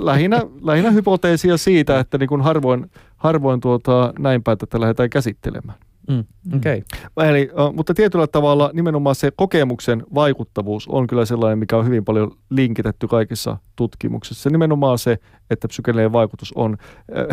Lähinnä, 0.00 0.42
lähinnä 0.62 0.90
hypoteesia 0.90 1.56
siitä, 1.56 2.00
että 2.00 2.18
niin 2.18 2.28
kuin 2.28 2.40
harvoin, 2.40 2.90
harvoin 3.16 3.60
tuota, 3.60 4.12
näin 4.18 4.42
päin 4.42 4.58
tätä 4.58 4.80
lähdetään 4.80 5.10
käsittelemään. 5.10 5.78
Mm, 6.08 6.24
Okei. 6.56 6.82
Okay. 7.16 7.28
Eli, 7.28 7.50
mutta 7.74 7.94
tietyllä 7.94 8.26
tavalla 8.26 8.70
nimenomaan 8.72 9.14
se 9.14 9.32
kokemuksen 9.36 10.02
vaikuttavuus 10.14 10.88
on 10.88 11.06
kyllä 11.06 11.24
sellainen, 11.24 11.58
mikä 11.58 11.76
on 11.76 11.86
hyvin 11.86 12.04
paljon 12.04 12.30
linkitetty 12.50 13.08
kaikissa 13.08 13.56
tutkimuksissa. 13.76 14.50
Nimenomaan 14.50 14.98
se, 14.98 15.18
että 15.50 15.68
psykedeellinen 15.68 16.12
vaikutus 16.12 16.52
on. 16.54 16.76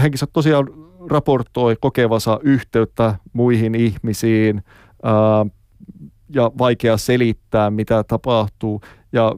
Henkisä 0.01 0.27
tosiaan 0.33 0.67
raportoi 1.09 1.75
kokevansa 1.81 2.39
yhteyttä 2.43 3.15
muihin 3.33 3.75
ihmisiin 3.75 4.63
ää, 5.03 5.45
ja 6.35 6.51
vaikea 6.57 6.97
selittää, 6.97 7.69
mitä 7.69 8.03
tapahtuu. 8.03 8.81
Ja 9.13 9.35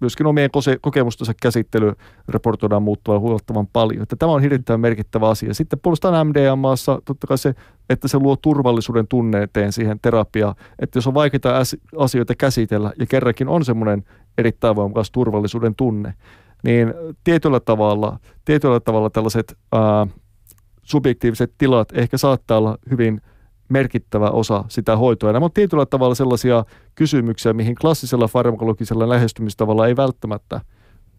myöskin 0.00 0.26
omien 0.26 0.50
kokemustensa 0.80 1.32
käsittely 1.42 1.92
raportoidaan 2.28 2.82
muuttuvan 2.82 3.20
huomattavan 3.20 3.66
paljon. 3.66 4.02
Että 4.02 4.16
tämä 4.16 4.32
on 4.32 4.42
hirvittävän 4.42 4.80
merkittävä 4.80 5.28
asia. 5.28 5.54
Sitten 5.54 5.78
puolestaan 5.78 6.26
MDMAssa 6.26 7.02
totta 7.04 7.26
kai 7.26 7.38
se, 7.38 7.54
että 7.90 8.08
se 8.08 8.18
luo 8.18 8.36
turvallisuuden 8.36 9.08
tunneeteen 9.08 9.72
siihen 9.72 10.00
terapiaan. 10.00 10.54
Että 10.78 10.96
jos 10.96 11.06
on 11.06 11.14
vaikeita 11.14 11.62
asioita 11.96 12.34
käsitellä 12.34 12.92
ja 12.98 13.06
kerrankin 13.06 13.48
on 13.48 13.64
semmoinen 13.64 14.04
erittäin 14.38 14.76
voimakas 14.76 15.10
turvallisuuden 15.10 15.74
tunne, 15.74 16.14
niin 16.64 16.94
tietyllä 17.24 17.60
tavalla, 17.60 18.18
tietyllä 18.44 18.80
tavalla 18.80 19.10
tällaiset 19.10 19.58
ää, 19.72 20.06
subjektiiviset 20.82 21.52
tilat 21.58 21.88
ehkä 21.92 22.18
saattaa 22.18 22.58
olla 22.58 22.78
hyvin 22.90 23.20
merkittävä 23.70 24.30
osa 24.30 24.64
sitä 24.68 24.96
hoitoa. 24.96 25.32
Nämä 25.32 25.44
on 25.44 25.52
tietyllä 25.52 25.86
tavalla 25.86 26.14
sellaisia 26.14 26.64
kysymyksiä, 26.94 27.52
mihin 27.52 27.74
klassisella 27.74 28.28
farmakologisella 28.28 29.08
lähestymistavalla 29.08 29.86
ei 29.86 29.96
välttämättä 29.96 30.60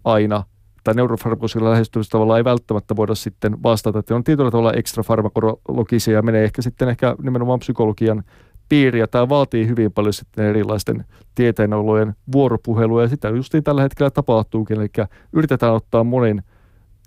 aina 0.03 0.43
tai 0.83 0.93
neurofarmakologisella 0.93 1.71
lähestymistavalla 1.71 2.37
ei 2.37 2.43
välttämättä 2.43 2.95
voida 2.95 3.15
sitten 3.15 3.63
vastata. 3.63 3.99
Että 3.99 4.15
on 4.15 4.23
tietyllä 4.23 4.51
tavalla 4.51 4.73
ekstra 4.73 5.03
farmakologisia 5.03 6.13
ja 6.13 6.21
menee 6.21 6.43
ehkä 6.43 6.61
sitten 6.61 6.89
ehkä 6.89 7.15
nimenomaan 7.21 7.59
psykologian 7.59 8.23
piiriä. 8.69 9.07
Tämä 9.07 9.29
vaatii 9.29 9.67
hyvin 9.67 9.91
paljon 9.91 10.13
sitten 10.13 10.45
erilaisten 10.45 11.05
tieteenolojen 11.35 12.15
vuoropuhelua 12.31 13.01
ja 13.01 13.07
sitä 13.07 13.29
justiin 13.29 13.63
tällä 13.63 13.81
hetkellä 13.81 14.09
tapahtuukin. 14.09 14.77
Eli 14.77 14.87
yritetään 15.33 15.73
ottaa 15.73 16.03
monin 16.03 16.43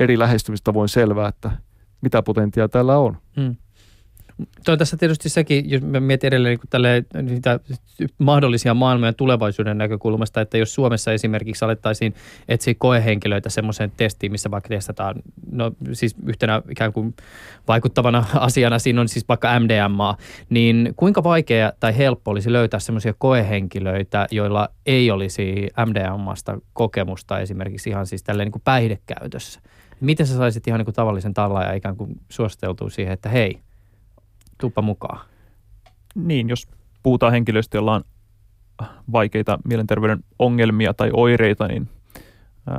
eri 0.00 0.18
lähestymistavoin 0.18 0.88
selvää, 0.88 1.28
että 1.28 1.50
mitä 2.00 2.22
potentiaa 2.22 2.68
täällä 2.68 2.98
on. 2.98 3.16
Mm. 3.36 3.56
Toi 4.64 4.78
tässä 4.78 4.96
tietysti 4.96 5.28
sekin, 5.28 5.70
jos 5.70 5.82
mä 5.82 6.00
mietin 6.00 6.28
edelleen 6.28 6.58
niin 6.58 6.68
tälle, 6.70 7.04
niitä 7.22 7.60
mahdollisia 8.18 8.74
maailmojen 8.74 9.14
tulevaisuuden 9.14 9.78
näkökulmasta, 9.78 10.40
että 10.40 10.58
jos 10.58 10.74
Suomessa 10.74 11.12
esimerkiksi 11.12 11.64
alettaisiin 11.64 12.14
etsiä 12.48 12.74
koehenkilöitä 12.78 13.50
semmoiseen 13.50 13.92
testiin, 13.96 14.32
missä 14.32 14.50
vaikka 14.50 14.68
testataan, 14.68 15.14
no 15.50 15.72
siis 15.92 16.16
yhtenä 16.26 16.62
ikään 16.70 16.92
kuin 16.92 17.14
vaikuttavana 17.68 18.24
asiana 18.34 18.78
siinä 18.78 19.00
on 19.00 19.08
siis 19.08 19.28
vaikka 19.28 19.60
MDMA, 19.60 20.16
niin 20.50 20.92
kuinka 20.96 21.24
vaikea 21.24 21.72
tai 21.80 21.96
helppo 21.96 22.30
olisi 22.30 22.52
löytää 22.52 22.80
semmoisia 22.80 23.14
koehenkilöitä, 23.18 24.26
joilla 24.30 24.68
ei 24.86 25.10
olisi 25.10 25.68
MDMAsta 25.86 26.58
kokemusta 26.72 27.40
esimerkiksi 27.40 27.90
ihan 27.90 28.06
siis 28.06 28.22
tälleen 28.22 28.46
niin 28.46 28.52
kuin 28.52 28.62
päihdekäytössä? 28.64 29.60
Miten 30.00 30.26
sä 30.26 30.36
saisit 30.36 30.66
ihan 30.66 30.78
niin 30.78 30.84
kuin 30.84 30.94
tavallisen 30.94 31.34
tallaaja 31.34 31.72
ikään 31.72 31.96
kuin 31.96 32.20
suosteltua 32.28 32.90
siihen, 32.90 33.12
että 33.12 33.28
hei, 33.28 33.60
tuppa 34.60 34.82
mukaan? 34.82 35.20
Niin, 36.14 36.48
jos 36.48 36.68
puhutaan 37.02 37.32
henkilöistä, 37.32 37.76
joilla 37.76 37.94
on 37.94 38.04
vaikeita 39.12 39.58
mielenterveyden 39.64 40.24
ongelmia 40.38 40.94
tai 40.94 41.10
oireita, 41.12 41.68
niin 41.68 41.88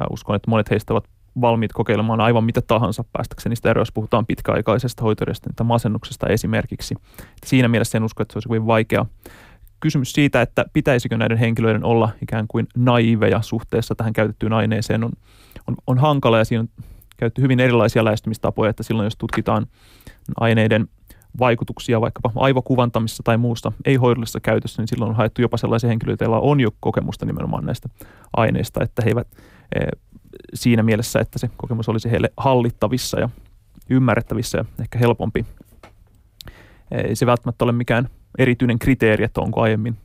uskon, 0.10 0.36
että 0.36 0.50
monet 0.50 0.70
heistä 0.70 0.94
ovat 0.94 1.10
valmiit 1.42 1.74
kokeilemaan 1.74 2.22
aivan 2.22 2.44
mitä 2.44 2.62
tahansa 2.62 3.04
päästäkseen 3.14 3.50
niistä 3.50 3.70
eroista. 3.70 3.94
Puhutaan 3.94 4.26
pitkäaikaisesta 4.26 5.04
hoitoreista, 5.04 5.64
masennuksesta 5.64 6.28
esimerkiksi. 6.28 6.96
Siinä 7.46 7.68
mielessä 7.68 7.98
en 7.98 8.04
usko, 8.04 8.24
että 8.24 8.34
se 8.34 8.38
olisi 8.38 8.48
kovin 8.48 8.68
vaikea. 8.68 9.06
Kysymys 9.80 10.12
siitä, 10.12 10.42
että 10.42 10.66
pitäisikö 10.74 11.18
näiden 11.18 11.38
henkilöiden 11.38 11.84
olla 11.84 12.10
ikään 12.22 12.46
kuin 12.48 12.68
naiveja 12.76 13.42
suhteessa 13.42 13.96
tähän 13.96 14.14
käytettyyn 14.14 14.54
aineeseen 14.54 15.04
on, 15.04 15.12
on, 15.68 15.76
on 15.88 15.98
hankala 15.98 16.38
ja 16.38 16.46
siinä 16.46 16.62
on 16.62 16.84
käytetty 17.18 17.42
hyvin 17.42 17.60
erilaisia 17.60 18.04
lähestymistapoja, 18.04 18.70
että 18.70 18.84
silloin 18.84 19.06
jos 19.06 19.18
tutkitaan 19.18 19.68
aineiden 20.40 20.88
vaikutuksia 21.40 22.02
vaikkapa 22.02 22.32
aivokuvantamissa 22.36 23.24
tai 23.24 23.38
muusta 23.38 23.72
ei-hoidollisessa 23.86 24.40
käytössä, 24.40 24.82
niin 24.82 24.88
silloin 24.88 25.10
on 25.10 25.16
haettu 25.16 25.42
jopa 25.42 25.58
sellaisia 25.58 25.88
henkilöitä, 25.88 26.26
joilla 26.26 26.40
on 26.40 26.60
jo 26.60 26.70
kokemusta 26.80 27.26
nimenomaan 27.26 27.66
näistä 27.66 27.90
aineista, 28.38 28.84
että 28.84 29.02
he 29.06 29.10
eivät 29.10 29.28
e, 29.76 29.80
siinä 30.54 30.84
mielessä, 30.84 31.20
että 31.20 31.40
se 31.40 31.50
kokemus 31.58 31.90
olisi 31.90 32.12
heille 32.12 32.30
hallittavissa 32.38 33.20
ja 33.20 33.30
ymmärrettävissä 33.90 34.58
ja 34.58 34.66
ehkä 34.82 35.00
helpompi. 35.00 35.46
E, 36.92 37.02
ei 37.02 37.16
se 37.16 37.26
välttämättä 37.26 37.66
ole 37.66 37.72
mikään 37.72 38.10
erityinen 38.38 38.80
kriteeri, 38.80 39.24
että 39.24 39.42
onko 39.42 39.62
aiemmin 39.62 39.98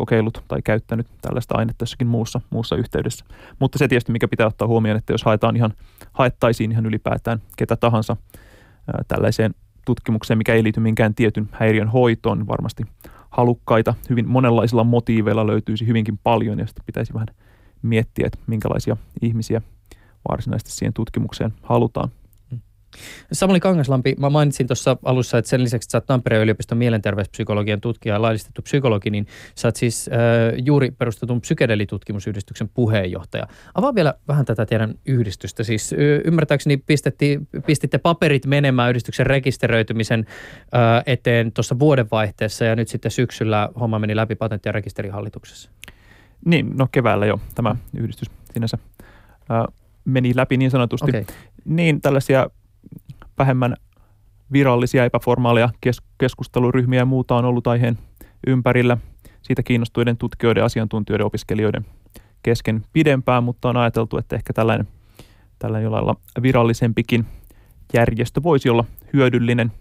kokeillut 0.00 0.44
tai 0.48 0.62
käyttänyt 0.62 1.06
tällaista 1.22 1.54
ainetta 1.58 1.82
jossakin 1.82 2.06
muussa, 2.06 2.40
muussa 2.50 2.76
yhteydessä. 2.76 3.24
Mutta 3.58 3.78
se 3.78 3.88
tietysti, 3.88 4.12
mikä 4.12 4.28
pitää 4.28 4.46
ottaa 4.46 4.68
huomioon, 4.68 4.98
että 4.98 5.12
jos 5.12 5.24
haetaan 5.24 5.56
ihan, 5.56 5.72
haettaisiin 6.12 6.72
ihan 6.72 6.86
ylipäätään 6.86 7.42
ketä 7.56 7.76
tahansa 7.76 8.16
ää, 8.86 9.04
tällaiseen 9.08 9.54
tutkimukseen, 9.84 10.38
mikä 10.38 10.54
ei 10.54 10.62
liity 10.62 10.80
minkään 10.80 11.14
tietyn 11.14 11.48
häiriön 11.52 11.88
hoitoon, 11.88 12.38
niin 12.38 12.48
varmasti 12.48 12.82
halukkaita 13.30 13.94
hyvin 14.10 14.28
monenlaisilla 14.28 14.84
motiiveilla 14.84 15.46
löytyisi 15.46 15.86
hyvinkin 15.86 16.18
paljon 16.18 16.58
ja 16.58 16.66
sitten 16.66 16.84
pitäisi 16.86 17.14
vähän 17.14 17.28
miettiä, 17.82 18.26
että 18.26 18.38
minkälaisia 18.46 18.96
ihmisiä 19.22 19.62
varsinaisesti 20.28 20.70
siihen 20.70 20.92
tutkimukseen 20.92 21.54
halutaan. 21.62 22.08
Samuli 23.32 23.60
Kangaslampi, 23.60 24.14
mä 24.18 24.30
mainitsin 24.30 24.66
tuossa 24.66 24.96
alussa, 25.04 25.38
että 25.38 25.48
sen 25.48 25.62
lisäksi, 25.62 25.86
että 25.86 25.92
sä 25.92 25.98
oot 25.98 26.06
Tampereen 26.06 26.42
yliopiston 26.42 26.78
mielenterveyspsykologian 26.78 27.80
tutkija 27.80 28.14
ja 28.14 28.22
laillistettu 28.22 28.62
psykologi, 28.62 29.10
niin 29.10 29.26
sä 29.54 29.68
oot 29.68 29.76
siis 29.76 30.10
äh, 30.12 30.18
juuri 30.64 30.90
perustetun 30.90 31.40
psykedelitutkimusyhdistyksen 31.40 32.68
puheenjohtaja. 32.68 33.46
Avaa 33.74 33.94
vielä 33.94 34.14
vähän 34.28 34.44
tätä 34.44 34.66
teidän 34.66 34.94
yhdistystä. 35.06 35.64
Siis 35.64 35.92
y- 35.92 36.22
ymmärtääkseni 36.24 36.76
pistetti, 36.76 37.40
pistitte 37.66 37.98
paperit 37.98 38.46
menemään 38.46 38.90
yhdistyksen 38.90 39.26
rekisteröitymisen 39.26 40.26
äh, 40.74 41.02
eteen 41.06 41.52
tuossa 41.52 41.78
vuodenvaihteessa 41.78 42.64
ja 42.64 42.76
nyt 42.76 42.88
sitten 42.88 43.10
syksyllä 43.10 43.68
homma 43.80 43.98
meni 43.98 44.16
läpi 44.16 44.34
patentti- 44.34 44.68
ja 44.68 44.72
rekisterihallituksessa. 44.72 45.70
Niin, 46.44 46.76
no 46.76 46.88
keväällä 46.92 47.26
jo 47.26 47.40
tämä 47.54 47.76
yhdistys 47.96 48.30
sinänsä 48.52 48.78
äh, 49.50 49.64
meni 50.04 50.32
läpi 50.36 50.56
niin 50.56 50.70
sanotusti. 50.70 51.10
Okay. 51.10 51.24
Niin, 51.64 52.00
tällaisia 52.00 52.50
vähemmän 53.40 53.76
virallisia 54.52 55.04
epäformaaleja 55.04 55.68
kes- 55.80 56.02
keskusteluryhmiä 56.18 57.00
ja 57.00 57.04
muuta 57.04 57.36
on 57.36 57.44
ollut 57.44 57.66
aiheen 57.66 57.98
ympärillä. 58.46 58.96
Siitä 59.42 59.62
kiinnostuneiden 59.62 60.16
tutkijoiden, 60.16 60.64
asiantuntijoiden, 60.64 61.26
opiskelijoiden 61.26 61.86
kesken 62.42 62.84
pidempään, 62.92 63.44
mutta 63.44 63.68
on 63.68 63.76
ajateltu, 63.76 64.18
että 64.18 64.36
ehkä 64.36 64.52
tällainen, 64.52 64.88
tällainen 65.58 65.84
jollain 65.84 66.16
virallisempikin 66.42 67.26
järjestö 67.94 68.42
voisi 68.42 68.68
olla 68.70 68.84
hyödyllinen 69.12 69.72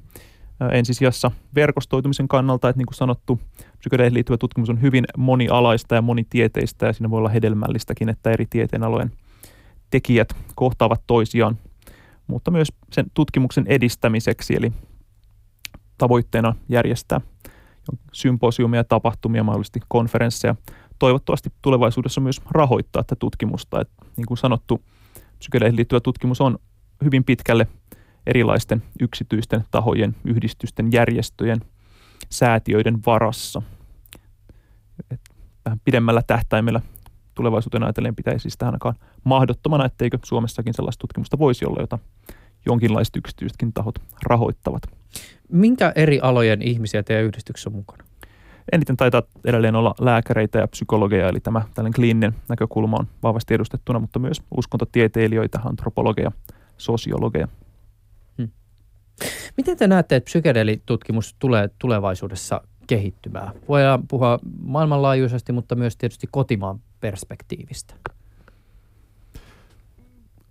ensisijassa 0.71 1.31
verkostoitumisen 1.55 2.27
kannalta, 2.27 2.69
että 2.69 2.77
niin 2.77 2.85
kuin 2.85 2.95
sanottu, 2.95 3.39
psykedeleihin 3.79 4.13
liittyvä 4.13 4.37
tutkimus 4.37 4.69
on 4.69 4.81
hyvin 4.81 5.05
monialaista 5.17 5.95
ja 5.95 6.01
monitieteistä 6.01 6.85
ja 6.85 6.93
siinä 6.93 7.09
voi 7.09 7.17
olla 7.17 7.29
hedelmällistäkin, 7.29 8.09
että 8.09 8.31
eri 8.31 8.45
tieteenalojen 8.49 9.11
tekijät 9.89 10.35
kohtaavat 10.55 11.01
toisiaan 11.07 11.57
mutta 12.29 12.51
myös 12.51 12.67
sen 12.91 13.05
tutkimuksen 13.13 13.67
edistämiseksi, 13.67 14.55
eli 14.55 14.71
tavoitteena 15.97 16.55
järjestää 16.69 17.21
symposiumia, 18.13 18.83
tapahtumia, 18.83 19.43
mahdollisesti 19.43 19.79
konferensseja. 19.87 20.55
Toivottavasti 20.99 21.49
tulevaisuudessa 21.61 22.21
myös 22.21 22.41
rahoittaa 22.51 23.03
tätä 23.03 23.15
tutkimusta. 23.19 23.81
Et, 23.81 23.89
niin 24.17 24.25
kuin 24.25 24.37
sanottu, 24.37 24.81
psykedeleihin 25.39 25.75
liittyvä 25.75 25.99
tutkimus 25.99 26.41
on 26.41 26.59
hyvin 27.03 27.23
pitkälle 27.23 27.67
erilaisten 28.27 28.83
yksityisten 28.99 29.63
tahojen, 29.71 30.15
yhdistysten, 30.25 30.91
järjestöjen, 30.91 31.61
säätiöiden 32.29 32.99
varassa. 33.05 33.61
vähän 35.65 35.81
pidemmällä 35.85 36.21
tähtäimellä 36.27 36.81
tulevaisuuteen 37.39 37.83
ajatellen 37.83 38.15
pitäisi 38.15 38.49
sitä 38.49 38.65
ainakaan 38.65 38.95
mahdottomana, 39.23 39.85
etteikö 39.85 40.17
Suomessakin 40.25 40.73
sellaista 40.73 41.01
tutkimusta 41.01 41.39
voisi 41.39 41.65
olla, 41.65 41.81
jota 41.81 41.99
jonkinlaiset 42.65 43.15
yksityisetkin 43.15 43.73
tahot 43.73 43.95
rahoittavat. 44.23 44.81
Minkä 45.49 45.93
eri 45.95 46.19
alojen 46.19 46.61
ihmisiä 46.61 47.03
teidän 47.03 47.25
yhdistyksessä 47.25 47.69
on 47.69 47.75
mukana? 47.75 48.03
Eniten 48.71 48.97
taitaa 48.97 49.23
edelleen 49.45 49.75
olla 49.75 49.95
lääkäreitä 49.99 50.59
ja 50.59 50.67
psykologeja, 50.67 51.29
eli 51.29 51.39
tämä 51.39 51.61
tällainen 51.73 51.93
kliininen 51.93 52.35
näkökulma 52.49 52.97
on 52.99 53.07
vahvasti 53.23 53.53
edustettuna, 53.53 53.99
mutta 53.99 54.19
myös 54.19 54.41
uskontotieteilijöitä, 54.57 55.59
antropologeja, 55.65 56.31
sosiologeja. 56.77 57.47
Miten 59.57 59.77
te 59.77 59.87
näette, 59.87 60.15
että 60.15 60.25
psykedeelitutkimus 60.25 61.35
tulee 61.39 61.69
tulevaisuudessa 61.79 62.61
kehittymään? 62.87 63.51
Voidaan 63.67 64.07
puhua 64.07 64.39
maailmanlaajuisesti, 64.61 65.51
mutta 65.51 65.75
myös 65.75 65.97
tietysti 65.97 66.27
kotimaan 66.31 66.79
perspektiivistä. 66.99 67.93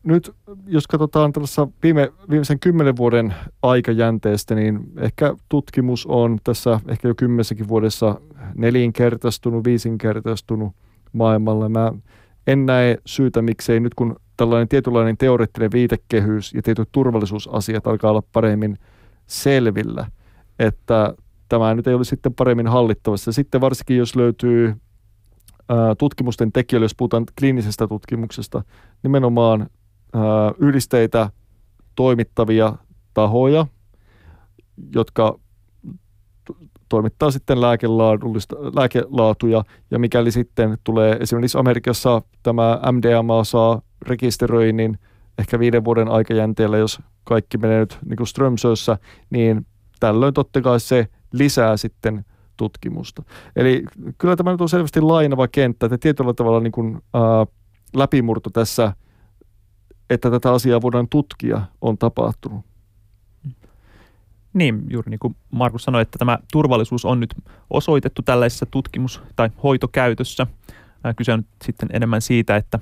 Nyt 0.03 0.35
jos 0.67 0.87
katsotaan 0.87 1.33
tällaisessa 1.33 1.69
viime, 1.83 2.13
viimeisen 2.31 2.61
kymmenen 2.61 2.97
vuoden 2.97 3.35
aikajänteestä, 3.63 4.55
niin 4.55 4.81
ehkä 4.97 5.35
tutkimus 5.49 6.07
on 6.07 6.39
tässä 6.45 6.81
ehkä 6.89 7.09
jo 7.09 7.15
kymmenessäkin 7.15 7.69
vuodessa 7.69 8.21
nelinkertaistunut, 8.55 9.65
viisinkertaistunut 9.65 10.73
maailmalla. 11.13 11.69
Mä 11.69 11.93
en 12.47 12.67
näe 12.67 12.99
syytä, 13.07 13.43
miksei 13.43 13.81
nyt 13.81 13.95
kun 13.95 14.17
tällainen 14.37 14.69
tietynlainen 14.69 15.17
teoreettinen 15.17 15.73
viitekehys 15.73 16.55
ja 16.55 16.63
tietyt 16.63 16.89
turvallisuusasiat 16.93 17.87
alkaa 17.87 18.11
olla 18.11 18.23
paremmin 18.33 18.79
selvillä, 19.27 20.07
että 20.59 21.15
tämä 21.49 21.75
nyt 21.75 21.87
ei 21.87 21.95
ole 21.95 22.05
sitten 22.05 22.35
paremmin 22.35 22.67
hallittavassa. 22.67 23.33
Sitten 23.33 23.61
varsinkin, 23.61 23.97
jos 23.97 24.17
löytyy 24.17 24.75
tutkimusten 25.99 26.53
tekijöille, 26.53 26.85
jos 26.85 26.95
puhutaan 26.95 27.25
kliinisestä 27.39 27.89
tutkimuksesta, 27.89 28.63
nimenomaan 29.03 29.71
yhdisteitä 30.59 31.31
toimittavia 31.95 32.73
tahoja, 33.15 33.67
jotka 34.95 35.39
toimittaa 36.89 37.31
sitten 37.31 37.61
lääkelaatuja, 38.75 39.65
ja 39.91 39.99
mikäli 39.99 40.31
sitten 40.31 40.79
tulee 40.85 41.17
esimerkiksi 41.21 41.59
Amerikassa 41.59 42.23
tämä 42.43 42.81
MDMA 42.93 43.45
saa 43.45 43.83
rekisteröinnin 44.03 44.99
ehkä 45.39 45.59
viiden 45.59 45.85
vuoden 45.85 46.09
aikajänteellä, 46.09 46.79
jos 46.79 47.01
kaikki 47.25 47.59
menee 47.59 47.81
nyt 47.81 47.99
niin 48.09 48.17
kuin 48.17 48.27
Strömsössä, 48.27 48.99
niin 49.31 49.67
tällöin 50.01 50.35
totta 50.35 50.61
kai 50.61 50.81
se 50.81 51.09
lisää 51.33 51.77
sitten 51.77 52.25
tutkimusta. 52.59 53.23
Eli 53.57 53.85
kyllä 54.19 54.37
tämä 54.37 54.51
nyt 54.51 54.61
on 54.61 54.69
selvästi 54.69 55.01
lainava 55.01 55.49
kenttä, 55.49 55.87
että 55.87 55.99
tietyllä 55.99 56.35
tavalla 56.35 56.61
niin 56.61 56.73
kuin, 56.73 57.03
ää, 57.15 57.47
läpimurto 57.95 58.51
tässä, 58.51 58.93
että 60.11 60.31
tätä 60.31 60.53
asiaa 60.53 60.83
voidaan 60.83 61.09
tutkia, 61.09 61.63
on 61.81 61.99
tapahtunut. 61.99 62.65
Niin, 64.53 64.87
juuri 64.91 65.11
niin 65.11 65.19
kuin 65.19 65.37
Markus 65.51 65.85
sanoi, 65.85 66.03
että 66.03 66.19
tämä 66.19 66.39
turvallisuus 66.53 67.05
on 67.05 67.21
nyt 67.21 67.35
osoitettu 67.71 68.23
tällaisessa 68.23 68.67
tutkimus- 68.67 69.23
tai 69.37 69.51
hoitokäytössä. 69.63 70.47
Kyse 71.17 71.33
on 71.33 71.39
nyt 71.39 71.47
sitten 71.65 71.89
enemmän 71.93 72.23
siitä, 72.23 72.57
että 72.57 72.79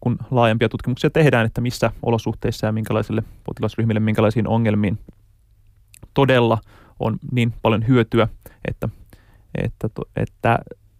kun 0.00 0.18
laajempia 0.30 0.68
tutkimuksia 0.68 1.10
tehdään, 1.10 1.46
että 1.46 1.60
missä 1.60 1.90
olosuhteissa 2.02 2.66
ja 2.66 2.72
minkälaisille 2.72 3.22
potilasryhmille, 3.44 4.00
minkälaisiin 4.00 4.48
ongelmiin 4.48 4.98
todella 6.14 6.58
on 7.00 7.18
niin 7.32 7.54
paljon 7.62 7.86
hyötyä, 7.88 8.28
että, 8.68 8.88
että, 9.54 9.88
että 10.16 10.58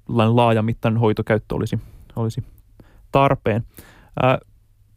laajamittainen 0.09 1.01
hoitokäyttö 1.01 1.55
olisi, 1.55 1.81
olisi 2.17 2.45
tarpeen. 3.13 3.65
Ää, 4.23 4.39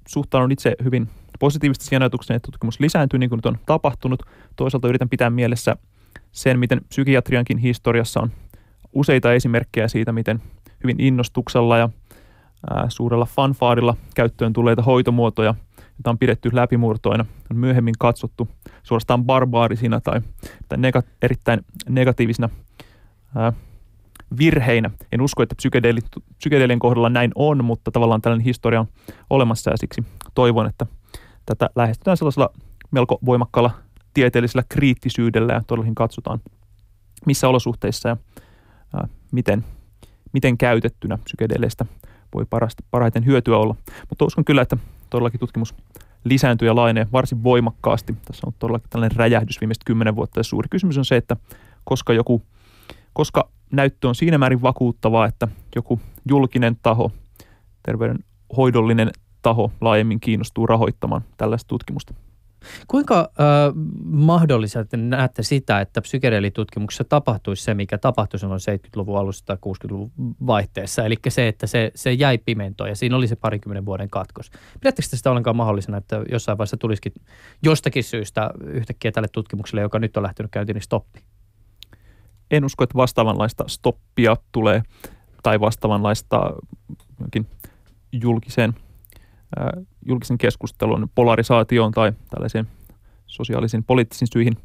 suhtaudun 0.07 0.51
itse 0.51 0.75
hyvin 0.83 1.09
positiivisesti 1.39 1.85
siihen 1.85 2.01
ajatukseen, 2.01 2.35
että 2.35 2.51
tutkimus 2.51 2.79
lisääntyy 2.79 3.19
niin 3.19 3.29
kuin 3.29 3.37
nyt 3.37 3.45
on 3.45 3.57
tapahtunut. 3.65 4.23
Toisaalta 4.55 4.87
yritän 4.87 5.09
pitää 5.09 5.29
mielessä 5.29 5.75
sen, 6.31 6.59
miten 6.59 6.81
psykiatriankin 6.89 7.57
historiassa 7.57 8.19
on 8.19 8.31
useita 8.93 9.33
esimerkkejä 9.33 9.87
siitä, 9.87 10.11
miten 10.11 10.41
hyvin 10.83 10.99
innostuksella 10.99 11.77
ja 11.77 11.89
ää, 12.69 12.85
suurella 12.89 13.25
fanfaarilla 13.25 13.97
käyttöön 14.15 14.53
tulleita 14.53 14.81
hoitomuotoja, 14.81 15.55
joita 15.77 16.09
on 16.09 16.17
pidetty 16.17 16.49
läpimurtoina, 16.53 17.25
on 17.51 17.57
myöhemmin 17.57 17.95
katsottu 17.99 18.47
suorastaan 18.83 19.25
barbaarisina 19.25 20.01
tai, 20.01 20.21
tai 20.69 20.77
nega, 20.77 21.03
erittäin 21.21 21.65
negatiivisina 21.89 22.49
virheinä. 24.37 24.91
En 25.11 25.21
usko, 25.21 25.43
että 25.43 25.55
psykedeeli, 25.55 25.99
psykedeelien 26.37 26.79
kohdalla 26.79 27.09
näin 27.09 27.31
on, 27.35 27.65
mutta 27.65 27.91
tavallaan 27.91 28.21
tällainen 28.21 28.45
historia 28.45 28.79
on 28.79 28.87
olemassa 29.29 29.71
ja 29.71 29.77
siksi 29.77 30.03
toivon, 30.35 30.67
että 30.67 30.85
tätä 31.45 31.69
lähestytään 31.75 32.17
sellaisella 32.17 32.49
melko 32.91 33.19
voimakkaalla 33.25 33.71
tieteellisellä 34.13 34.63
kriittisyydellä 34.69 35.53
ja 35.53 35.61
todellakin 35.67 35.95
katsotaan, 35.95 36.39
missä 37.25 37.47
olosuhteissa 37.47 38.09
ja 38.09 38.17
ää, 38.95 39.07
miten, 39.31 39.65
miten 40.33 40.57
käytettynä 40.57 41.17
psykedeleistä 41.17 41.85
voi 42.33 42.45
parasta, 42.49 42.83
parhaiten 42.91 43.25
hyötyä 43.25 43.57
olla. 43.57 43.75
Mutta 44.09 44.25
uskon 44.25 44.45
kyllä, 44.45 44.61
että 44.61 44.77
todellakin 45.09 45.39
tutkimus 45.39 45.75
lisääntyy 46.23 46.67
ja 46.67 46.75
laajenee 46.75 47.07
varsin 47.11 47.43
voimakkaasti. 47.43 48.15
Tässä 48.25 48.47
on 48.47 48.53
todellakin 48.59 48.89
tällainen 48.89 49.17
räjähdys 49.17 49.61
viimeiset 49.61 49.83
kymmenen 49.85 50.15
vuotta 50.15 50.39
ja 50.39 50.43
suuri 50.43 50.67
kysymys 50.69 50.97
on 50.97 51.05
se, 51.05 51.15
että 51.15 51.35
koska 51.83 52.13
joku, 52.13 52.41
koska 53.15 53.49
näyttö 53.71 54.07
on 54.07 54.15
siinä 54.15 54.37
määrin 54.37 54.61
vakuuttavaa, 54.61 55.25
että 55.25 55.47
joku 55.75 55.99
julkinen 56.29 56.77
taho, 56.83 57.11
terveydenhoidollinen 57.83 59.11
taho 59.41 59.71
laajemmin 59.81 60.19
kiinnostuu 60.19 60.67
rahoittamaan 60.67 61.21
tällaista 61.37 61.67
tutkimusta. 61.67 62.13
Kuinka 62.87 63.19
äh, 63.19 63.73
mahdollisesti 64.03 64.97
näette 64.97 65.43
sitä, 65.43 65.81
että 65.81 66.01
psykedeelitutkimuksessa 66.01 67.03
tapahtuisi 67.03 67.63
se, 67.63 67.73
mikä 67.73 67.97
tapahtui 67.97 68.39
silloin 68.39 68.59
70-luvun 68.59 69.19
alussa 69.19 69.45
tai 69.45 69.55
60-luvun 69.55 70.11
vaihteessa, 70.47 71.05
eli 71.05 71.15
se, 71.29 71.47
että 71.47 71.67
se, 71.67 71.91
se 71.95 72.13
jäi 72.13 72.37
pimentoon 72.37 72.89
ja 72.89 72.95
siinä 72.95 73.15
oli 73.15 73.27
se 73.27 73.35
parikymmenen 73.35 73.85
vuoden 73.85 74.09
katkos. 74.09 74.51
Pidättekö 74.79 75.07
sitä 75.17 75.29
ollenkaan 75.29 75.55
mahdollisena, 75.55 75.97
että 75.97 76.23
jossain 76.31 76.57
vaiheessa 76.57 76.77
tulisikin 76.77 77.13
jostakin 77.63 78.03
syystä 78.03 78.51
yhtäkkiä 78.63 79.11
tälle 79.11 79.27
tutkimukselle, 79.31 79.81
joka 79.81 79.99
nyt 79.99 80.17
on 80.17 80.23
lähtenyt 80.23 80.51
käyntiin, 80.51 80.75
niin 80.75 80.81
stoppi? 80.81 81.23
En 82.51 82.65
usko, 82.65 82.83
että 82.83 82.97
vastaavanlaista 82.97 83.63
stoppia 83.67 84.37
tulee 84.51 84.83
tai 85.43 85.59
vastaavanlaista 85.59 86.53
julkiseen 88.11 88.75
julkisen 90.05 90.37
keskustelun 90.37 91.09
polarisaatioon 91.15 91.91
tai 91.91 92.13
tällaisiin 92.29 92.67
sosiaalisiin 93.27 93.83
poliittisiin 93.83 94.29
syihin 94.33 94.57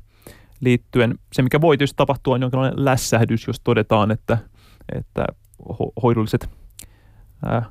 liittyen. 0.61 1.19
Se, 1.33 1.43
mikä 1.43 1.61
voi 1.61 1.79
tietysti 1.79 1.97
tapahtua, 1.97 2.35
on 2.35 2.41
jonkinlainen 2.41 2.85
lässähdys, 2.85 3.47
jos 3.47 3.61
todetaan, 3.61 4.11
että, 4.11 4.39
että 4.95 5.27
hoidolliset 6.03 6.51
ää, 7.47 7.71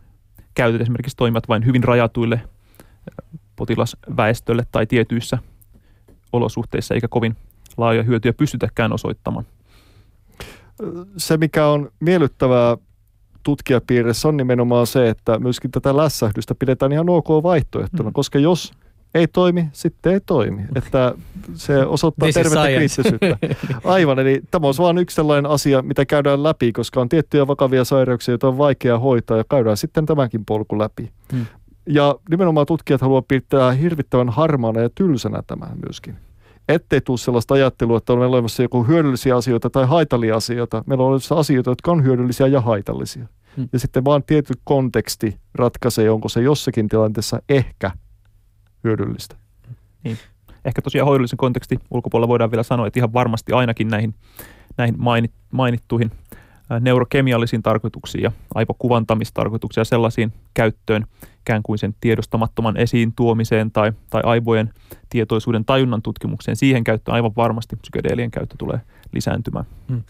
käytöt 0.56 0.82
esimerkiksi 0.82 1.18
toimivat 1.18 1.48
vain 1.50 1.66
hyvin 1.66 1.84
rajatuille 1.84 2.42
potilasväestölle 3.56 4.64
tai 4.72 4.86
tietyissä 4.86 5.38
olosuhteissa, 6.34 6.94
eikä 6.94 7.08
kovin 7.08 7.36
laajoja 7.78 8.04
hyötyjä 8.04 8.34
pystytäkään 8.34 8.94
osoittamaan. 8.94 9.46
Se, 11.18 11.38
mikä 11.38 11.68
on 11.68 11.90
miellyttävää 12.00 12.78
tutkijapiirissä 13.44 14.28
on 14.28 14.38
nimenomaan 14.38 14.88
se, 14.88 15.10
että 15.10 15.40
myöskin 15.40 15.72
tätä 15.72 15.98
lässähdystä 15.98 16.56
pidetään 16.56 16.92
ihan 16.92 17.10
ok 17.10 17.28
vaihtoehtona, 17.44 18.10
mm. 18.10 18.14
koska 18.14 18.40
jos 18.40 18.72
ei 19.14 19.28
toimi, 19.28 19.70
sitten 19.74 20.14
ei 20.14 20.20
toimi. 20.26 20.62
Että 20.76 21.16
se 21.54 21.86
osoittaa 21.86 22.30
tervettä 22.34 22.68
kriittisyyttä. 22.76 23.38
Aivan, 23.84 24.20
eli 24.20 24.42
tämä 24.52 24.68
on 24.68 24.74
vain 24.78 24.98
yksi 24.98 25.16
sellainen 25.16 25.52
asia, 25.52 25.82
mitä 25.82 26.06
käydään 26.06 26.44
läpi, 26.44 26.72
koska 26.72 27.02
on 27.02 27.10
tiettyjä 27.10 27.48
vakavia 27.48 27.84
sairauksia, 27.84 28.32
joita 28.32 28.48
on 28.48 28.58
vaikea 28.58 29.00
hoitaa 29.00 29.38
ja 29.38 29.44
käydään 29.50 29.78
sitten 29.78 30.06
tämänkin 30.06 30.46
polku 30.46 30.80
läpi. 30.80 31.12
Hmm. 31.34 31.46
Ja 31.86 32.16
nimenomaan 32.30 32.66
tutkijat 32.66 33.02
haluavat 33.02 33.28
pitää 33.28 33.72
hirvittävän 33.72 34.30
harmaana 34.30 34.82
ja 34.82 34.90
tylsänä 34.96 35.42
tämän 35.48 35.72
myöskin 35.86 36.16
ettei 36.70 37.02
tule 37.02 37.18
sellaista 37.18 37.54
ajattelua, 37.54 37.98
että 37.98 38.14
on 38.14 38.20
olemassa 38.20 38.64
joku 38.64 38.84
hyödyllisiä 38.84 39.36
asioita 39.36 39.70
tai 39.70 39.88
haitallisia 39.88 40.36
asioita. 40.36 40.84
Meillä 40.88 41.02
on 41.02 41.08
olemassa 41.08 41.36
asioita, 41.36 41.72
jotka 41.72 41.92
on 41.92 42.04
hyödyllisiä 42.04 42.48
ja 42.48 42.62
haitallisia. 42.62 43.26
Hmm. 43.58 43.70
Ja 43.74 43.80
sitten 43.80 44.06
vaan 44.06 44.24
tietty 44.24 44.54
konteksti 44.64 45.38
ratkaisee, 45.56 46.10
onko 46.10 46.30
se 46.30 46.42
jossakin 46.42 46.90
tilanteessa 46.90 47.42
ehkä 47.50 47.92
hyödyllistä. 48.84 49.36
Niin. 50.04 50.18
Ehkä 50.66 50.82
tosiaan 50.82 51.08
hoidollisen 51.08 51.38
konteksti 51.38 51.80
ulkopuolella 51.92 52.28
voidaan 52.28 52.52
vielä 52.52 52.64
sanoa, 52.64 52.88
että 52.88 53.00
ihan 53.00 53.14
varmasti 53.14 53.54
ainakin 53.54 53.88
näihin, 53.88 54.16
näihin 54.78 54.96
mainit, 54.98 55.32
mainittuihin 55.52 56.12
neurokemiallisiin 56.80 57.64
tarkoituksiin 57.64 58.24
ja 58.24 58.32
aivokuvantamistarkoituksiin 58.56 59.82
ja 59.82 59.86
sellaisiin 59.86 60.34
käyttöön 60.54 61.06
ikään 61.42 61.64
kuin 61.64 61.80
sen 61.80 61.96
tiedostamattoman 62.02 62.78
esiin 62.78 63.14
tuomiseen 63.16 63.72
tai, 63.72 63.94
tai 64.10 64.22
aivojen 64.26 64.74
tietoisuuden 65.10 65.66
tajunnan 65.66 66.02
tutkimukseen. 66.02 66.56
Siihen 66.56 66.84
käyttöön 66.84 67.16
aivan 67.16 67.32
varmasti 67.36 67.76
psykedeelien 67.76 68.32
käyttö 68.32 68.56
tulee 68.58 68.82
lisääntymään. 69.14 69.66
Hmm. 69.90 70.04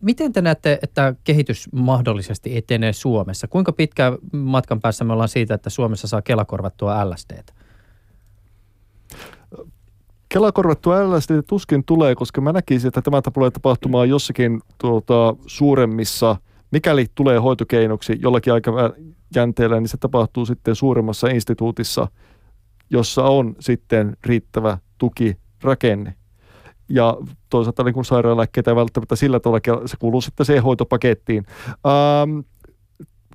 Miten 0.00 0.32
te 0.32 0.40
näette, 0.40 0.78
että 0.82 1.14
kehitys 1.24 1.68
mahdollisesti 1.72 2.56
etenee 2.56 2.92
Suomessa? 2.92 3.48
Kuinka 3.48 3.72
pitkä 3.72 4.18
matkan 4.32 4.80
päässä 4.80 5.04
me 5.04 5.12
ollaan 5.12 5.28
siitä, 5.28 5.54
että 5.54 5.70
Suomessa 5.70 6.08
saa 6.08 6.22
kelakorvattua 6.22 7.10
LSDtä? 7.10 7.52
Kelakorvattua 10.28 11.10
LSD 11.10 11.42
tuskin 11.46 11.84
tulee, 11.84 12.14
koska 12.14 12.40
mä 12.40 12.52
näkisin, 12.52 12.88
että 12.88 13.02
tämä 13.02 13.22
tulee 13.22 13.50
tapahtumaan 13.50 14.08
jossakin 14.08 14.60
tuota, 14.78 15.36
suuremmissa, 15.46 16.36
mikäli 16.70 17.06
tulee 17.14 17.38
hoitokeinoksi 17.38 18.18
jollakin 18.22 18.52
aikajänteellä, 19.34 19.80
niin 19.80 19.88
se 19.88 19.96
tapahtuu 19.96 20.46
sitten 20.46 20.74
suuremmassa 20.74 21.28
instituutissa, 21.28 22.08
jossa 22.90 23.24
on 23.24 23.54
sitten 23.60 24.16
riittävä 24.24 24.78
tukirakenne. 24.98 26.14
Ja 26.88 27.16
toisaalta 27.50 27.84
niin 27.84 27.94
kuin 27.94 28.04
sairaalääkkeitä 28.04 28.70
ei 28.70 28.76
välttämättä 28.76 29.16
sillä 29.16 29.40
tavalla, 29.40 29.86
se 29.86 29.96
kuuluu 29.98 30.20
sitten 30.20 30.46
siihen 30.46 30.62
hoitopakettiin. 30.62 31.44
Ähm, 31.68 32.38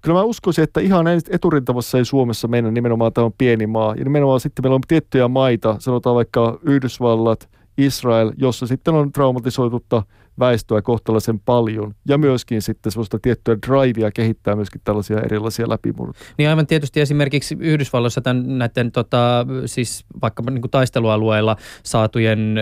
kyllä 0.02 0.20
mä 0.20 0.24
uskoisin, 0.24 0.64
että 0.64 0.80
ihan 0.80 1.06
eturintamassa 1.30 1.98
ei 1.98 2.06
Suomessa 2.06 2.48
mennä, 2.48 2.72
nimenomaan 2.72 3.14
tämä 3.14 3.26
on 3.26 3.34
pieni 3.38 3.68
maa. 3.68 3.96
Ja 3.96 4.04
nimenomaan 4.04 4.40
sitten 4.40 4.66
meillä 4.66 4.76
on 4.76 4.82
tiettyjä 4.88 5.28
maita, 5.28 5.76
sanotaan 5.80 6.16
vaikka 6.16 6.60
Yhdysvallat, 6.64 7.50
Israel, 7.78 8.32
jossa 8.38 8.68
sitten 8.68 8.94
on 8.94 9.12
traumatisoitutta 9.12 10.04
väestöä 10.40 10.82
kohtalaisen 10.82 11.40
paljon. 11.40 11.96
Ja 12.08 12.18
myöskin 12.18 12.62
sitten 12.62 12.92
sellaista 12.92 13.20
tiettyä 13.20 13.58
drivea 13.68 14.12
kehittää 14.12 14.56
myöskin 14.56 14.82
tällaisia 14.84 15.22
erilaisia 15.22 15.70
läpimurtoja. 15.70 16.26
Niin 16.38 16.50
aivan 16.50 16.68
tietysti 16.68 17.02
esimerkiksi 17.02 17.58
Yhdysvalloissa 17.60 18.22
tämän, 18.22 18.58
näiden 18.58 18.92
tota, 18.92 19.46
siis 19.66 20.06
vaikka 20.22 20.44
niin 20.44 20.62
taistelualueilla 20.72 21.56
saatujen 21.84 22.56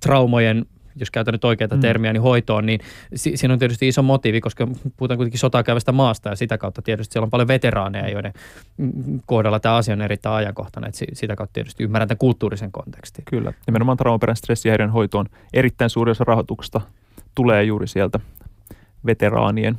traumojen 0.00 0.66
jos 0.96 1.10
käytän 1.10 1.32
nyt 1.32 1.44
oikeita 1.44 1.74
mm. 1.74 1.80
termiä, 1.80 2.12
niin 2.12 2.22
hoitoon, 2.22 2.66
niin 2.66 2.80
si- 3.14 3.36
siinä 3.36 3.52
on 3.52 3.58
tietysti 3.58 3.88
iso 3.88 4.02
motiivi, 4.02 4.40
koska 4.40 4.68
puhutaan 4.96 5.18
kuitenkin 5.18 5.40
sotaa 5.40 5.62
käyvästä 5.62 5.92
maasta 5.92 6.28
ja 6.28 6.36
sitä 6.36 6.58
kautta 6.58 6.82
tietysti 6.82 7.12
siellä 7.12 7.24
on 7.24 7.30
paljon 7.30 7.48
veteraaneja, 7.48 8.10
joiden 8.10 8.32
kohdalla 9.26 9.60
tämä 9.60 9.76
asia 9.76 9.94
on 9.94 10.02
erittäin 10.02 10.34
ajankohtainen, 10.34 10.88
että 10.88 11.04
sitä 11.12 11.36
kautta 11.36 11.52
tietysti 11.52 11.84
ymmärrän 11.84 12.08
tämän 12.08 12.18
kulttuurisen 12.18 12.72
kontekstin. 12.72 13.24
Kyllä, 13.24 13.52
nimenomaan 13.66 13.96
traumaperän 13.96 14.36
stressihäiriön 14.36 14.90
hoitoon 14.90 15.26
erittäin 15.52 15.90
suuri 15.90 16.10
osa 16.10 16.24
rahoituksesta 16.24 16.80
tulee 17.34 17.64
juuri 17.64 17.86
sieltä 17.86 18.20
veteraanien, 19.06 19.78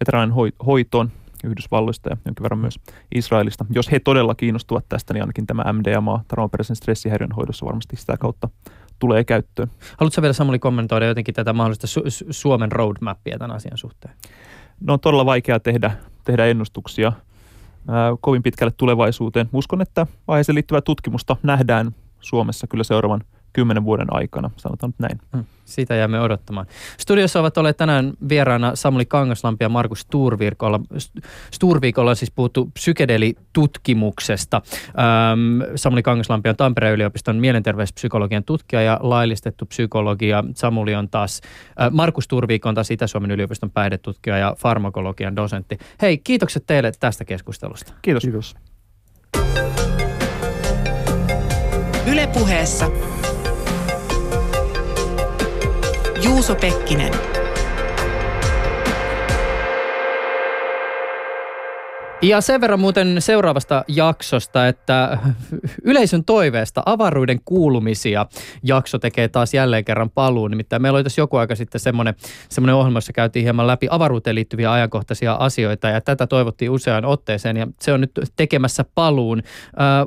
veteraanien 0.00 0.52
hoitoon 0.66 1.10
Yhdysvalloista 1.44 2.10
ja 2.10 2.16
jonkin 2.24 2.42
verran 2.42 2.58
myös 2.58 2.80
Israelista. 3.14 3.64
Jos 3.70 3.92
he 3.92 4.00
todella 4.00 4.34
kiinnostuvat 4.34 4.84
tästä, 4.88 5.14
niin 5.14 5.22
ainakin 5.22 5.46
tämä 5.46 5.72
MDMA, 5.72 6.24
traumaperäisen 6.28 6.76
stressihäiriön 6.76 7.32
hoidossa 7.32 7.66
varmasti 7.66 7.96
sitä 7.96 8.16
kautta 8.16 8.48
tulee 9.02 9.24
käyttöön. 9.24 9.70
Haluatko 9.98 10.22
vielä 10.22 10.32
Samuli 10.32 10.58
kommentoida 10.58 11.06
jotenkin 11.06 11.34
tätä 11.34 11.52
mahdollista 11.52 11.86
Su- 11.86 12.26
Suomen 12.30 12.72
roadmappia 12.72 13.38
tämän 13.38 13.56
asian 13.56 13.78
suhteen? 13.78 14.14
No 14.80 14.92
on 14.92 15.00
todella 15.00 15.26
vaikea 15.26 15.60
tehdä, 15.60 15.90
tehdä 16.24 16.46
ennustuksia 16.46 17.12
ää, 17.88 18.16
kovin 18.20 18.42
pitkälle 18.42 18.72
tulevaisuuteen. 18.76 19.48
Uskon, 19.52 19.82
että 19.82 20.06
aiheeseen 20.28 20.54
liittyvää 20.54 20.80
tutkimusta 20.80 21.36
nähdään 21.42 21.94
Suomessa 22.20 22.66
kyllä 22.66 22.84
seuraavan 22.84 23.20
kymmenen 23.52 23.84
vuoden 23.84 24.06
aikana, 24.10 24.50
sanotaan 24.56 24.90
nyt 24.90 24.98
näin. 24.98 25.20
Hmm, 25.36 25.44
sitä 25.64 25.94
jäämme 25.94 26.20
odottamaan. 26.20 26.66
Studiossa 26.98 27.40
ovat 27.40 27.58
olleet 27.58 27.76
tänään 27.76 28.12
vieraana 28.28 28.76
Samuli 28.76 29.04
Kangaslampi 29.04 29.64
ja 29.64 29.68
Markus 29.68 30.00
Sturvirkolla. 30.00 30.80
Sturvikolla 31.50 32.10
on 32.10 32.16
siis 32.16 32.30
puhuttu 32.30 32.70
psykedelitutkimuksesta. 32.74 34.62
Ähm, 34.86 35.72
Samuli 35.76 36.02
Kangaslampi 36.02 36.48
on 36.48 36.56
Tampereen 36.56 36.94
yliopiston 36.94 37.36
mielenterveyspsykologian 37.36 38.44
tutkija 38.44 38.82
ja 38.82 38.98
laillistettu 39.02 39.66
psykologia. 39.66 40.44
Samuli 40.54 40.94
on 40.94 41.08
taas, 41.08 41.40
äh, 41.80 41.90
Markus 41.90 42.24
Sturvik 42.24 42.66
on 42.66 42.74
taas 42.74 42.90
Itä-Suomen 42.90 43.30
yliopiston 43.30 43.70
päihdetutkija 43.70 44.38
ja 44.38 44.56
farmakologian 44.58 45.36
dosentti. 45.36 45.78
Hei, 46.02 46.18
kiitokset 46.18 46.64
teille 46.66 46.92
tästä 47.00 47.24
keskustelusta. 47.24 47.92
Kiitos. 48.02 48.22
Kiitos. 48.22 48.54
Ylepuheessa 52.06 52.90
Juuso 56.22 56.54
Pekkinen. 56.54 57.31
Ja 62.22 62.40
sen 62.40 62.60
verran 62.60 62.80
muuten 62.80 63.16
seuraavasta 63.18 63.84
jaksosta, 63.88 64.68
että 64.68 65.18
yleisön 65.84 66.24
toiveesta 66.24 66.82
avaruuden 66.86 67.40
kuulumisia 67.44 68.26
jakso 68.62 68.98
tekee 68.98 69.28
taas 69.28 69.54
jälleen 69.54 69.84
kerran 69.84 70.10
paluun. 70.10 70.50
Nimittäin 70.50 70.82
meillä 70.82 70.96
oli 70.96 71.04
tässä 71.04 71.20
joku 71.20 71.36
aika 71.36 71.54
sitten 71.54 71.80
semmoinen, 71.80 72.14
semmoinen 72.48 72.74
ohjelma, 72.74 72.96
jossa 72.96 73.12
käytiin 73.12 73.42
hieman 73.42 73.66
läpi 73.66 73.86
avaruuteen 73.90 74.34
liittyviä 74.34 74.72
ajankohtaisia 74.72 75.32
asioita 75.32 75.88
ja 75.88 76.00
tätä 76.00 76.26
toivottiin 76.26 76.70
useaan 76.70 77.04
otteeseen 77.04 77.56
ja 77.56 77.66
se 77.80 77.92
on 77.92 78.00
nyt 78.00 78.10
tekemässä 78.36 78.84
paluun. 78.94 79.38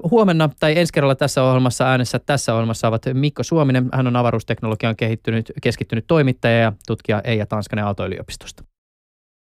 Uh, 0.01 0.11
huomenna 0.11 0.49
tai 0.59 0.79
ensi 0.79 0.93
kerralla 0.93 1.15
tässä 1.15 1.43
ohjelmassa 1.43 1.87
äänessä 1.89 2.19
tässä 2.19 2.53
ohjelmassa 2.53 2.87
ovat 2.87 3.05
Mikko 3.13 3.43
Suominen. 3.43 3.89
Hän 3.93 4.07
on 4.07 4.15
avaruusteknologian 4.15 4.95
kehittynyt, 4.95 5.51
keskittynyt 5.61 6.07
toimittaja 6.07 6.59
ja 6.59 6.73
tutkija 6.87 7.21
Eija 7.23 7.45
Tanskanen 7.45 7.85
Aalto-yliopistosta. 7.85 8.74